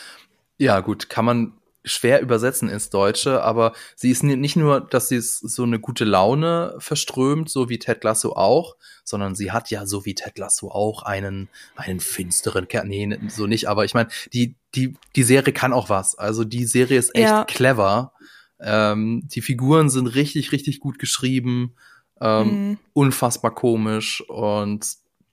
[0.60, 1.54] ja gut, kann man
[1.88, 6.76] schwer übersetzen ins Deutsche, aber sie ist nicht nur, dass sie so eine gute Laune
[6.80, 11.04] verströmt, so wie Ted Lasso auch, sondern sie hat ja so wie Ted Lasso auch
[11.04, 12.88] einen einen finsteren Kern.
[12.88, 16.16] Nee, so nicht, aber ich meine, die die die Serie kann auch was.
[16.16, 17.46] Also die Serie ist echt ja.
[17.46, 18.14] clever.
[18.60, 21.76] Ähm, die Figuren sind richtig richtig gut geschrieben,
[22.22, 22.78] ähm, mhm.
[22.94, 24.86] unfassbar komisch und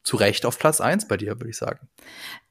[0.05, 1.89] zu Recht auf Platz eins bei dir, würde ich sagen.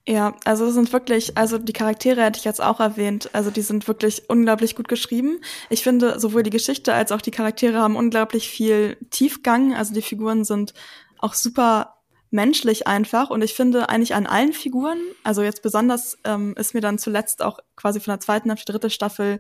[0.06, 3.62] Ja, also das sind wirklich, also die Charaktere hätte ich jetzt auch erwähnt, also die
[3.62, 5.40] sind wirklich unglaublich gut geschrieben.
[5.70, 10.02] Ich finde, sowohl die Geschichte als auch die Charaktere haben unglaublich viel Tiefgang, also die
[10.02, 10.74] Figuren sind
[11.20, 11.94] auch super
[12.32, 13.30] menschlich einfach.
[13.30, 17.42] Und ich finde eigentlich an allen Figuren, also jetzt besonders ähm, ist mir dann zuletzt
[17.42, 19.40] auch quasi von der zweiten auf die dritte Staffel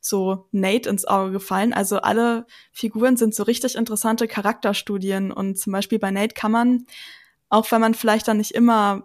[0.00, 1.72] so Nate ins Auge gefallen.
[1.72, 5.32] Also alle Figuren sind so richtig interessante Charakterstudien.
[5.32, 6.86] Und zum Beispiel bei Nate kann man,
[7.54, 9.04] auch wenn man vielleicht dann nicht immer,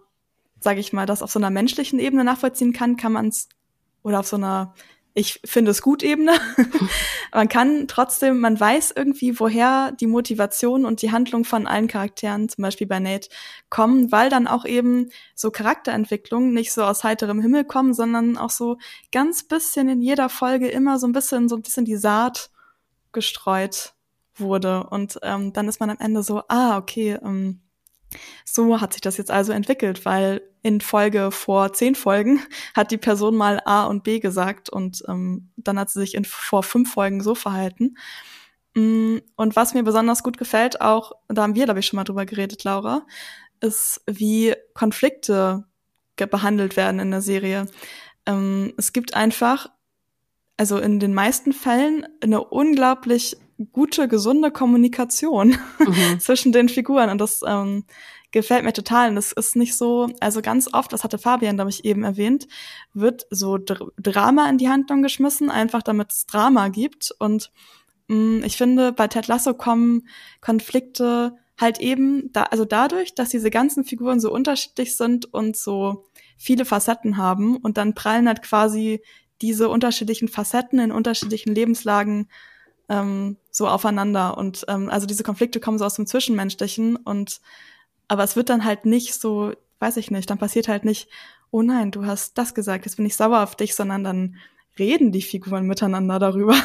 [0.60, 3.48] sage ich mal, das auf so einer menschlichen Ebene nachvollziehen kann, kann man es
[4.02, 4.74] oder auf so einer
[5.16, 6.34] ich finde es gut Ebene.
[7.34, 12.48] man kann trotzdem, man weiß irgendwie, woher die Motivation und die Handlung von allen Charakteren,
[12.48, 13.28] zum Beispiel bei Nate,
[13.70, 18.52] kommen, weil dann auch eben so Charakterentwicklungen nicht so aus heiterem Himmel kommen, sondern auch
[18.52, 18.78] so
[19.12, 22.50] ganz bisschen in jeder Folge immer so ein bisschen, so ein bisschen die Saat
[23.12, 23.94] gestreut
[24.36, 24.86] wurde.
[24.86, 27.62] Und ähm, dann ist man am Ende so, ah, okay, ähm,
[28.46, 32.42] so hat sich das jetzt also entwickelt, weil in Folge vor zehn Folgen
[32.76, 36.26] hat die Person mal A und B gesagt und ähm, dann hat sie sich in
[36.26, 37.96] vor fünf Folgen so verhalten.
[38.76, 42.04] Mm, und was mir besonders gut gefällt, auch, da haben wir, glaube ich, schon mal
[42.04, 43.06] drüber geredet, Laura,
[43.62, 45.66] ist, wie Konflikte
[46.16, 47.66] behandelt werden in der Serie.
[48.26, 49.70] Ähm, es gibt einfach,
[50.58, 53.38] also in den meisten Fällen, eine unglaublich
[53.72, 56.20] gute, gesunde Kommunikation mhm.
[56.20, 57.10] zwischen den Figuren.
[57.10, 57.86] Und das ähm,
[58.32, 59.10] gefällt mir total.
[59.10, 62.48] Und das ist nicht so, also ganz oft, das hatte Fabian, glaube ich, eben erwähnt,
[62.94, 67.12] wird so Dr Drama in die Handlung geschmissen, einfach damit es Drama gibt.
[67.20, 67.52] Und
[68.08, 70.08] mh, mm, ich finde, bei Ted Lasso kommen
[70.42, 76.06] Konflikte halt eben, da, also dadurch, dass diese ganzen Figuren so unterschiedlich sind und so
[76.38, 79.02] viele Facetten haben und dann prallen halt quasi
[79.42, 82.30] diese unterschiedlichen Facetten in unterschiedlichen Lebenslagen
[82.90, 84.38] ähm, so aufeinander.
[84.38, 87.42] Und ähm, also diese Konflikte kommen so aus dem Zwischenmenschlichen und
[88.08, 91.10] aber es wird dann halt nicht so, weiß ich nicht, dann passiert halt nicht,
[91.52, 94.36] oh nein, du hast das gesagt, jetzt bin ich sauer auf dich, sondern dann
[94.80, 96.56] reden die Figuren miteinander darüber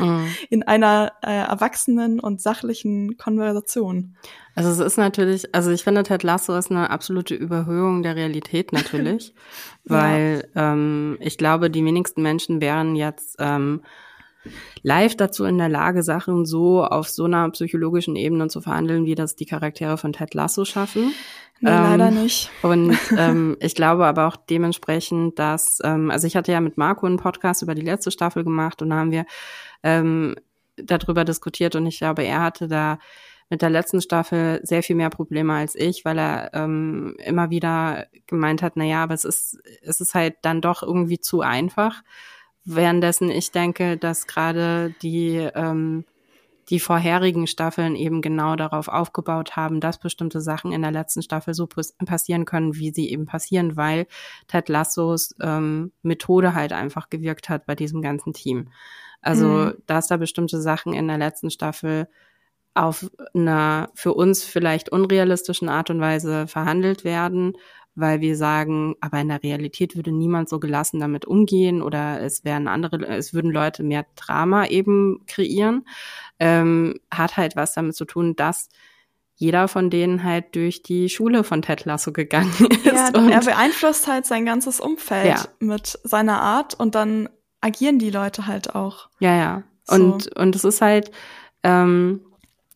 [0.00, 0.28] mhm.
[0.50, 4.16] in einer äh, erwachsenen und sachlichen Konversation.
[4.54, 8.72] Also es ist natürlich, also ich finde Ted Lasso ist eine absolute Überhöhung der Realität
[8.72, 9.34] natürlich,
[9.84, 10.72] weil ja.
[10.72, 13.82] ähm, ich glaube, die wenigsten Menschen wären jetzt ähm,
[14.82, 19.14] live dazu in der Lage, Sachen so auf so einer psychologischen Ebene zu verhandeln, wie
[19.14, 21.12] das die Charaktere von Ted Lasso schaffen.
[21.60, 22.50] Nee, ähm, leider nicht.
[22.62, 27.06] Und ähm, ich glaube aber auch dementsprechend, dass, ähm, also ich hatte ja mit Marco
[27.06, 29.24] einen Podcast über die letzte Staffel gemacht und da haben wir
[29.82, 30.34] ähm,
[30.76, 32.98] darüber diskutiert und ich glaube, er hatte da
[33.50, 38.06] mit der letzten Staffel sehr viel mehr Probleme als ich, weil er ähm, immer wieder
[38.26, 42.02] gemeint hat, na ja, aber es ist, es ist halt dann doch irgendwie zu einfach.
[42.64, 46.04] Währenddessen ich denke, dass gerade die, ähm,
[46.70, 51.52] die vorherigen Staffeln eben genau darauf aufgebaut haben, dass bestimmte Sachen in der letzten Staffel
[51.52, 54.06] so passieren können, wie sie eben passieren, weil
[54.48, 58.70] Ted Lassos ähm, Methode halt einfach gewirkt hat bei diesem ganzen Team.
[59.20, 59.74] Also, mhm.
[59.86, 62.08] dass da bestimmte Sachen in der letzten Staffel
[62.74, 67.56] auf einer für uns vielleicht unrealistischen Art und Weise verhandelt werden,
[67.94, 72.44] weil wir sagen, aber in der Realität würde niemand so gelassen damit umgehen oder es
[72.44, 75.86] wären andere, es würden Leute mehr Drama eben kreieren,
[76.38, 78.68] ähm, hat halt was damit zu tun, dass
[79.36, 82.52] jeder von denen halt durch die Schule von Ted Lasso gegangen
[82.84, 82.86] ist.
[82.86, 85.44] Ja, er beeinflusst halt sein ganzes Umfeld ja.
[85.58, 87.28] mit seiner Art und dann
[87.60, 89.08] agieren die Leute halt auch.
[89.18, 89.62] Ja, ja.
[89.84, 89.96] So.
[89.96, 91.10] Und, und es ist halt,
[91.62, 92.20] ähm,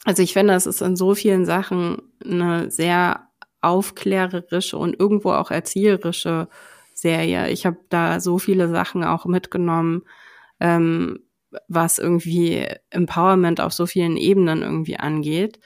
[0.04, 3.27] also ich finde, es ist in so vielen Sachen eine sehr
[3.60, 6.48] aufklärerische und irgendwo auch erzieherische
[6.93, 7.51] Serie.
[7.51, 10.02] Ich habe da so viele Sachen auch mitgenommen,
[10.60, 11.20] ähm,
[11.68, 15.60] was irgendwie Empowerment auf so vielen Ebenen irgendwie angeht.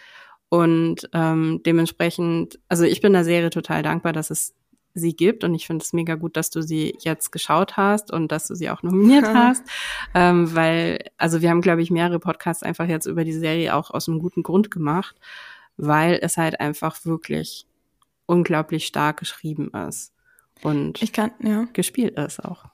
[0.49, 4.55] Und ähm, dementsprechend, also ich bin der Serie total dankbar, dass es
[4.95, 8.31] sie gibt und ich finde es mega gut, dass du sie jetzt geschaut hast und
[8.31, 9.65] dass du sie auch nominiert hast,
[10.15, 13.91] ähm, weil also wir haben glaube ich mehrere Podcasts einfach jetzt über die Serie auch
[13.91, 15.17] aus einem guten Grund gemacht,
[15.77, 17.67] weil es halt einfach wirklich
[18.33, 20.13] unglaublich stark geschrieben ist
[20.63, 21.67] und ich kann, ja.
[21.73, 22.65] gespielt ist auch.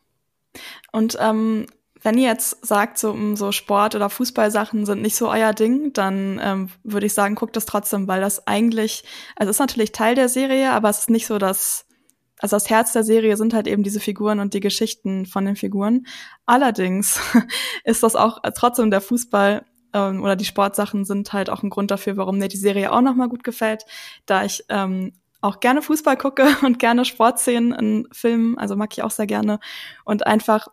[0.93, 1.67] Und ähm,
[2.03, 6.41] wenn ihr jetzt sagt, so, so Sport- oder Fußballsachen sind nicht so euer Ding, dann
[6.43, 9.05] ähm, würde ich sagen, guckt das trotzdem, weil das eigentlich,
[9.35, 11.87] also ist natürlich Teil der Serie, aber es ist nicht so, dass,
[12.39, 15.57] also das Herz der Serie sind halt eben diese Figuren und die Geschichten von den
[15.57, 16.07] Figuren.
[16.47, 17.21] Allerdings
[17.85, 21.91] ist das auch trotzdem der Fußball ähm, oder die Sportsachen sind halt auch ein Grund
[21.91, 23.85] dafür, warum mir die Serie auch nochmal gut gefällt,
[24.27, 29.03] da ich ähm, auch gerne Fußball gucke und gerne Sportszenen in Filmen, also mag ich
[29.03, 29.61] auch sehr gerne.
[30.05, 30.69] Und einfach,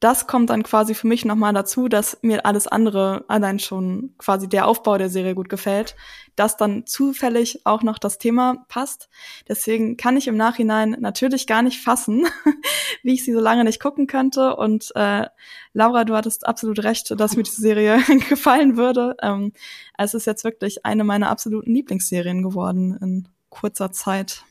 [0.00, 4.48] das kommt dann quasi für mich nochmal dazu, dass mir alles andere allein schon quasi
[4.48, 5.96] der Aufbau der Serie gut gefällt,
[6.36, 9.08] dass dann zufällig auch noch das Thema passt.
[9.48, 12.28] Deswegen kann ich im Nachhinein natürlich gar nicht fassen,
[13.02, 14.54] wie ich sie so lange nicht gucken könnte.
[14.54, 15.26] Und äh,
[15.72, 17.98] Laura, du hattest absolut recht, dass mir diese Serie
[18.28, 19.16] gefallen würde.
[19.20, 19.52] Ähm,
[19.98, 24.44] es ist jetzt wirklich eine meiner absoluten Lieblingsserien geworden in kurzer Zeit.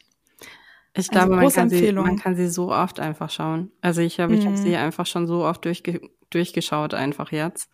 [0.93, 3.71] Ich also glaube, man kann, sie, man kann sie so oft einfach schauen.
[3.81, 4.75] Also ich habe, ich habe sie mhm.
[4.75, 7.69] einfach schon so oft durchge durchgeschaut, einfach jetzt.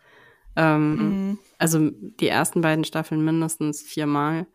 [0.56, 1.40] Ähm, mhm.
[1.58, 4.46] Also die ersten beiden Staffeln mindestens viermal.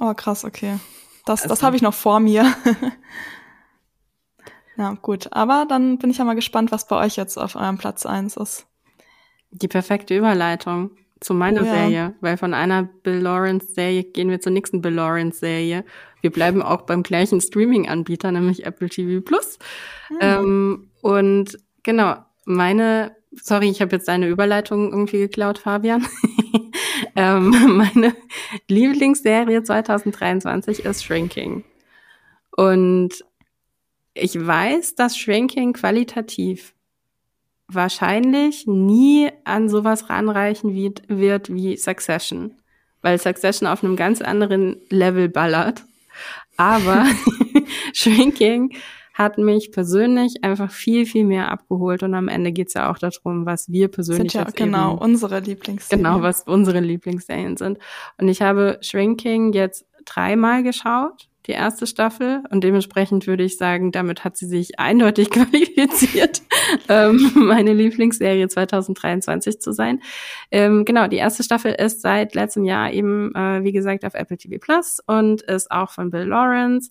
[0.00, 0.78] Oh, krass, okay.
[1.24, 2.52] Das, also, das habe ich noch vor mir.
[4.76, 5.32] ja, gut.
[5.32, 8.36] Aber dann bin ich ja mal gespannt, was bei euch jetzt auf eurem Platz eins
[8.36, 8.66] ist.
[9.50, 10.90] Die perfekte Überleitung
[11.20, 11.74] zu meiner oh, ja.
[11.74, 15.84] Serie, weil von einer Bill Lawrence Serie gehen wir zur nächsten Bill Lawrence Serie.
[16.20, 19.58] Wir bleiben auch beim gleichen Streaming-Anbieter, nämlich Apple TV Plus.
[20.10, 20.16] Mhm.
[20.20, 26.06] Ähm, und genau, meine, sorry, ich habe jetzt deine Überleitung irgendwie geklaut, Fabian.
[27.16, 28.14] ähm, meine
[28.68, 31.64] Lieblingsserie 2023 ist Shrinking.
[32.56, 33.24] Und
[34.14, 36.74] ich weiß, dass Shrinking qualitativ
[37.68, 42.54] wahrscheinlich nie an sowas ranreichen wird, wird wie Succession,
[43.02, 45.84] weil Succession auf einem ganz anderen Level ballert.
[46.56, 47.06] Aber
[47.92, 48.74] Shrinking
[49.14, 53.46] hat mich persönlich einfach viel, viel mehr abgeholt und am Ende geht's ja auch darum,
[53.46, 56.04] was wir persönlich sind ja genau eben, unsere Lieblingsserien.
[56.04, 57.78] Genau, was unsere Lieblingsserien sind.
[58.16, 62.42] Und ich habe Shrinking jetzt dreimal geschaut die erste Staffel.
[62.50, 66.42] Und dementsprechend würde ich sagen, damit hat sie sich eindeutig qualifiziert,
[66.88, 70.02] ähm, meine Lieblingsserie 2023 zu sein.
[70.50, 74.36] Ähm, genau, die erste Staffel ist seit letztem Jahr eben, äh, wie gesagt, auf Apple
[74.36, 76.90] TV Plus und ist auch von Bill Lawrence.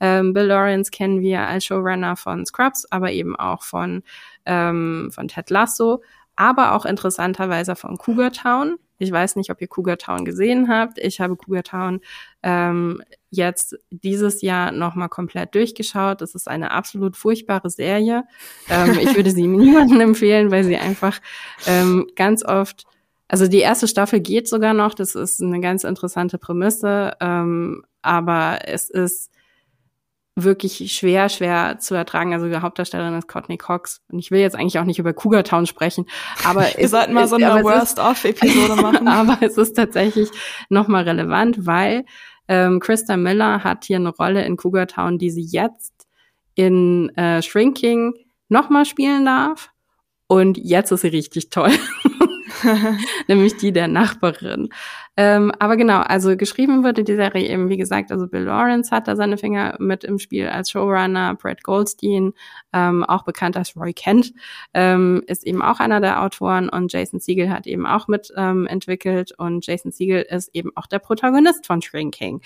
[0.00, 4.02] Ähm, Bill Lawrence kennen wir als Showrunner von Scrubs, aber eben auch von,
[4.44, 6.02] ähm, von Ted Lasso,
[6.36, 8.76] aber auch interessanterweise von Cougar Town.
[8.98, 10.98] Ich weiß nicht, ob ihr Cougar Town gesehen habt.
[10.98, 12.00] Ich habe Cougar Town
[12.42, 16.20] ähm, jetzt dieses Jahr nochmal komplett durchgeschaut.
[16.20, 18.24] Das ist eine absolut furchtbare Serie.
[18.68, 21.20] Ähm, ich würde sie niemandem empfehlen, weil sie einfach
[21.66, 22.84] ähm, ganz oft,
[23.28, 28.60] also die erste Staffel geht sogar noch, das ist eine ganz interessante Prämisse, ähm, aber
[28.64, 29.33] es ist
[30.36, 32.32] wirklich schwer, schwer zu ertragen.
[32.32, 34.00] Also die Hauptdarstellerin ist Courtney Cox.
[34.10, 36.06] Und ich will jetzt eigentlich auch nicht über Cougar Town sprechen,
[36.44, 39.08] aber wir es, sollten mal so eine Worst-of-Episode machen.
[39.08, 40.28] aber es ist tatsächlich
[40.68, 42.04] nochmal relevant, weil
[42.48, 46.06] ähm, Krista Miller hat hier eine Rolle in Cougar Town, die sie jetzt
[46.54, 48.14] in äh, Shrinking
[48.48, 49.70] nochmal spielen darf.
[50.26, 51.72] Und jetzt ist sie richtig toll.
[53.28, 54.68] nämlich die der Nachbarin.
[55.16, 59.06] Ähm, aber genau, also geschrieben wurde die Serie eben, wie gesagt, also Bill Lawrence hat
[59.06, 62.32] da seine Finger mit im Spiel als Showrunner, Brad Goldstein,
[62.72, 64.32] ähm, auch bekannt als Roy Kent,
[64.72, 68.66] ähm, ist eben auch einer der Autoren und Jason Siegel hat eben auch mit ähm,
[68.66, 72.40] entwickelt und Jason Siegel ist eben auch der Protagonist von Shrinking.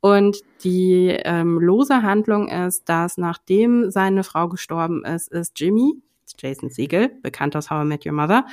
[0.00, 6.00] Und die ähm, lose Handlung ist, dass nachdem seine Frau gestorben ist, ist Jimmy,
[6.38, 8.46] Jason Siegel, bekannt aus How I Met Your Mother,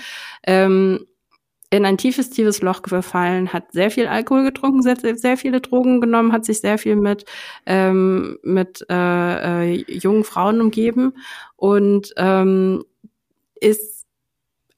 [0.46, 1.06] ähm,
[1.70, 6.02] in ein tiefes, tiefes Loch gefallen, hat sehr viel Alkohol getrunken, sehr, sehr viele Drogen
[6.02, 7.26] genommen, hat sich sehr viel mit,
[7.66, 11.14] ähm, mit äh, äh, jungen Frauen umgeben
[11.56, 12.84] und ähm,
[13.60, 13.93] ist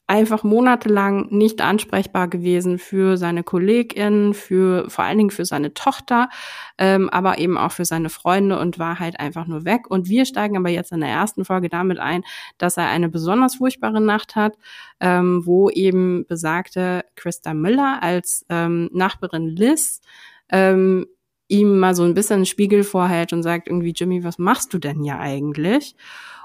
[0.08, 6.30] einfach monatelang nicht ansprechbar gewesen für seine KollegInnen, für vor allen Dingen für seine Tochter,
[6.78, 9.90] ähm, aber eben auch für seine Freunde und war halt einfach nur weg.
[9.90, 12.24] Und wir steigen aber jetzt in der ersten Folge damit ein,
[12.60, 14.54] dass er eine besonders furchtbare Nacht hat,
[15.00, 20.02] ähm, wo eben besagte Christa Miller als ähm, Nachbarin Liz
[20.50, 21.08] ähm,
[21.48, 24.78] ihm mal so ein bisschen einen Spiegel vorhält und sagt irgendwie, Jimmy, was machst du
[24.78, 25.96] denn hier eigentlich?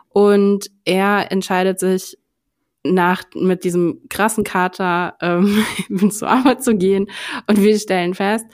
[0.09, 2.19] Und er entscheidet sich
[2.85, 5.65] nach mit diesem krassen Kater ähm,
[6.11, 7.11] zur Arbeit zu gehen
[7.47, 8.47] und wir stellen fest,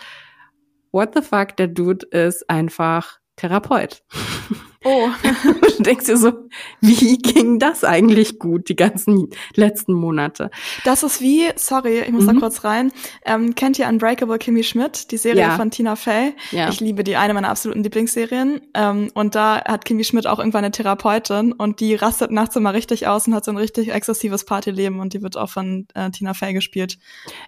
[0.93, 4.03] what the fuck, der Dude ist einfach Therapeut.
[4.89, 5.09] Oh.
[5.79, 6.33] du denkst dir so,
[6.81, 10.49] wie ging das eigentlich gut, die ganzen letzten Monate?
[10.85, 12.35] Das ist wie, sorry, ich muss mhm.
[12.35, 12.93] da kurz rein.
[13.25, 15.57] Ähm, kennt ihr Unbreakable Kimmy Schmidt, die Serie ja.
[15.57, 16.35] von Tina Fey?
[16.53, 16.69] Ja.
[16.69, 18.61] Ich liebe die, eine meiner absoluten Lieblingsserien.
[18.75, 22.73] Ähm, und da hat Kimmy Schmidt auch irgendwann eine Therapeutin und die rastet nachts immer
[22.73, 26.13] richtig aus und hat so ein richtig exzessives Partyleben und die wird auch von äh,
[26.13, 26.97] Tina Fey gespielt.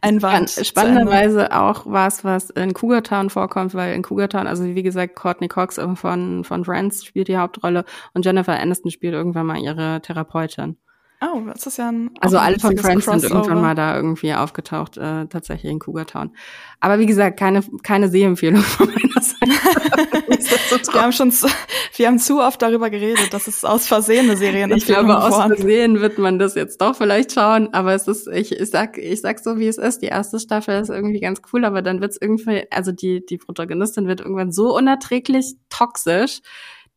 [0.03, 0.51] Ein Wand.
[0.51, 5.15] Spannenderweise auch was, was in Cougar Town vorkommt, weil in Cougar Town, also wie gesagt,
[5.15, 7.85] Courtney Cox von, von Friends spielt die Hauptrolle
[8.15, 10.77] und Jennifer Aniston spielt irgendwann mal ihre Therapeutin.
[11.21, 12.11] Oh, das ist ja ein.
[12.21, 13.21] Also alle von Friends Crossover.
[13.21, 16.31] sind irgendwann mal da irgendwie aufgetaucht, äh, tatsächlich in Cougar Town.
[16.79, 19.49] Aber wie gesagt, keine, keine Sehempfehlung von meiner Seite.
[20.93, 21.49] wir haben schon zu,
[21.97, 25.35] wir haben zu oft darüber geredet, dass es aus Versehen eine Serie Ich glaube, aus
[25.35, 29.21] Versehen wird man das jetzt doch vielleicht schauen, aber es ist, ich, ich sag, ich
[29.21, 30.03] sag so, wie es ist.
[30.03, 33.39] Die erste Staffel ist irgendwie ganz cool, aber dann wird es irgendwie, also die, die
[33.39, 36.43] Protagonistin wird irgendwann so unerträglich toxisch,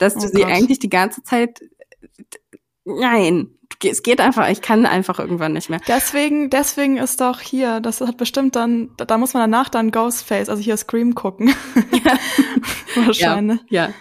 [0.01, 0.51] dass du oh sie Gott.
[0.51, 1.61] eigentlich die ganze Zeit
[2.85, 5.79] nein, es geht einfach, ich kann einfach irgendwann nicht mehr.
[5.87, 10.49] Deswegen, deswegen ist doch hier, das hat bestimmt dann, da muss man danach dann Ghostface,
[10.49, 11.53] also hier Scream gucken.
[12.03, 13.05] Ja.
[13.05, 13.59] Wahrscheinlich.
[13.69, 13.87] Ja.
[13.87, 13.93] ja.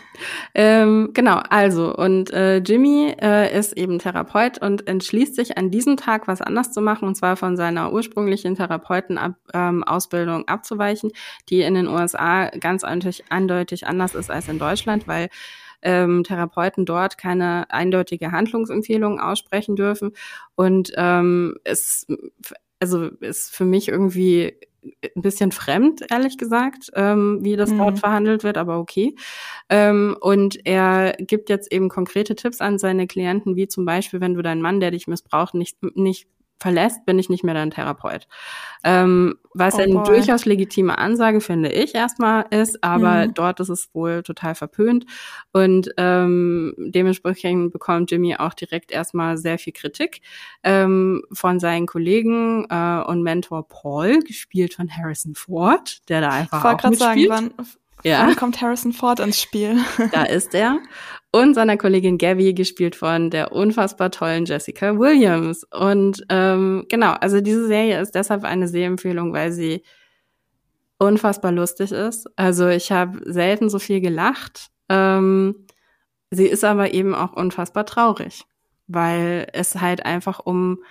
[0.55, 5.97] Ähm, genau, also, und äh, Jimmy äh, ist eben Therapeut und entschließt sich an diesem
[5.97, 11.11] Tag was anders zu machen, und zwar von seiner ursprünglichen Therapeutenausbildung ähm, abzuweichen,
[11.51, 15.29] die in den USA ganz eindeutig, eindeutig anders ist als in Deutschland, weil
[15.83, 20.13] ähm, Therapeuten dort keine eindeutige Handlungsempfehlung aussprechen dürfen.
[20.55, 22.07] Und ähm, es
[22.81, 24.55] also ist für mich irgendwie
[25.15, 27.79] ein bisschen fremd, ehrlich gesagt, ähm, wie das mhm.
[27.79, 29.15] dort verhandelt wird, aber okay.
[29.69, 34.35] Ähm, und er gibt jetzt eben konkrete Tipps an seine Klienten, wie zum Beispiel, wenn
[34.35, 36.29] du deinen Mann, der dich missbraucht, nicht, nicht
[36.61, 38.29] verlässt, bin ich nicht mehr dein Therapeut.
[38.85, 43.35] Ähm, was oh, eine durchaus legitime Ansage, finde ich, erstmal ist, aber mhm.
[43.35, 45.07] dort ist es wohl total verpönt.
[45.53, 50.21] Und ähm, dementsprechend bekommt Jimmy auch direkt erstmal sehr viel Kritik
[50.63, 56.59] ähm, von seinen Kollegen äh, und Mentor Paul, gespielt von Harrison Ford, der da einfach
[56.61, 57.29] ich auch mitspielt.
[57.29, 57.67] Sagen, wann,
[58.03, 58.27] ja.
[58.27, 59.79] Wann kommt Harrison Ford ins Spiel?
[60.13, 60.79] Da ist er.
[61.33, 65.65] Und seiner Kollegin Gabby, gespielt von der unfassbar tollen Jessica Williams.
[65.65, 69.83] Und ähm, genau, also diese Serie ist deshalb eine Sehempfehlung, weil sie
[70.99, 72.29] unfassbar lustig ist.
[72.37, 74.71] Also ich habe selten so viel gelacht.
[74.89, 75.67] Ähm,
[76.31, 78.43] sie ist aber eben auch unfassbar traurig,
[78.89, 80.83] weil es halt einfach um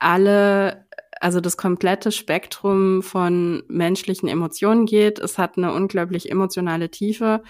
[0.00, 0.86] alle
[1.20, 5.18] also das komplette Spektrum von menschlichen Emotionen geht.
[5.18, 7.42] Es hat eine unglaublich emotionale Tiefe.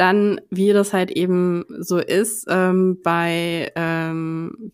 [0.00, 4.72] Dann, wie das halt eben so ist ähm, bei, ähm,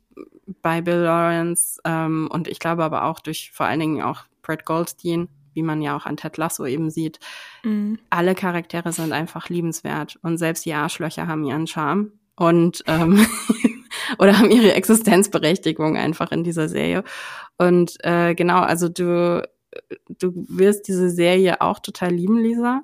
[0.62, 4.64] bei Bill Lawrence ähm, und ich glaube aber auch durch vor allen Dingen auch Brad
[4.64, 7.18] Goldstein, wie man ja auch an Ted Lasso eben sieht.
[7.64, 7.98] Mhm.
[8.08, 12.12] Alle Charaktere sind einfach liebenswert und selbst die Arschlöcher haben ihren Charme.
[12.36, 13.26] Und ähm,
[14.20, 17.02] oder haben ihre Existenzberechtigung einfach in dieser Serie.
[17.58, 19.42] Und äh, genau, also du,
[20.08, 22.82] du wirst diese Serie auch total lieben, Lisa.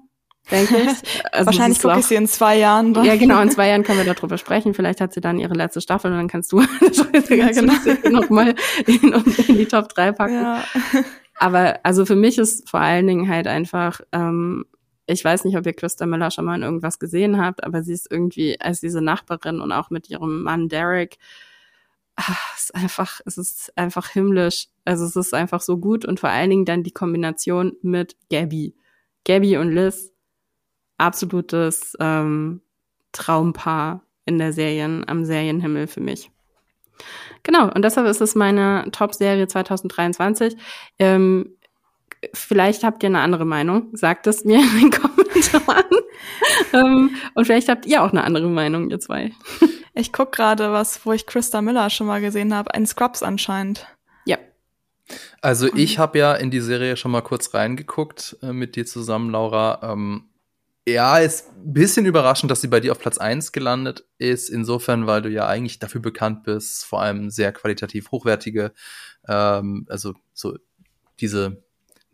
[0.50, 1.22] Denke ich.
[1.32, 2.92] Also Wahrscheinlich gucke ich sie in zwei Jahren.
[2.92, 3.04] Dann.
[3.06, 4.74] Ja, genau, in zwei Jahren können wir darüber sprechen.
[4.74, 6.60] Vielleicht hat sie dann ihre letzte Staffel und dann kannst du
[7.30, 7.72] ja, genau.
[8.10, 8.54] nochmal
[8.86, 9.12] in,
[9.48, 10.34] in die Top 3 packen.
[10.34, 10.64] Ja.
[11.36, 14.66] Aber also für mich ist vor allen Dingen halt einfach ähm,
[15.06, 17.92] ich weiß nicht, ob ihr Christa Miller schon mal in irgendwas gesehen habt, aber sie
[17.92, 21.18] ist irgendwie als diese Nachbarin und auch mit ihrem Mann Derek,
[22.16, 24.68] ach, ist einfach, es ist einfach himmlisch.
[24.84, 28.74] Also es ist einfach so gut und vor allen Dingen dann die Kombination mit Gabby.
[29.24, 30.11] Gabby und Liz,
[31.02, 32.62] absolutes ähm,
[33.12, 36.30] Traumpaar in der Serien, am Serienhimmel für mich.
[37.42, 40.56] Genau, und deshalb ist es meine Top-Serie 2023.
[40.98, 41.56] Ähm,
[42.32, 43.88] vielleicht habt ihr eine andere Meinung.
[43.92, 45.96] Sagt es mir in den Kommentaren.
[46.72, 49.32] ähm, und vielleicht habt ihr auch eine andere Meinung, ihr zwei.
[49.94, 52.72] ich guck gerade was, wo ich Christa Miller schon mal gesehen habe.
[52.74, 53.86] Ein Scrubs anscheinend.
[54.24, 54.38] Ja.
[55.40, 59.30] Also ich habe ja in die Serie schon mal kurz reingeguckt äh, mit dir zusammen,
[59.30, 59.80] Laura.
[59.82, 60.28] Ähm,
[60.86, 64.48] ja, ist ein bisschen überraschend, dass sie bei dir auf Platz eins gelandet ist.
[64.48, 68.72] Insofern, weil du ja eigentlich dafür bekannt bist, vor allem sehr qualitativ hochwertige,
[69.28, 70.56] ähm, also so
[71.20, 71.62] diese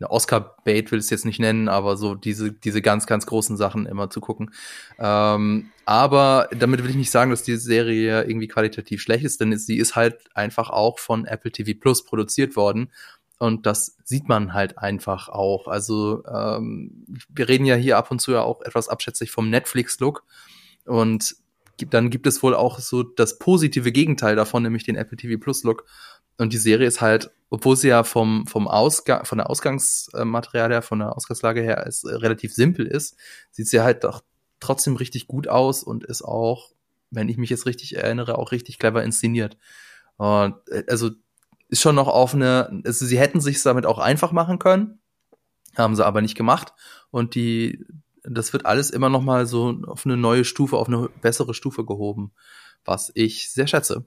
[0.01, 3.85] Oscar-Bait will ich es jetzt nicht nennen, aber so diese, diese ganz, ganz großen Sachen
[3.85, 4.51] immer zu gucken.
[4.97, 9.57] Ähm, aber damit will ich nicht sagen, dass die Serie irgendwie qualitativ schlecht ist, denn
[9.57, 12.91] sie ist halt einfach auch von Apple TV Plus produziert worden.
[13.39, 15.67] Und das sieht man halt einfach auch.
[15.67, 20.25] Also ähm, wir reden ja hier ab und zu ja auch etwas abschätzig vom Netflix-Look.
[20.85, 21.35] Und
[21.89, 25.63] dann gibt es wohl auch so das positive Gegenteil davon, nämlich den Apple TV Plus
[25.63, 25.85] Look.
[26.37, 30.81] Und die Serie ist halt, obwohl sie ja vom, vom Ausgang, von der Ausgangsmaterial her,
[30.81, 33.15] von der Ausgangslage her ist, relativ simpel ist,
[33.51, 34.21] sieht sie halt doch
[34.59, 36.71] trotzdem richtig gut aus und ist auch,
[37.09, 39.57] wenn ich mich jetzt richtig erinnere, auch richtig clever inszeniert.
[40.17, 41.11] Und, äh, also
[41.69, 44.99] ist schon noch auf eine, also sie hätten sich damit auch einfach machen können,
[45.77, 46.73] haben sie aber nicht gemacht.
[47.11, 47.85] Und die,
[48.23, 51.85] das wird alles immer noch mal so auf eine neue Stufe, auf eine bessere Stufe
[51.85, 52.31] gehoben,
[52.85, 54.05] was ich sehr schätze.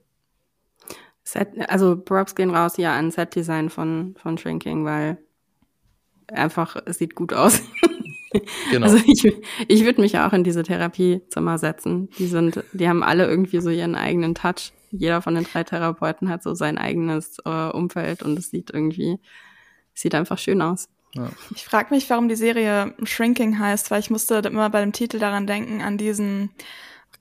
[1.23, 5.17] Set, also Props gehen raus ja an Set-Design von, von Shrinking, weil
[6.27, 7.61] einfach, es sieht gut aus.
[8.71, 8.87] Genau.
[8.87, 9.31] Also ich,
[9.67, 12.09] ich würde mich auch in diese Therapiezimmer setzen.
[12.17, 14.73] Die sind, die haben alle irgendwie so ihren eigenen Touch.
[14.93, 19.19] Jeder von den drei Therapeuten hat so sein eigenes äh, Umfeld und es sieht irgendwie,
[19.93, 20.87] sieht einfach schön aus.
[21.15, 21.29] Ja.
[21.55, 25.19] Ich frage mich, warum die Serie Shrinking heißt, weil ich musste immer bei dem Titel
[25.19, 26.51] daran denken, an diesen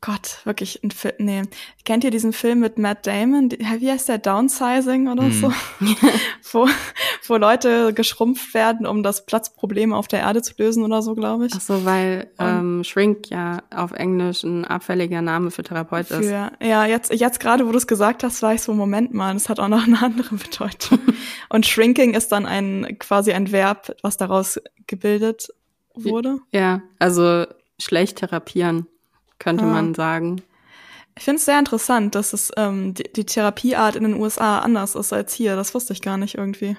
[0.04, 1.14] Gott, wirklich ein Film.
[1.18, 1.42] Nee.
[1.84, 3.52] Kennt ihr diesen Film mit Matt Damon?
[3.52, 4.18] Wie heißt der?
[4.18, 5.32] Downsizing oder hm.
[5.32, 5.52] so?
[6.52, 6.68] wo,
[7.28, 11.46] wo Leute geschrumpft werden, um das Platzproblem auf der Erde zu lösen oder so, glaube
[11.46, 11.52] ich.
[11.54, 16.30] Ach so, weil ähm, Shrink ja auf Englisch ein abfälliger Name für Therapeut für, ist.
[16.60, 19.48] Ja, jetzt, jetzt gerade, wo du es gesagt hast, war ich so, Moment mal, das
[19.48, 20.98] hat auch noch eine andere Bedeutung.
[21.48, 25.46] Und Shrinking ist dann ein quasi ein Verb, was daraus gebildet
[25.94, 26.38] wurde.
[26.50, 27.46] Ja, also
[27.78, 28.88] schlecht therapieren,
[29.42, 29.70] könnte ja.
[29.70, 30.40] man sagen.
[31.16, 34.94] Ich finde es sehr interessant, dass es ähm, die, die Therapieart in den USA anders
[34.94, 35.56] ist als hier.
[35.56, 36.76] Das wusste ich gar nicht irgendwie.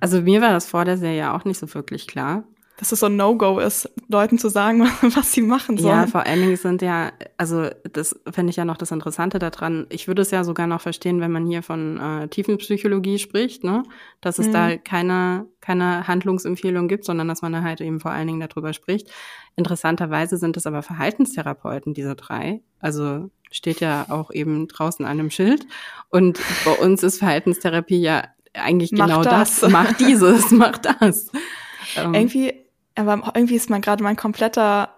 [0.00, 2.44] Also mir war das vor der Serie auch nicht so wirklich klar
[2.78, 5.94] dass es so ein No-Go ist, Leuten zu sagen, was sie machen sollen.
[5.94, 9.86] Ja, vor allen Dingen sind ja, also das finde ich ja noch das Interessante daran.
[9.88, 13.82] Ich würde es ja sogar noch verstehen, wenn man hier von äh, Tiefenpsychologie spricht, ne?
[14.20, 14.52] Dass es mhm.
[14.52, 18.72] da keine, keine Handlungsempfehlung gibt, sondern dass man da halt eben vor allen Dingen darüber
[18.72, 19.08] spricht.
[19.56, 22.60] Interessanterweise sind es aber Verhaltenstherapeuten, diese drei.
[22.80, 25.66] Also steht ja auch eben draußen an einem Schild.
[26.10, 29.60] Und bei uns ist Verhaltenstherapie ja eigentlich mach genau das.
[29.60, 29.70] das.
[29.70, 31.30] Mach dieses, mach das.
[31.94, 32.65] Ähm, Irgendwie
[32.96, 34.90] aber irgendwie ist man gerade mein kompletter,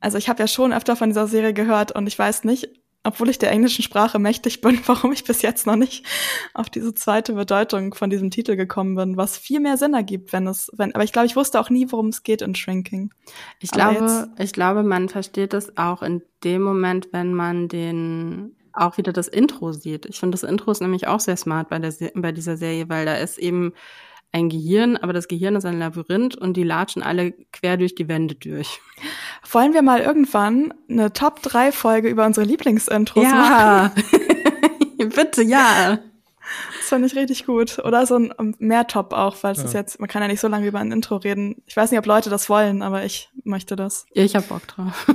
[0.00, 2.68] also ich habe ja schon öfter von dieser Serie gehört und ich weiß nicht,
[3.06, 6.06] obwohl ich der englischen Sprache mächtig bin, warum ich bis jetzt noch nicht
[6.54, 10.46] auf diese zweite Bedeutung von diesem Titel gekommen bin, was viel mehr Sinn ergibt, wenn
[10.46, 13.12] es, wenn, aber ich glaube, ich wusste auch nie, worum es geht in Shrinking.
[13.60, 18.56] Ich aber glaube, ich glaube, man versteht es auch in dem Moment, wenn man den
[18.72, 20.06] auch wieder das Intro sieht.
[20.06, 23.06] Ich finde das Intro ist nämlich auch sehr smart bei der bei dieser Serie, weil
[23.06, 23.72] da ist eben
[24.34, 28.08] ein Gehirn, aber das Gehirn ist ein Labyrinth und die latschen alle quer durch die
[28.08, 28.80] Wände durch.
[29.48, 33.92] Wollen wir mal irgendwann eine Top 3 Folge über unsere Lieblingsintros ja.
[33.94, 34.02] machen?
[35.14, 36.00] Bitte, ja.
[36.78, 37.78] Das fand ich richtig gut.
[37.78, 39.64] Oder so ein mehr Top auch, weil es ja.
[39.66, 41.62] ist jetzt, man kann ja nicht so lange über ein Intro reden.
[41.66, 44.04] Ich weiß nicht, ob Leute das wollen, aber ich möchte das.
[44.10, 45.06] Ich hab Bock drauf.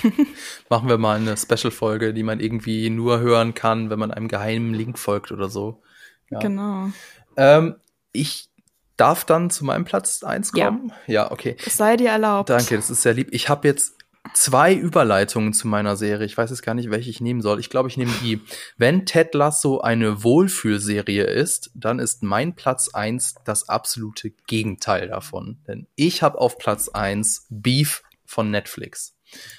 [0.70, 4.72] Machen wir mal eine Special-Folge, die man irgendwie nur hören kann, wenn man einem geheimen
[4.72, 5.82] Link folgt oder so.
[6.30, 6.38] Ja.
[6.38, 6.90] Genau.
[7.36, 7.74] Ähm,
[8.16, 8.48] ich
[8.96, 10.92] darf dann zu meinem Platz eins kommen.
[11.06, 11.56] Ja, ja okay.
[11.64, 12.50] Es sei dir erlaubt.
[12.50, 13.28] Danke, das ist sehr lieb.
[13.32, 13.94] Ich habe jetzt
[14.34, 16.26] zwei Überleitungen zu meiner Serie.
[16.26, 17.60] Ich weiß jetzt gar nicht, welche ich nehmen soll.
[17.60, 18.40] Ich glaube, ich nehme die.
[18.76, 25.58] Wenn Ted Lasso eine Wohlfühlserie ist, dann ist mein Platz eins das absolute Gegenteil davon.
[25.66, 29.14] Denn ich habe auf Platz eins Beef von Netflix.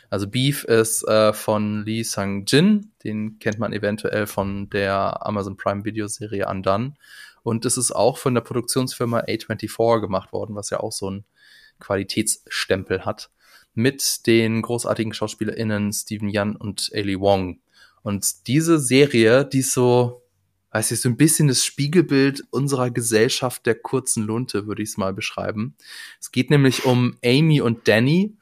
[0.10, 5.84] Also Beef ist äh, von Lee Sang-jin, den kennt man eventuell von der Amazon Prime
[5.84, 6.94] Videoserie Undone.
[7.48, 11.24] Und es ist auch von der Produktionsfirma A24 gemacht worden, was ja auch so einen
[11.80, 13.30] Qualitätsstempel hat.
[13.74, 17.62] Mit den großartigen SchauspielerInnen Steven Yan und Ailey Wong.
[18.04, 20.24] Und diese Serie, die ist so,
[20.72, 24.98] weiß ich, so ein bisschen das Spiegelbild unserer Gesellschaft der kurzen Lunte, würde ich es
[24.98, 25.74] mal beschreiben.
[26.20, 28.36] Es geht nämlich um Amy und Danny,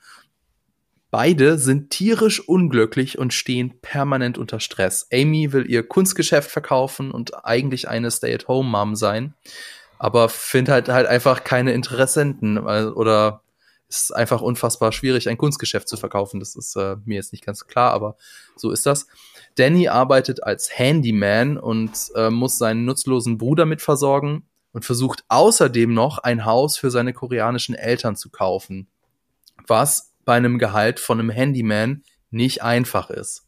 [1.16, 5.08] Beide sind tierisch unglücklich und stehen permanent unter Stress.
[5.14, 9.34] Amy will ihr Kunstgeschäft verkaufen und eigentlich eine Stay-at-home-Mom sein,
[9.98, 13.44] aber findet halt, halt einfach keine Interessenten oder
[13.88, 16.42] ist einfach unfassbar schwierig, ein Kunstgeschäft zu verkaufen.
[16.42, 18.18] Das ist äh, mir jetzt nicht ganz klar, aber
[18.58, 19.08] so ist das.
[19.56, 25.94] Danny arbeitet als Handyman und äh, muss seinen nutzlosen Bruder mit versorgen und versucht außerdem
[25.94, 28.90] noch ein Haus für seine koreanischen Eltern zu kaufen.
[29.66, 33.48] Was bei einem Gehalt von einem Handyman nicht einfach ist.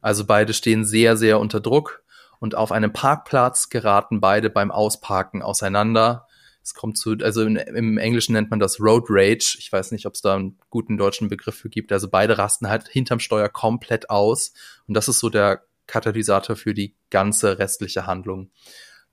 [0.00, 2.02] Also beide stehen sehr, sehr unter Druck
[2.40, 6.26] und auf einem Parkplatz geraten beide beim Ausparken auseinander.
[6.62, 9.56] Es kommt zu, also in, im Englischen nennt man das Road Rage.
[9.58, 11.92] Ich weiß nicht, ob es da einen guten deutschen Begriff für gibt.
[11.92, 14.52] Also beide rasten halt hinterm Steuer komplett aus.
[14.86, 18.50] Und das ist so der Katalysator für die ganze restliche Handlung.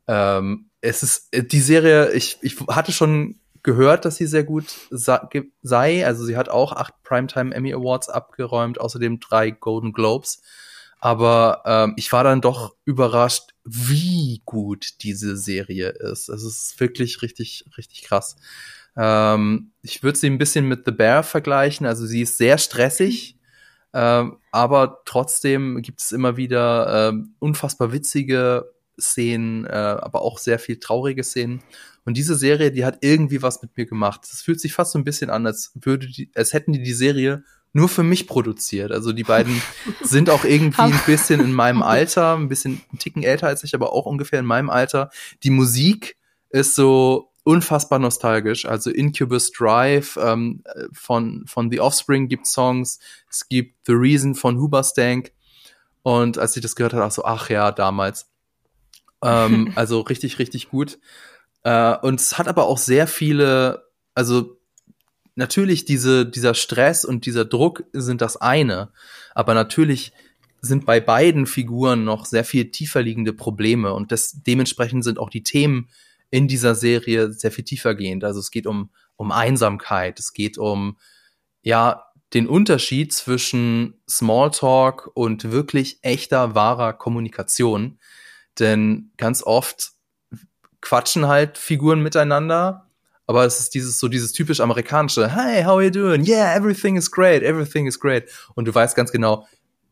[0.07, 6.05] Ähm, es ist die Serie, ich, ich hatte schon gehört, dass sie sehr gut sei.
[6.05, 10.43] Also sie hat auch acht Primetime Emmy Awards abgeräumt, außerdem drei Golden Globes.
[10.99, 16.29] Aber ähm, ich war dann doch überrascht, wie gut diese Serie ist.
[16.29, 18.37] Es ist wirklich richtig, richtig krass.
[18.95, 21.87] Ähm, ich würde sie ein bisschen mit The Bear vergleichen.
[21.87, 23.37] Also sie ist sehr stressig,
[23.93, 30.59] ähm, aber trotzdem gibt es immer wieder ähm, unfassbar witzige Szenen, äh, aber auch sehr
[30.59, 31.61] viel traurige Szenen.
[32.05, 34.21] Und diese Serie, die hat irgendwie was mit mir gemacht.
[34.31, 36.93] Es fühlt sich fast so ein bisschen an, als würde die, als hätten die die
[36.93, 37.43] Serie
[37.73, 38.91] nur für mich produziert.
[38.91, 39.61] Also die beiden
[40.01, 43.75] sind auch irgendwie ein bisschen in meinem Alter, ein bisschen ein Ticken älter als ich,
[43.75, 45.09] aber auch ungefähr in meinem Alter.
[45.43, 46.15] Die Musik
[46.49, 48.65] ist so unfassbar nostalgisch.
[48.65, 50.63] Also Incubus Drive ähm,
[50.93, 52.99] von, von The Offspring gibt Songs.
[53.29, 55.31] Es gibt The Reason von Huberstank.
[56.01, 58.27] Und als ich das gehört habe, auch so, ach ja, damals.
[59.23, 60.99] Ähm, also richtig, richtig gut.
[61.63, 64.57] Äh, und es hat aber auch sehr viele, also
[65.35, 68.91] natürlich diese, dieser Stress und dieser Druck sind das eine.
[69.33, 70.13] Aber natürlich
[70.61, 75.29] sind bei beiden Figuren noch sehr viel tiefer liegende Probleme und das, dementsprechend sind auch
[75.29, 75.89] die Themen
[76.31, 78.23] in dieser Serie sehr viel tiefer gehend.
[78.23, 80.97] Also es geht um, um Einsamkeit, es geht um,
[81.61, 87.99] ja, den Unterschied zwischen Smalltalk und wirklich echter, wahrer Kommunikation.
[88.59, 89.91] Denn ganz oft
[90.81, 92.87] quatschen halt Figuren miteinander,
[93.27, 96.25] aber es ist dieses so dieses typisch amerikanische Hey, how are you doing?
[96.25, 98.29] Yeah, everything is great, everything is great.
[98.53, 99.47] Und du weißt ganz genau,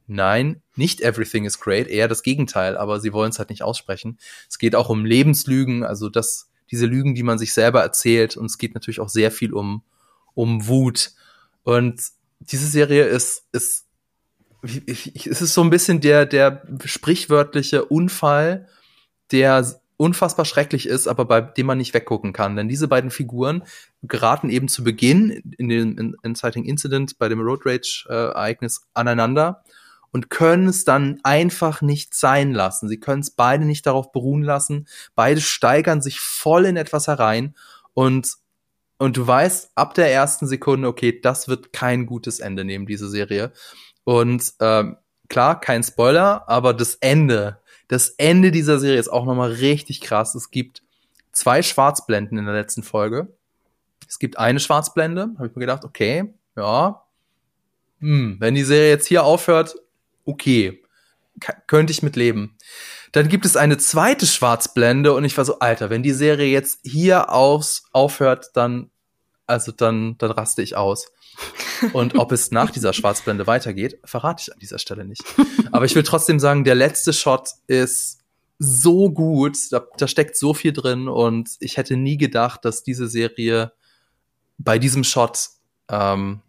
[0.08, 4.20] nein, nicht everything is great, eher das Gegenteil, aber sie wollen es halt nicht aussprechen.
[4.48, 8.46] Es geht auch um Lebenslügen, also das diese Lügen, die man sich selber erzählt und
[8.46, 9.84] es geht natürlich auch sehr viel um
[10.36, 11.12] um Wut
[11.64, 12.02] und
[12.40, 13.83] diese Serie ist ist
[14.64, 18.68] es ist so ein bisschen der der sprichwörtliche Unfall,
[19.32, 19.66] der
[19.98, 22.56] unfassbar schrecklich ist, aber bei dem man nicht weggucken kann.
[22.56, 23.64] Denn diese beiden Figuren
[24.02, 28.56] geraten eben zu Beginn in dem Inciting Incident bei dem Road Rage äh,
[28.94, 29.64] aneinander
[30.12, 32.88] und können es dann einfach nicht sein lassen.
[32.88, 34.88] Sie können es beide nicht darauf beruhen lassen.
[35.16, 37.56] Beide steigern sich voll in etwas herein
[37.94, 38.36] und
[39.00, 43.10] und du weißt ab der ersten Sekunde, okay, das wird kein gutes Ende nehmen, diese
[43.10, 43.52] Serie.
[44.04, 44.98] Und ähm,
[45.30, 47.60] klar, kein Spoiler, aber das Ende
[47.94, 50.34] das Ende dieser Serie ist auch nochmal richtig krass.
[50.34, 50.82] Es gibt
[51.32, 53.28] zwei Schwarzblenden in der letzten Folge.
[54.08, 57.04] Es gibt eine Schwarzblende, habe ich mir gedacht, okay, ja,
[58.00, 59.76] hm, wenn die Serie jetzt hier aufhört,
[60.26, 60.84] okay,
[61.68, 62.58] könnte ich mit leben.
[63.12, 66.80] Dann gibt es eine zweite Schwarzblende und ich war so, Alter, wenn die Serie jetzt
[66.84, 68.90] hier aus, aufhört, dann,
[69.46, 71.12] also dann, dann raste ich aus.
[71.92, 75.24] Und ob es nach dieser Schwarzblende weitergeht, verrate ich an dieser Stelle nicht.
[75.72, 78.20] Aber ich will trotzdem sagen, der letzte Shot ist
[78.60, 83.08] so gut, da, da steckt so viel drin und ich hätte nie gedacht, dass diese
[83.08, 83.74] Serie
[84.58, 85.50] bei diesem Shot
[85.90, 86.42] ähm,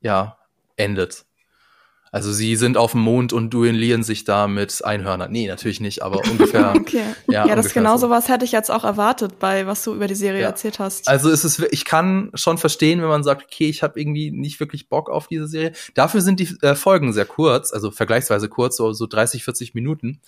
[0.00, 0.38] ja
[0.76, 1.26] endet.
[2.16, 5.30] Also sie sind auf dem Mond und duellieren sich da mit Einhörnern.
[5.30, 6.72] Nee, natürlich nicht, aber ungefähr.
[6.74, 7.02] okay.
[7.28, 10.06] Ja, ja das genau so was hätte ich jetzt auch erwartet bei was du über
[10.06, 10.46] die Serie ja.
[10.46, 11.08] erzählt hast.
[11.08, 14.60] Also es ist ich kann schon verstehen, wenn man sagt, okay, ich habe irgendwie nicht
[14.60, 15.72] wirklich Bock auf diese Serie.
[15.92, 20.22] Dafür sind die äh, Folgen sehr kurz, also vergleichsweise kurz, so, so 30, 40 Minuten.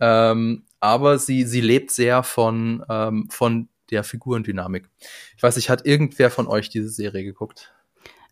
[0.00, 4.88] Ähm, aber sie sie lebt sehr von ähm, von der Figurendynamik.
[5.36, 7.72] Ich weiß nicht, hat irgendwer von euch diese Serie geguckt?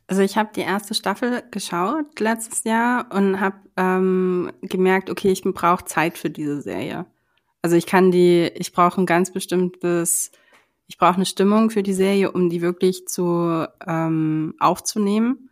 [0.09, 5.43] Also ich habe die erste Staffel geschaut letztes Jahr und habe ähm, gemerkt, okay, ich
[5.43, 7.07] brauche Zeit für diese Serie.
[7.63, 10.31] Also ich kann die, ich brauche ein ganz bestimmtes,
[10.87, 15.51] ich brauche eine Stimmung für die Serie, um die wirklich zu ähm, aufzunehmen.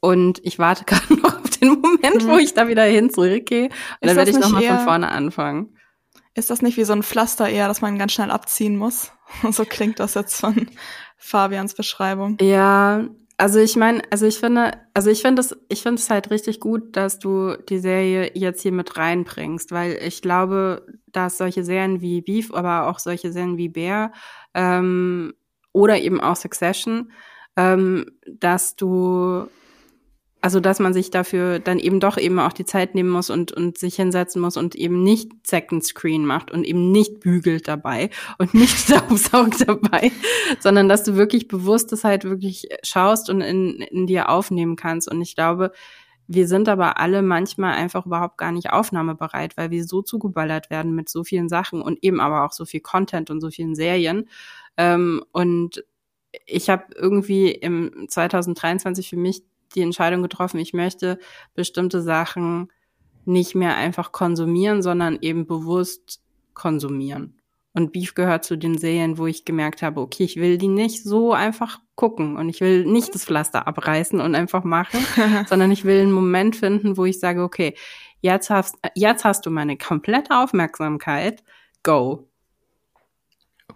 [0.00, 2.28] Und ich warte gerade noch auf den Moment, mhm.
[2.28, 3.66] wo ich da wieder hin zurückgehe.
[3.66, 5.76] Und dann werde ich nochmal von vorne anfangen.
[6.34, 9.12] Ist das nicht wie so ein Pflaster eher, dass man ganz schnell abziehen muss?
[9.52, 10.68] so klingt das jetzt von
[11.16, 12.36] Fabians Beschreibung.
[12.40, 13.04] Ja,
[13.36, 16.60] also ich meine, also ich finde, also ich finde es, ich finde es halt richtig
[16.60, 22.00] gut, dass du die Serie jetzt hier mit reinbringst, weil ich glaube, dass solche Serien
[22.00, 24.12] wie Beef, aber auch solche Serien wie Bear
[24.54, 25.34] ähm,
[25.72, 27.10] oder eben auch Succession,
[27.56, 29.48] ähm, dass du
[30.44, 33.50] also, dass man sich dafür dann eben doch eben auch die Zeit nehmen muss und,
[33.52, 38.10] und sich hinsetzen muss und eben nicht Second Screen macht und eben nicht bügelt dabei
[38.36, 40.12] und nicht staubsaugt dabei,
[40.60, 45.10] sondern dass du wirklich bewusst das halt wirklich schaust und in, in dir aufnehmen kannst.
[45.10, 45.72] Und ich glaube,
[46.26, 50.94] wir sind aber alle manchmal einfach überhaupt gar nicht aufnahmebereit, weil wir so zugeballert werden
[50.94, 54.28] mit so vielen Sachen und eben aber auch so viel Content und so vielen Serien.
[54.76, 55.82] Ähm, und
[56.44, 59.42] ich habe irgendwie im 2023 für mich
[59.74, 61.18] die Entscheidung getroffen, ich möchte
[61.54, 62.70] bestimmte Sachen
[63.24, 66.20] nicht mehr einfach konsumieren, sondern eben bewusst
[66.52, 67.40] konsumieren.
[67.72, 71.02] Und Beef gehört zu den Serien, wo ich gemerkt habe, okay, ich will die nicht
[71.02, 75.04] so einfach gucken und ich will nicht das Pflaster abreißen und einfach machen,
[75.48, 77.74] sondern ich will einen Moment finden, wo ich sage, okay,
[78.20, 81.42] jetzt hast, jetzt hast du meine komplette Aufmerksamkeit,
[81.82, 82.28] go.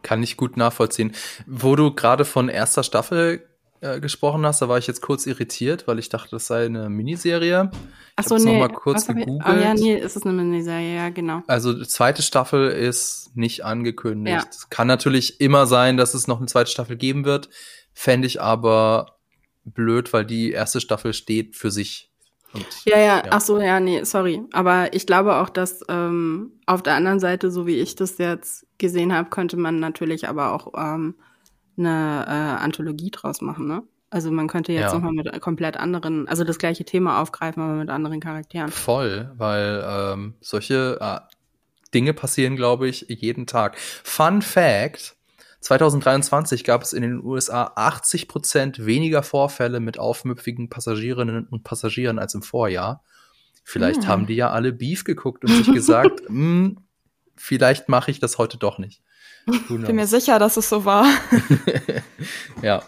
[0.03, 1.12] Kann ich gut nachvollziehen.
[1.47, 3.49] Wo du gerade von erster Staffel
[3.80, 6.88] äh, gesprochen hast, da war ich jetzt kurz irritiert, weil ich dachte, das sei eine
[6.88, 7.70] Miniserie.
[8.16, 8.52] Ach so, nee.
[8.52, 9.42] Noch mal kurz gegoogelt.
[9.46, 11.42] Oh ja, nee, ist es eine Miniserie, ja, genau.
[11.46, 14.44] Also die zweite Staffel ist nicht angekündigt.
[14.44, 14.50] Ja.
[14.50, 17.48] Es kann natürlich immer sein, dass es noch eine zweite Staffel geben wird.
[17.92, 19.18] Fände ich aber
[19.64, 22.10] blöd, weil die erste Staffel steht für sich.
[22.55, 24.42] Und, ja, ja, ja, ach so, ja, nee, sorry.
[24.52, 28.66] Aber ich glaube auch, dass ähm, auf der anderen Seite, so wie ich das jetzt
[28.78, 31.14] gesehen habe, könnte man natürlich aber auch ähm,
[31.78, 33.82] eine äh, Anthologie draus machen, ne?
[34.10, 34.94] Also man könnte jetzt ja.
[34.94, 38.70] nochmal mit komplett anderen, also das gleiche Thema aufgreifen, aber mit anderen Charakteren.
[38.70, 41.20] Voll, weil ähm, solche äh,
[41.92, 43.78] Dinge passieren, glaube ich, jeden Tag.
[43.78, 45.16] Fun Fact:
[45.60, 52.18] 2023 gab es in den USA 80 Prozent weniger Vorfälle mit aufmüpfigen Passagierinnen und Passagieren
[52.18, 53.02] als im Vorjahr.
[53.62, 54.09] Vielleicht hm.
[54.09, 56.78] haben die ja alle Beef geguckt und sich gesagt, hm,
[57.36, 59.02] vielleicht mache ich das heute doch nicht.
[59.53, 61.07] Ich bin mir sicher, dass es so war.
[62.62, 62.83] ja,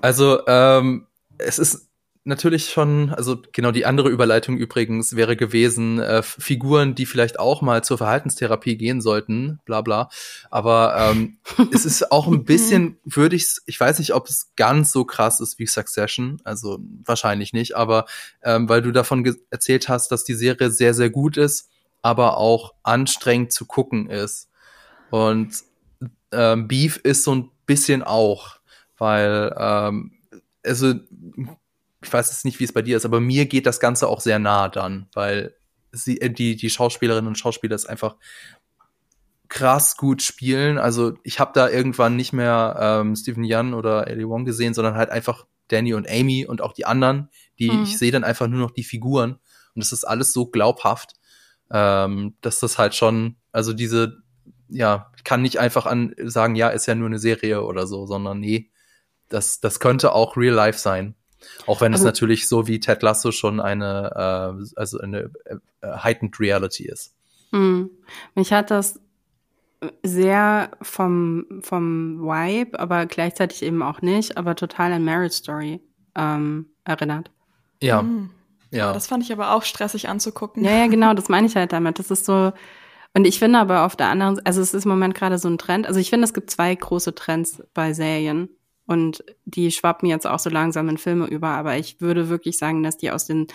[0.00, 1.06] also ähm,
[1.38, 1.90] es ist
[2.24, 7.62] natürlich schon, also genau die andere Überleitung übrigens wäre gewesen, äh, Figuren, die vielleicht auch
[7.62, 10.10] mal zur Verhaltenstherapie gehen sollten, bla bla.
[10.50, 11.38] Aber ähm,
[11.72, 15.40] es ist auch ein bisschen, würde ich, ich weiß nicht, ob es ganz so krass
[15.40, 18.04] ist wie Succession, also wahrscheinlich nicht, aber
[18.42, 21.68] ähm, weil du davon erzählt hast, dass die Serie sehr, sehr gut ist,
[22.02, 24.48] aber auch anstrengend zu gucken ist.
[25.10, 25.64] Und
[26.32, 28.60] ähm, Beef ist so ein bisschen auch,
[28.98, 30.12] weil ähm,
[30.64, 30.94] also
[32.02, 34.20] ich weiß jetzt nicht, wie es bei dir ist, aber mir geht das Ganze auch
[34.20, 35.54] sehr nah dann, weil
[35.92, 38.16] sie, äh, die, die Schauspielerinnen und Schauspieler es einfach
[39.48, 40.78] krass gut spielen.
[40.78, 44.94] Also ich habe da irgendwann nicht mehr ähm, Stephen Young oder Ellie Wong gesehen, sondern
[44.94, 47.28] halt einfach Danny und Amy und auch die anderen,
[47.58, 47.82] die mhm.
[47.82, 49.38] ich sehe dann einfach nur noch die Figuren
[49.74, 51.14] und es ist alles so glaubhaft,
[51.70, 54.22] ähm, dass das halt schon, also diese,
[54.70, 58.06] ja, ich kann nicht einfach an sagen, ja, ist ja nur eine Serie oder so,
[58.06, 58.70] sondern nee,
[59.28, 61.14] das, das könnte auch real life sein.
[61.66, 65.56] Auch wenn also, es natürlich so wie Ted Lasso schon eine, äh, also eine äh,
[65.82, 67.14] heightened Reality ist.
[67.50, 67.86] Mh.
[68.34, 69.00] Mich hat das
[70.02, 75.80] sehr vom, vom Vibe, aber gleichzeitig eben auch nicht, aber total an Marriage Story
[76.14, 77.30] ähm, erinnert.
[77.80, 78.02] Ja.
[78.02, 78.30] Mhm.
[78.70, 78.92] Ja.
[78.92, 80.64] Das fand ich aber auch stressig anzugucken.
[80.64, 81.98] Ja, ja, genau, das meine ich halt damit.
[81.98, 82.52] Das ist so,
[83.14, 85.58] und ich finde aber auf der anderen, also es ist im Moment gerade so ein
[85.58, 85.86] Trend.
[85.86, 88.48] Also ich finde, es gibt zwei große Trends bei Serien.
[88.86, 91.48] Und die schwappen jetzt auch so langsam in Filme über.
[91.48, 93.46] Aber ich würde wirklich sagen, dass die aus den,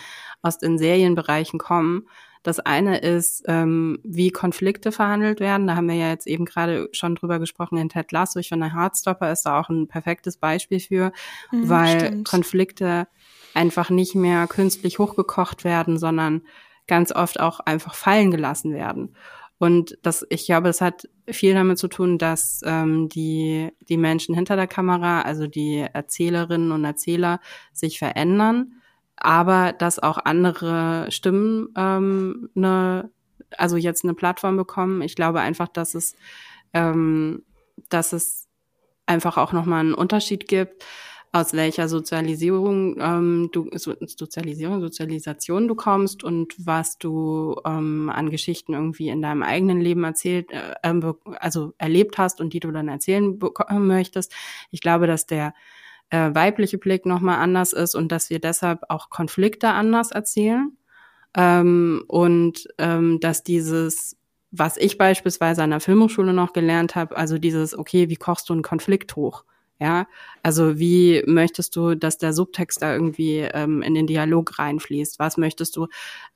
[0.41, 2.07] aus den Serienbereichen kommen.
[2.41, 5.67] Das eine ist, ähm, wie Konflikte verhandelt werden.
[5.67, 8.39] Da haben wir ja jetzt eben gerade schon drüber gesprochen in Ted Lasso.
[8.39, 11.11] Ich finde, Heartstopper ist da auch ein perfektes Beispiel für,
[11.51, 12.27] mhm, weil stimmt.
[12.29, 13.07] Konflikte
[13.53, 16.43] einfach nicht mehr künstlich hochgekocht werden, sondern
[16.87, 19.15] ganz oft auch einfach fallen gelassen werden.
[19.57, 24.35] Und das, ich glaube, es hat viel damit zu tun, dass ähm, die, die Menschen
[24.35, 27.39] hinter der Kamera, also die Erzählerinnen und Erzähler,
[27.71, 28.73] sich verändern,
[29.15, 33.09] aber dass auch andere Stimmen ähm, eine,
[33.57, 35.01] also jetzt eine Plattform bekommen.
[35.01, 36.15] Ich glaube einfach, dass es,
[36.73, 37.43] ähm,
[37.89, 38.49] dass es
[39.05, 40.83] einfach auch nochmal einen Unterschied gibt
[41.35, 48.29] aus welcher Sozialisierung ähm, du so, Sozialisierung, Sozialisation du kommst und was du ähm, an
[48.29, 52.71] Geschichten irgendwie in deinem eigenen Leben erzählt, äh, ähm, also erlebt hast und die du
[52.71, 53.37] dann erzählen
[53.69, 54.33] möchtest.
[54.71, 55.53] Ich glaube, dass der
[56.09, 60.77] äh, weibliche Blick nochmal anders ist und dass wir deshalb auch Konflikte anders erzählen.
[61.35, 64.15] Ähm, und ähm, dass dieses
[64.57, 68.53] was ich beispielsweise an der Filmhochschule noch gelernt habe, also dieses, okay, wie kochst du
[68.53, 69.43] einen Konflikt hoch?
[69.77, 70.07] Ja,
[70.41, 75.19] also wie möchtest du, dass der Subtext da irgendwie ähm, in den Dialog reinfließt?
[75.19, 75.87] Was möchtest du,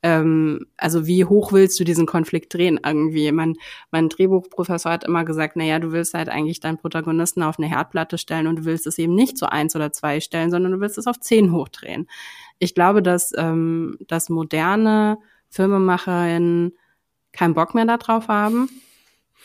[0.02, 3.32] ähm, also wie hoch willst du diesen Konflikt drehen irgendwie?
[3.32, 3.56] Mein,
[3.90, 7.68] mein Drehbuchprofessor hat immer gesagt, na ja, du willst halt eigentlich deinen Protagonisten auf eine
[7.68, 10.80] Herdplatte stellen und du willst es eben nicht zu eins oder zwei stellen, sondern du
[10.80, 12.08] willst es auf zehn hochdrehen.
[12.58, 15.16] Ich glaube, dass, ähm, dass moderne
[15.48, 16.76] Filmemacherinnen
[17.32, 18.68] keinen Bock mehr darauf haben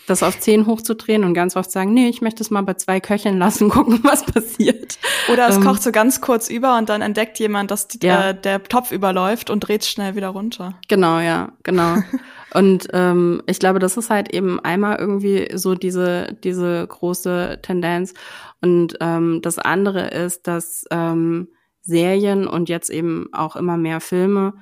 [0.07, 2.99] das auf zehn hochzudrehen und ganz oft sagen, nee, ich möchte es mal bei zwei
[2.99, 4.97] köcheln lassen, gucken, was passiert.
[5.31, 8.29] Oder es ähm, kocht so ganz kurz über und dann entdeckt jemand, dass die, ja.
[8.29, 10.79] äh, der Topf überläuft und dreht schnell wieder runter.
[10.87, 11.97] Genau, ja, genau.
[12.53, 18.13] und ähm, ich glaube, das ist halt eben einmal irgendwie so diese, diese große Tendenz.
[18.61, 21.49] Und ähm, das andere ist, dass ähm,
[21.81, 24.53] Serien und jetzt eben auch immer mehr Filme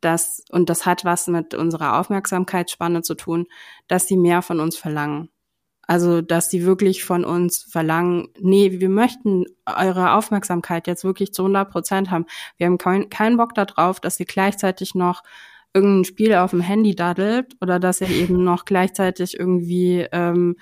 [0.00, 3.46] dass, und das hat was mit unserer Aufmerksamkeitsspanne zu tun,
[3.88, 5.30] dass sie mehr von uns verlangen.
[5.90, 11.42] Also, dass sie wirklich von uns verlangen, nee, wir möchten eure Aufmerksamkeit jetzt wirklich zu
[11.42, 12.26] 100 Prozent haben.
[12.56, 15.24] Wir haben keinen kein Bock darauf, dass ihr gleichzeitig noch
[15.74, 20.56] irgendein Spiel auf dem Handy daddelt oder dass ihr eben noch gleichzeitig irgendwie, ähm,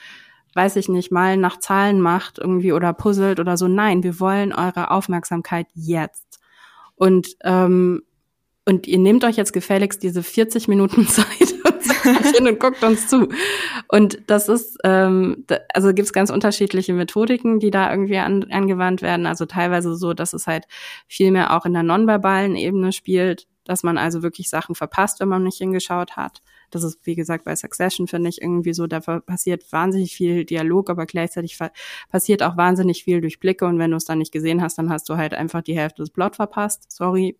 [0.54, 3.68] weiß ich nicht, mal nach Zahlen macht irgendwie oder puzzelt oder so.
[3.68, 6.40] Nein, wir wollen eure Aufmerksamkeit jetzt.
[6.94, 8.02] Und ähm,
[8.68, 11.54] und ihr nehmt euch jetzt gefälligst diese 40 Minuten Zeit
[12.38, 13.30] und guckt uns zu.
[13.88, 19.00] Und das ist, ähm, also gibt es ganz unterschiedliche Methodiken, die da irgendwie an, angewandt
[19.00, 19.24] werden.
[19.24, 20.66] Also teilweise so, dass es halt
[21.06, 25.28] viel mehr auch in der nonverbalen Ebene spielt, dass man also wirklich Sachen verpasst, wenn
[25.28, 26.42] man nicht hingeschaut hat.
[26.70, 30.90] Das ist, wie gesagt, bei Succession finde ich irgendwie so, da passiert wahnsinnig viel Dialog,
[30.90, 31.58] aber gleichzeitig
[32.10, 34.90] passiert auch wahnsinnig viel durch Blicke und wenn du es dann nicht gesehen hast, dann
[34.90, 36.92] hast du halt einfach die Hälfte des Plot verpasst.
[36.92, 37.38] Sorry,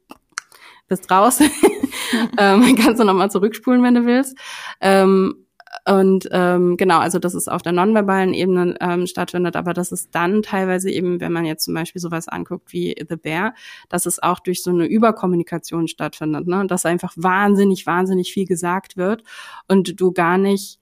[0.88, 1.40] bist raus.
[2.38, 4.36] ähm, kannst du nochmal zurückspulen, wenn du willst.
[4.80, 5.46] Ähm,
[5.86, 10.10] Und ähm, genau, also dass es auf der nonverbalen Ebene ähm, stattfindet, aber dass es
[10.10, 13.54] dann teilweise eben, wenn man jetzt zum Beispiel sowas anguckt wie The Bear,
[13.88, 16.66] dass es auch durch so eine Überkommunikation stattfindet, ne?
[16.66, 19.22] dass einfach wahnsinnig, wahnsinnig viel gesagt wird
[19.68, 20.78] und du gar nicht,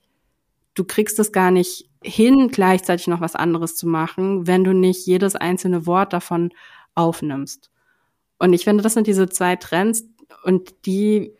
[0.73, 5.05] du kriegst es gar nicht hin, gleichzeitig noch was anderes zu machen, wenn du nicht
[5.05, 6.51] jedes einzelne Wort davon
[6.95, 7.69] aufnimmst.
[8.39, 10.03] Und ich finde, das sind diese zwei Trends
[10.43, 11.33] und die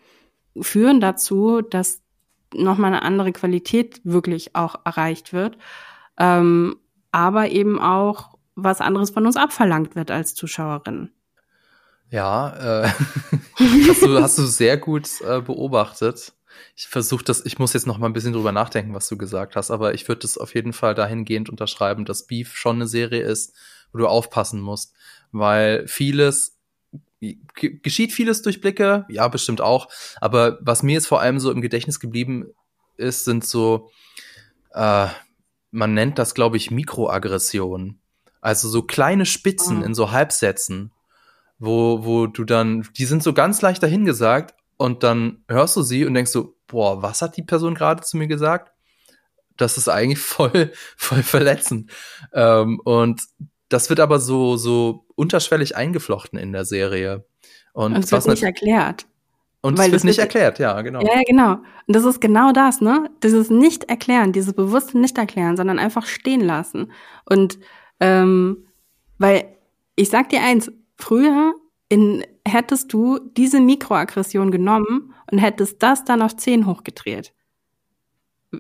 [0.60, 2.02] führen dazu, dass
[2.54, 5.58] nochmal eine andere Qualität wirklich auch erreicht wird,
[6.18, 6.78] ähm,
[7.12, 11.14] aber eben auch was anderes von uns abverlangt wird als Zuschauerinnen.
[12.10, 12.90] Ja, äh,
[13.88, 16.34] hast, du, hast du sehr gut äh, beobachtet.
[16.76, 19.56] Ich versuche das, ich muss jetzt noch mal ein bisschen drüber nachdenken, was du gesagt
[19.56, 23.22] hast, aber ich würde das auf jeden Fall dahingehend unterschreiben, dass Beef schon eine Serie
[23.22, 23.56] ist,
[23.92, 24.96] wo du aufpassen musst,
[25.32, 26.57] weil vieles
[27.22, 29.90] geschieht vieles durch Blicke, ja, bestimmt auch.
[30.22, 32.46] Aber was mir jetzt vor allem so im Gedächtnis geblieben
[32.98, 33.90] ist, sind so,
[34.72, 35.08] äh,
[35.72, 38.00] man nennt das, glaube ich, Mikroaggressionen.
[38.42, 39.86] Also so kleine Spitzen oh.
[39.86, 40.92] in so Halbsätzen,
[41.60, 46.06] wo, wo du dann, die sind so ganz leicht dahingesagt und dann hörst du sie
[46.06, 48.72] und denkst so, boah, was hat die Person gerade zu mir gesagt?
[49.58, 51.92] Das ist eigentlich voll, voll verletzend.
[52.32, 53.22] Ähm, und
[53.70, 57.26] das wird aber so, so unterschwellig eingeflochten in der Serie.
[57.74, 59.08] Und, und es wird nicht erklärt.
[59.62, 61.02] Und Weil es wird nicht erklärt, ja, genau.
[61.02, 61.54] Ja, genau.
[61.54, 63.10] Und das ist genau das, ne?
[63.24, 66.92] Dieses Nicht-Erklären, dieses bewusste Nicht-Erklären, sondern einfach stehen lassen.
[67.26, 67.60] Und
[68.00, 68.68] ähm,
[69.18, 69.58] weil
[69.96, 71.56] ich sag dir eins, früher
[71.90, 77.34] in, hättest du diese Mikroaggression genommen und hättest das dann auf 10 hochgedreht.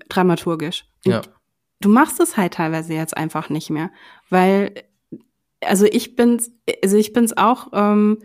[0.10, 0.86] Dramaturgisch.
[1.06, 1.22] Und ja.
[1.80, 3.92] Du machst es halt teilweise jetzt einfach nicht mehr,
[4.32, 4.74] weil
[5.62, 6.52] also ich bin's,
[6.84, 8.20] also ich bin's auch, ähm,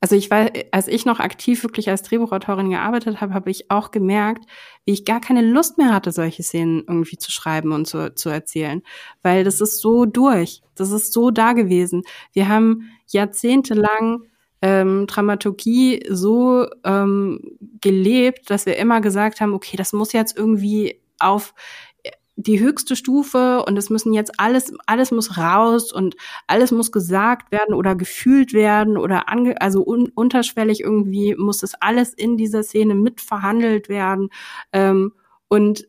[0.00, 3.90] also ich war, als ich noch aktiv wirklich als Drehbuchautorin gearbeitet habe, habe ich auch
[3.90, 4.44] gemerkt,
[4.84, 8.28] wie ich gar keine Lust mehr hatte, solche Szenen irgendwie zu schreiben und zu, zu
[8.28, 8.82] erzählen.
[9.22, 10.62] Weil das ist so durch.
[10.76, 12.04] Das ist so da gewesen.
[12.32, 14.22] Wir haben jahrzehntelang
[14.62, 17.40] ähm, Dramaturgie so ähm,
[17.80, 21.54] gelebt, dass wir immer gesagt haben, okay, das muss jetzt irgendwie auf
[22.40, 26.14] die höchste Stufe und es müssen jetzt alles, alles muss raus und
[26.46, 31.74] alles muss gesagt werden oder gefühlt werden oder ange, also un, unterschwellig irgendwie muss das
[31.74, 34.28] alles in dieser Szene mitverhandelt werden.
[34.72, 35.14] Ähm,
[35.48, 35.88] und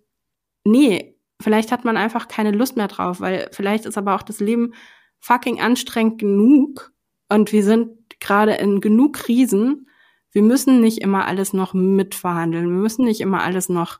[0.65, 4.39] nee, vielleicht hat man einfach keine Lust mehr drauf, weil vielleicht ist aber auch das
[4.39, 4.73] Leben
[5.19, 6.91] fucking anstrengend genug
[7.29, 9.87] und wir sind gerade in genug Krisen.
[10.31, 12.65] Wir müssen nicht immer alles noch mitverhandeln.
[12.65, 13.99] Wir müssen nicht immer alles noch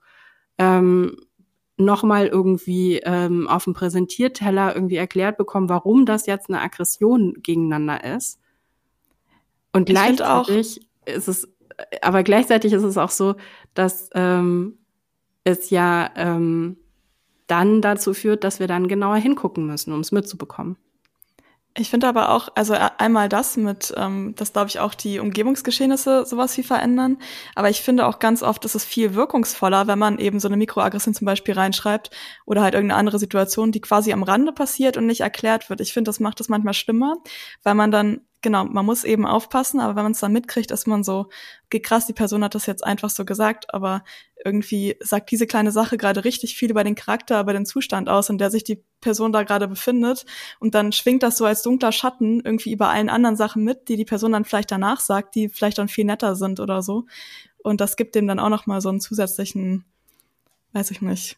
[0.57, 1.15] ähm,
[1.79, 8.03] nochmal irgendwie ähm, auf dem Präsentierteller irgendwie erklärt bekommen, warum das jetzt eine Aggression gegeneinander
[8.15, 8.39] ist.
[9.71, 11.47] Und gleichzeitig ist es,
[12.01, 13.35] aber gleichzeitig ist es auch so,
[13.73, 14.77] dass ähm,
[15.43, 16.77] es ja ähm,
[17.47, 20.77] dann dazu führt, dass wir dann genauer hingucken müssen, um es mitzubekommen.
[21.79, 25.19] Ich finde aber auch, also e-, einmal das mit, ähm, dass glaube ich auch die
[25.19, 27.17] Umgebungsgeschehnisse sowas wie verändern.
[27.55, 30.57] Aber ich finde auch ganz oft ist es viel wirkungsvoller, wenn man eben so eine
[30.57, 32.11] Mikroaggression zum Beispiel reinschreibt
[32.45, 35.79] oder halt irgendeine andere Situation, die quasi am Rande passiert und nicht erklärt wird.
[35.79, 37.15] Ich finde, das macht es manchmal schlimmer,
[37.63, 40.87] weil man dann genau, man muss eben aufpassen, aber wenn man es dann mitkriegt, ist
[40.87, 41.29] man so,
[41.65, 44.03] okay, krass, die Person hat das jetzt einfach so gesagt, aber
[44.43, 48.29] irgendwie sagt diese kleine Sache gerade richtig viel über den Charakter, über den Zustand aus,
[48.29, 50.25] in der sich die Person da gerade befindet.
[50.59, 53.97] Und dann schwingt das so als dunkler Schatten irgendwie über allen anderen Sachen mit, die
[53.97, 57.05] die Person dann vielleicht danach sagt, die vielleicht dann viel netter sind oder so.
[57.63, 59.85] Und das gibt dem dann auch noch mal so einen zusätzlichen,
[60.73, 61.37] weiß ich nicht,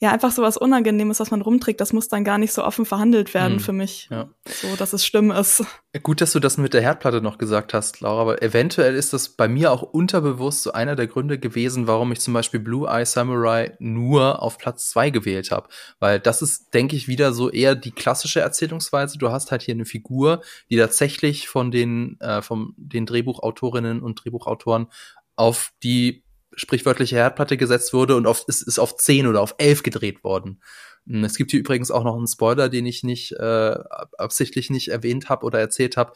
[0.00, 2.86] ja, einfach so was Unangenehmes, was man rumträgt, das muss dann gar nicht so offen
[2.86, 3.60] verhandelt werden mhm.
[3.60, 4.08] für mich.
[4.10, 4.28] Ja.
[4.46, 5.64] So, dass es schlimm ist.
[6.04, 9.30] Gut, dass du das mit der Herdplatte noch gesagt hast, Laura, aber eventuell ist das
[9.30, 13.04] bei mir auch unterbewusst so einer der Gründe gewesen, warum ich zum Beispiel Blue Eye
[13.04, 15.68] Samurai nur auf Platz zwei gewählt habe.
[15.98, 19.18] Weil das ist, denke ich, wieder so eher die klassische Erzählungsweise.
[19.18, 24.24] Du hast halt hier eine Figur, die tatsächlich von den, äh, von den Drehbuchautorinnen und
[24.24, 24.86] Drehbuchautoren
[25.34, 26.22] auf die
[26.58, 30.60] sprichwörtliche Herdplatte gesetzt wurde und auf, ist, ist auf 10 oder auf 11 gedreht worden.
[31.06, 33.74] Hm, es gibt hier übrigens auch noch einen Spoiler, den ich nicht äh,
[34.18, 36.12] absichtlich nicht erwähnt habe oder erzählt habe.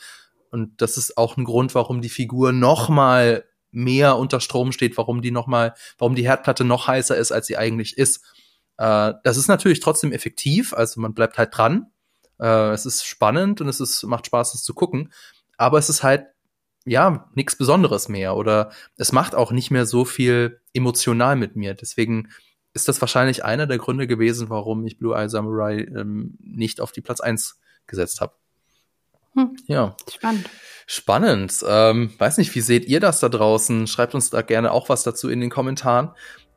[0.51, 4.98] Und das ist auch ein Grund, warum die Figur noch mal mehr unter Strom steht,
[4.98, 8.23] warum die noch mal, warum die Herdplatte noch heißer ist, als sie eigentlich ist.
[8.77, 11.86] Äh, das ist natürlich trotzdem effektiv, also man bleibt halt dran.
[12.39, 15.12] Äh, es ist spannend und es ist, macht Spaß, es zu gucken.
[15.56, 16.27] Aber es ist halt
[16.84, 21.74] ja, nichts Besonderes mehr oder es macht auch nicht mehr so viel emotional mit mir.
[21.74, 22.28] Deswegen
[22.74, 26.92] ist das wahrscheinlich einer der Gründe gewesen, warum ich Blue Eye Samurai ähm, nicht auf
[26.92, 28.34] die Platz eins gesetzt habe.
[29.34, 29.56] Hm.
[29.66, 29.96] Ja.
[30.12, 30.48] Spannend.
[30.86, 31.64] Spannend.
[31.66, 33.86] Ähm, weiß nicht, wie seht ihr das da draußen?
[33.86, 36.10] Schreibt uns da gerne auch was dazu in den Kommentaren.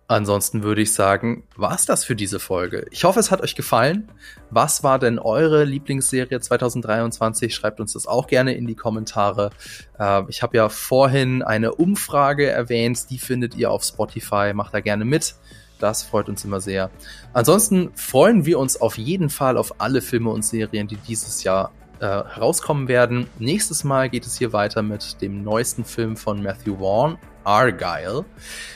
[0.08, 2.86] Ansonsten würde ich sagen, war's das für diese Folge.
[2.92, 4.12] Ich hoffe, es hat euch gefallen.
[4.52, 7.56] Was war denn eure Lieblingsserie 2023?
[7.56, 9.50] Schreibt uns das auch gerne in die Kommentare.
[9.98, 14.54] Äh, ich habe ja vorhin eine Umfrage erwähnt, die findet ihr auf Spotify.
[14.54, 15.36] Macht da gerne mit.
[15.80, 16.92] Das freut uns immer sehr.
[17.34, 21.72] Ansonsten freuen wir uns auf jeden Fall auf alle Filme und Serien, die dieses Jahr
[22.00, 23.28] äh, herauskommen werden.
[23.40, 28.26] Nächstes Mal geht es hier weiter mit dem neuesten Film von Matthew Vaughn, Argyle.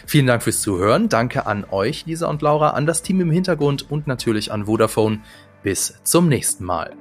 [0.06, 1.10] Vielen Dank fürs Zuhören.
[1.10, 5.22] Danke an euch, Lisa und Laura, an das Team im Hintergrund und natürlich an Vodafone.
[5.64, 6.96] Bis zum nächsten Mal.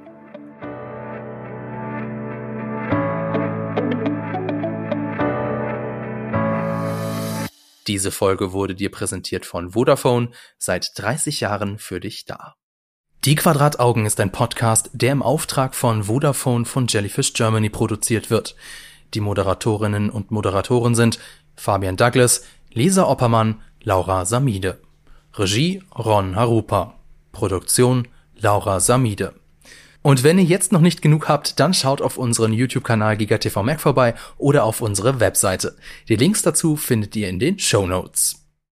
[7.87, 10.29] Diese Folge wurde dir präsentiert von Vodafone,
[10.59, 12.53] seit 30 Jahren für dich da.
[13.25, 18.55] Die Quadrataugen ist ein Podcast, der im Auftrag von Vodafone von Jellyfish Germany produziert wird.
[19.15, 21.19] Die Moderatorinnen und Moderatoren sind
[21.59, 24.79] Fabian Douglas, Lisa Oppermann, Laura Samide.
[25.33, 26.95] Regie Ron Harupa.
[27.31, 28.07] Produktion
[28.37, 29.33] Laura Samide.
[30.01, 33.81] Und wenn ihr jetzt noch nicht genug habt, dann schaut auf unseren YouTube-Kanal GigaTV Mac
[33.81, 35.75] vorbei oder auf unsere Webseite.
[36.07, 38.38] Die Links dazu findet ihr in den Show Notes.